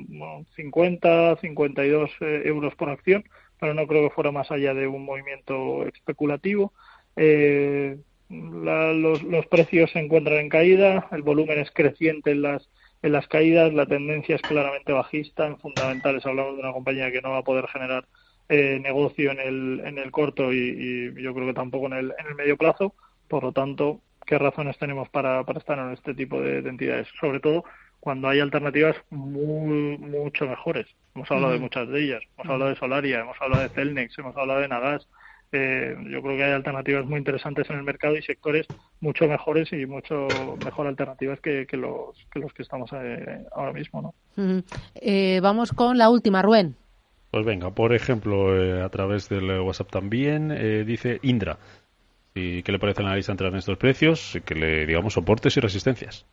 50, 0.55 1.37
52 1.37 2.11
eh, 2.21 2.43
euros 2.45 2.75
por 2.75 2.91
acción, 2.91 3.25
pero 3.59 3.73
no 3.73 3.87
creo 3.87 4.07
que 4.07 4.15
fuera 4.15 4.31
más 4.31 4.51
allá 4.51 4.75
de 4.75 4.87
un 4.87 5.07
movimiento 5.07 5.87
especulativo. 5.87 6.75
Eh, 7.17 7.97
los, 8.29 9.23
los 9.23 9.47
precios 9.47 9.91
se 9.93 10.01
encuentran 10.01 10.41
en 10.41 10.51
caída, 10.51 11.09
el 11.11 11.23
volumen 11.23 11.59
es 11.59 11.71
creciente 11.71 12.33
en 12.33 12.43
las 12.43 12.69
en 13.05 13.13
las 13.13 13.29
caídas 13.29 13.75
la 13.75 13.85
tendencia 13.85 14.37
es 14.37 14.41
claramente 14.41 14.91
bajista. 14.91 15.47
En 15.47 15.59
fundamentales 15.59 16.25
hablamos 16.25 16.55
de 16.55 16.63
una 16.63 16.73
compañía 16.73 17.13
que 17.13 17.21
no 17.21 17.33
va 17.33 17.39
a 17.39 17.45
poder 17.45 17.67
generar 17.69 18.07
eh, 18.49 18.79
negocio 18.83 19.31
en 19.31 19.41
el, 19.41 19.83
en 19.85 19.99
el 19.99 20.11
corto 20.11 20.51
y, 20.55 21.13
yo 21.23 21.35
creo 21.35 21.47
que 21.47 21.53
tampoco 21.53 21.87
en 21.89 21.93
el, 21.93 22.15
en 22.19 22.27
el 22.29 22.35
medio 22.35 22.57
plazo. 22.57 22.95
Por 23.29 23.43
lo 23.43 23.53
tanto, 23.53 24.01
¿qué 24.25 24.39
razones 24.39 24.79
tenemos 24.79 25.11
para, 25.11 25.45
para 25.45 25.59
estar 25.59 25.79
en 25.79 25.93
este 25.93 26.15
tipo 26.15 26.41
de, 26.41 26.61
entidades? 26.61 27.07
Sobre 27.21 27.41
todo 27.41 27.65
cuando 28.01 28.27
hay 28.27 28.41
alternativas 28.41 28.97
muy, 29.11 29.99
mucho 29.99 30.47
mejores. 30.47 30.87
Hemos 31.15 31.31
hablado 31.31 31.53
de 31.53 31.59
muchas 31.59 31.87
de 31.89 32.05
ellas. 32.05 32.23
Hemos 32.39 32.53
hablado 32.53 32.71
de 32.71 32.77
Solaria, 32.77 33.21
hemos 33.21 33.37
hablado 33.39 33.65
de 33.65 33.69
Celnex, 33.69 34.19
hemos 34.19 34.35
hablado 34.35 34.61
de 34.61 34.69
Nagas. 34.69 35.07
Eh, 35.57 35.97
yo 36.11 36.21
creo 36.21 36.37
que 36.37 36.45
hay 36.45 36.53
alternativas 36.53 37.07
muy 37.07 37.19
interesantes 37.19 37.71
en 37.71 37.77
el 37.77 37.85
mercado 37.85 38.17
y 38.17 38.23
sectores 38.23 38.67
mucho 39.01 39.29
mejores 39.29 39.73
y 39.73 39.87
mucho 39.87 40.27
mejor 40.65 40.89
alternativas 40.89 41.39
que, 41.41 41.67
los, 41.73 42.17
que 42.33 42.41
los 42.41 42.53
que 42.53 42.63
estamos 42.63 42.91
eh, 42.93 43.45
ahora 43.53 43.73
mismo. 43.73 44.15
¿no? 44.37 44.63
Eh, 44.97 45.39
vamos 45.41 45.73
con 45.73 45.97
la 45.97 46.11
última, 46.11 46.43
Rubén. 46.43 46.75
Pues 47.31 47.47
venga, 47.47 47.71
por 47.71 47.95
ejemplo, 47.95 48.85
a 48.85 48.89
través 48.89 49.29
del 49.29 49.61
WhatsApp 49.61 49.91
también, 49.91 50.85
dice 50.87 51.19
Indra. 51.23 51.59
¿Y 52.35 52.63
qué 52.63 52.73
le 52.73 52.79
parece 52.79 53.03
la 53.03 53.09
análisis 53.09 53.29
entre 53.29 53.49
estos 53.57 53.79
precios? 53.79 54.39
Que 54.45 54.55
le 54.55 54.87
digamos 54.87 55.15
soportes 55.15 55.57
y 55.57 55.61
resistencias. 55.61 56.27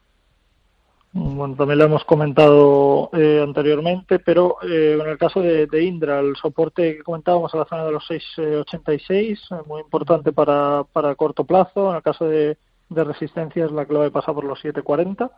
Bueno, 1.14 1.56
también 1.56 1.80
lo 1.80 1.86
hemos 1.86 2.06
comentado 2.06 3.10
eh, 3.12 3.42
anteriormente, 3.44 4.20
pero 4.20 4.56
eh, 4.64 4.98
en 4.98 5.10
el 5.10 5.18
caso 5.18 5.42
de, 5.42 5.84
Indra, 5.84 6.22
el 6.22 6.38
soporte 6.38 6.96
que 6.96 7.04
comentábamos 7.04 7.54
a 7.54 7.58
la 7.58 7.66
zona 7.66 7.84
de 7.84 7.92
los 7.92 8.10
6,86, 8.10 9.38
eh, 9.52 9.64
muy 9.68 9.82
importante 9.82 10.32
para, 10.32 10.86
para 10.94 11.16
corto 11.16 11.44
plazo. 11.44 11.90
En 11.90 11.98
el 11.98 12.02
caso 12.02 12.26
de, 12.26 12.58
de 12.88 13.04
resistencias, 13.04 13.74
la 13.74 13.86
clave 13.86 14.10
pasa 14.10 14.34
por 14.34 14.46
los 14.46 14.64
7,40 14.64 15.30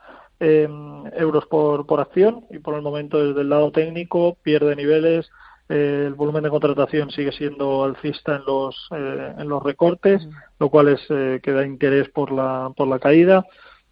euros 1.17 1.45
por, 1.47 1.87
por 1.87 2.01
acción 2.01 2.45
y 2.51 2.59
por 2.59 2.75
el 2.75 2.83
momento 2.83 3.25
desde 3.25 3.41
el 3.41 3.49
lado 3.49 3.71
técnico 3.71 4.37
pierde 4.43 4.75
niveles. 4.75 5.29
el 5.69 6.13
volumen 6.13 6.43
de 6.43 6.49
contratación 6.49 7.09
sigue 7.09 7.31
siendo 7.31 7.83
alcista 7.83 8.35
en 8.35 8.45
los, 8.45 8.89
en 8.91 9.47
los 9.47 9.63
recortes, 9.63 10.27
lo 10.59 10.69
cual 10.69 10.89
es 10.89 11.01
que 11.07 11.51
da 11.51 11.65
interés 11.65 12.09
por 12.09 12.31
la, 12.31 12.71
por 12.75 12.87
la 12.87 12.99
caída. 12.99 13.43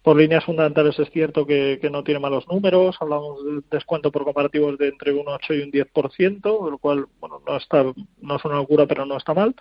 Por 0.02 0.16
líneas 0.16 0.44
fundamentales 0.44 0.98
es 0.98 1.10
cierto 1.10 1.46
que, 1.46 1.78
no 1.90 2.02
tiene 2.02 2.18
malos 2.18 2.46
números, 2.48 2.96
hablamos 3.00 3.44
de 3.44 3.62
descuento 3.70 4.10
por 4.10 4.24
comparativos 4.24 4.76
de 4.76 4.88
entre 4.88 5.12
un 5.12 5.28
8 5.28 5.54
y 5.54 5.60
un 5.60 5.70
10%, 5.70 6.70
lo 6.70 6.78
cual 6.78 7.06
bueno, 7.20 7.40
no, 7.46 7.56
está, 7.56 7.84
no 8.20 8.36
es 8.36 8.44
una 8.44 8.56
locura, 8.56 8.86
pero 8.86 9.06
no 9.06 9.16
está 9.16 9.32
mal. 9.32 9.54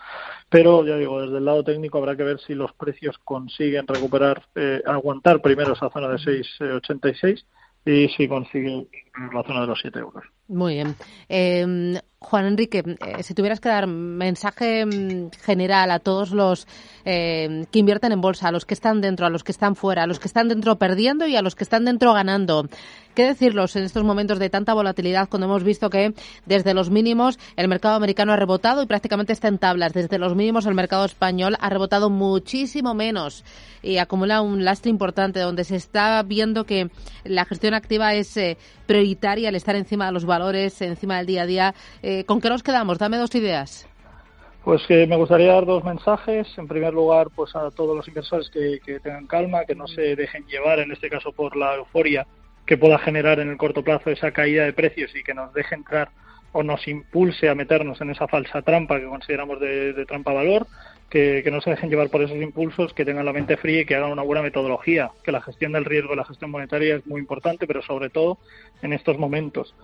Pero 0.50 0.86
ya 0.86 0.98
digo, 0.98 1.22
desde 1.22 1.38
el 1.38 1.46
lado 1.46 1.64
técnico 1.64 2.00
habrá 2.00 2.18
que 2.18 2.24
ver 2.24 2.40
si 2.40 2.56
los 2.56 2.74
precios 2.74 3.18
consiguen 3.24 3.86
recuperar, 3.88 4.44
eh, 4.56 4.82
aguantar 4.86 5.42
primero 5.42 5.74
esa 5.74 5.90
zona 5.92 6.08
de 6.08 6.18
6,86 6.18 7.46
y 7.86 8.10
si 8.10 8.28
consiguen 8.28 8.88
la 9.34 9.44
zona 9.44 9.62
de 9.62 9.68
los 9.68 9.80
7 9.80 10.00
euros. 10.00 10.24
Muy 10.48 10.76
bien. 10.76 10.96
Eh, 11.30 12.02
Juan 12.24 12.46
Enrique, 12.46 12.84
eh, 12.86 13.24
si 13.24 13.34
tuvieras 13.34 13.60
que 13.60 13.68
dar 13.68 13.88
mensaje 13.88 14.86
mm, 14.86 15.32
general 15.44 15.90
a 15.90 15.98
todos 15.98 16.30
los 16.30 16.68
eh, 17.04 17.66
que 17.72 17.80
invierten 17.80 18.12
en 18.12 18.22
bolsa, 18.22 18.50
a 18.50 18.52
los 18.52 18.66
que 18.66 18.76
están 18.76 19.02
dentro, 19.02 19.26
a 19.26 19.32
los 19.32 19.44
que 19.44 19.52
están 19.52 19.76
fuera, 19.76 20.04
a 20.04 20.08
los 20.08 20.20
que 20.20 20.28
están 20.28 20.48
dentro 20.48 20.78
perdiendo 20.78 21.26
y 21.26 21.36
a 21.36 21.42
los 21.42 21.56
que 21.56 21.64
están 21.64 21.84
dentro 21.84 22.14
ganando, 22.14 22.70
¿qué 23.14 23.26
decirlos 23.26 23.76
en 23.76 23.84
estos 23.84 24.04
momentos 24.04 24.40
de 24.40 24.50
tanta 24.50 24.74
volatilidad 24.74 25.30
cuando 25.30 25.48
hemos 25.48 25.64
visto 25.64 25.90
que 25.90 26.14
desde 26.46 26.74
los 26.74 26.90
mínimos 26.90 27.40
el 27.56 27.68
mercado 27.68 27.96
americano 27.96 28.34
ha 28.34 28.38
rebotado 28.38 28.84
y 28.84 28.88
prácticamente 28.88 29.34
está 29.34 29.48
en 29.48 29.58
tablas? 29.58 29.94
Desde 29.94 30.18
los 30.20 30.36
mínimos 30.36 30.66
el 30.66 30.76
mercado 30.76 31.06
español 31.06 31.58
ha 31.60 31.70
rebotado 31.70 32.10
muchísimo 32.10 32.94
menos 32.94 33.44
y 33.82 33.98
acumula 33.98 34.42
un 34.42 34.64
lastre 34.64 34.90
importante 34.90 35.40
donde 35.40 35.64
se 35.64 35.76
está 35.76 36.22
viendo 36.24 36.66
que 36.66 36.90
la 37.24 37.46
gestión 37.46 37.74
activa 37.74 38.14
es 38.14 38.36
eh, 38.38 38.58
prioritaria 38.86 39.50
al 39.50 39.56
estar 39.56 39.76
encima 39.76 40.06
de 40.06 40.12
los 40.12 40.26
valores, 40.26 40.82
encima 40.82 41.18
del 41.18 41.26
día 41.28 41.42
a 41.44 41.46
día 41.46 41.76
eh, 42.04 42.24
¿Con 42.26 42.42
qué 42.42 42.50
nos 42.50 42.64
quedamos? 42.64 42.98
Dame 42.98 43.18
dos 43.18 43.34
ideas. 43.36 43.88
Pues 44.64 44.82
que 44.88 45.08
me 45.08 45.16
gustaría 45.16 45.54
dar 45.54 45.66
dos 45.66 45.84
mensajes. 45.84 46.48
En 46.58 46.68
primer 46.68 46.94
lugar, 46.94 47.28
pues 47.36 47.56
a 47.56 47.72
todos 47.72 47.96
los 47.96 48.08
inversores 48.08 48.50
que, 48.50 49.00
tengan 49.00 49.28
calma, 49.28 49.66
que 49.66 49.76
no 49.76 49.88
se 49.88 50.16
dejen 50.16 50.46
llevar, 50.46 50.80
en 50.80 50.92
este 50.92 51.10
caso, 51.10 51.32
por 51.32 51.56
la 51.56 51.76
euforia 51.76 52.28
que 52.72 52.78
pueda 52.78 52.98
generar 53.00 53.42
en 53.42 53.50
el 53.50 53.58
corto 53.58 53.84
plazo 53.84 54.12
esa 54.12 54.32
caída 54.32 54.64
de 54.64 54.72
precios 54.72 55.14
y 55.14 55.24
que 55.24 55.34
nos 55.34 55.54
deje 55.54 55.76
entrar 55.76 56.10
o 56.54 56.64
nos 56.64 56.88
impulse 56.88 57.50
a 57.50 57.54
meternos 57.54 58.00
en 58.00 58.12
esa 58.12 58.30
falsa 58.30 58.62
trampa 58.62 58.98
que 58.98 59.08
consideramos 59.08 59.60
de, 59.60 60.06
trampa 60.08 60.32
valor, 60.32 60.68
que, 61.10 61.42
que, 61.44 61.52
no 61.52 61.60
se 61.60 61.72
dejen 61.72 61.90
llevar 61.90 62.10
por 62.10 62.22
esos 62.22 62.38
impulsos, 62.38 62.94
que 62.94 63.04
tengan 63.04 63.26
la 63.26 63.34
mente 63.34 63.58
fría 63.58 63.82
y 63.82 63.86
que 63.86 63.98
hagan 63.98 64.14
una 64.14 64.22
buena 64.22 64.42
metodología, 64.42 65.12
que 65.22 65.34
la 65.34 65.42
gestión 65.42 65.74
del 65.74 65.84
riesgo 65.84 66.14
y 66.14 66.16
la 66.16 66.24
gestión 66.24 66.50
monetaria 66.50 66.96
es 66.96 67.06
muy 67.06 67.20
importante, 67.20 67.68
pero 67.68 67.82
sobre 67.82 68.10
todo 68.10 68.38
en 68.82 68.94
estos 68.94 69.18
momentos. 69.18 69.76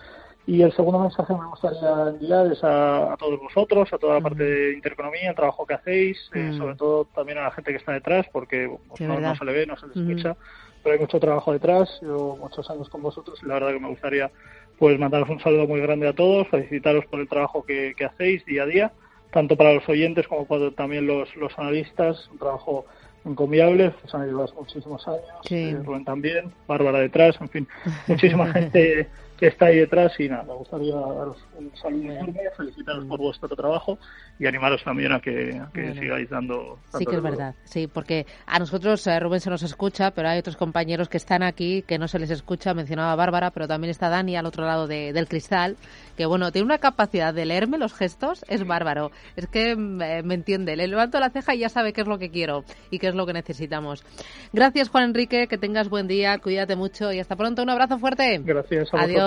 Y 0.47 0.61
el 0.61 0.71
segundo 0.71 0.99
mensaje 0.99 1.33
me 1.33 1.45
gustaría 1.45 2.07
enviar 2.07 2.49
es 2.49 2.63
a, 2.63 3.17
todos 3.19 3.37
vosotros, 3.37 3.91
a 3.91 3.97
toda 3.97 4.13
la 4.13 4.21
parte 4.21 4.41
de 4.41 4.73
Intereconomía, 4.75 5.31
el 5.31 5.35
trabajo 5.35 5.65
que 5.65 5.73
hacéis, 5.73 6.17
eh, 6.33 6.55
sobre 6.57 6.75
todo 6.75 7.03
también 7.13 7.37
a 7.37 7.43
la 7.43 7.51
gente 7.51 7.71
que 7.71 7.77
está 7.77 7.91
detrás, 7.91 8.25
porque 8.31 8.65
no, 8.65 9.35
se 9.35 9.45
le 9.45 9.51
ve, 9.51 9.65
no 9.65 9.75
se 9.75 9.87
le 9.87 9.93
escucha, 9.93 10.37
pero 10.81 10.93
hay 10.93 11.01
mucho 11.01 11.19
trabajo 11.19 11.51
detrás. 11.51 11.99
Yo 12.01 12.37
muchos 12.39 12.69
años 12.69 12.87
con 12.87 13.01
vosotros 13.01 13.37
y 13.43 13.45
la 13.45 13.55
verdad 13.55 13.73
que 13.73 13.79
me 13.81 13.89
gustaría 13.89 14.31
pues 14.79 14.97
mandaros 14.97 15.27
un 15.27 15.41
saludo 15.41 15.67
muy 15.67 15.81
grande 15.81 16.07
a 16.07 16.13
todos, 16.13 16.47
felicitaros 16.47 17.05
por 17.07 17.19
el 17.19 17.27
trabajo 17.27 17.65
que, 17.65 17.93
hacéis 18.05 18.45
día 18.45 18.63
a 18.63 18.67
día 18.67 18.91
tanto 19.33 19.57
para 19.57 19.73
los 19.73 19.87
oyentes 19.89 20.25
como 20.29 20.45
para 20.45 20.71
también 20.71 21.05
los, 21.05 21.35
los 21.35 21.51
analistas, 21.59 22.29
un 22.31 22.37
trabajo 22.37 22.85
encomiable, 23.25 23.91
pues 24.01 24.15
han 24.15 24.21
ayudado 24.21 24.53
muchísimos 24.57 25.05
años, 25.05 25.25
eh, 25.49 25.77
Rubén 25.83 26.05
también, 26.05 26.53
Bárbara 26.65 26.99
detrás, 26.99 27.35
en 27.41 27.49
fin, 27.49 27.67
muchísima 28.07 28.47
gente 28.53 29.09
que 29.37 29.47
está 29.47 29.67
ahí 29.67 29.77
detrás 29.77 30.19
y 30.19 30.27
nada, 30.27 30.43
me 30.43 30.53
gustaría 30.53 30.95
daros 30.95 31.37
un 31.57 31.71
saludo 31.75 32.11
enorme, 32.11 32.39
felicitaros 32.55 33.05
por 33.05 33.19
vuestro 33.19 33.49
trabajo 33.49 33.99
y 34.39 34.47
animaros 34.47 34.83
también 34.83 35.11
a 35.11 35.19
que, 35.19 35.61
sigáis 35.99 36.29
dando. 36.29 36.79
Sí 36.97 37.05
que 37.05 37.15
es 37.15 37.21
verdad, 37.21 37.55
sí, 37.63 37.87
porque 37.87 38.25
a 38.45 38.59
nosotros 38.59 39.05
eh, 39.07 39.19
Rubén 39.19 39.39
se 39.39 39.49
nos 39.49 39.63
escucha, 39.63 40.11
pero 40.11 40.29
hay 40.29 40.39
otros 40.39 40.57
compañeros 40.57 41.09
que 41.09 41.17
están 41.17 41.43
aquí 41.43 41.83
que 41.83 41.97
no 41.97 42.07
se 42.07 42.19
les 42.19 42.31
escucha, 42.31 42.73
mencionaba 42.73 43.15
Bárbara, 43.15 43.51
pero 43.51 43.67
también 43.67 43.91
está 43.91 44.09
Dani 44.09 44.35
al 44.35 44.45
otro 44.45 44.65
lado 44.65 44.87
del 44.87 45.27
cristal, 45.27 45.77
que 46.15 46.25
bueno, 46.25 46.51
tiene 46.51 46.65
una 46.65 46.79
capacidad 46.79 47.33
de 47.33 47.45
leerme 47.45 47.77
los 47.77 47.93
gestos, 47.93 48.43
es 48.47 48.65
bárbaro, 48.65 49.11
es 49.35 49.47
que 49.47 49.75
mm, 49.75 50.01
eh, 50.01 50.23
me 50.23 50.33
entiende, 50.33 50.75
le 50.75 50.87
levanto 50.87 51.19
la 51.19 51.29
ceja 51.29 51.53
y 51.53 51.59
ya 51.59 51.69
sabe 51.69 51.93
qué 51.93 52.01
es 52.01 52.07
lo 52.07 52.17
que 52.17 52.29
quiero 52.29 52.63
y 52.89 52.99
qué 52.99 53.07
es 53.07 53.15
lo 53.15 53.25
que 53.25 53.33
necesitamos. 53.33 54.03
Gracias 54.51 54.89
Juan 54.89 55.05
Enrique, 55.05 55.47
que 55.47 55.57
tengas 55.57 55.89
buen 55.89 56.07
día, 56.07 56.37
cuídate 56.39 56.75
mucho 56.75 57.11
y 57.11 57.19
hasta 57.19 57.35
pronto, 57.35 57.61
un 57.61 57.69
abrazo 57.69 57.99
fuerte. 57.99 58.39
Gracias. 58.43 58.93
A 58.93 59.01
Adiós. 59.01 59.26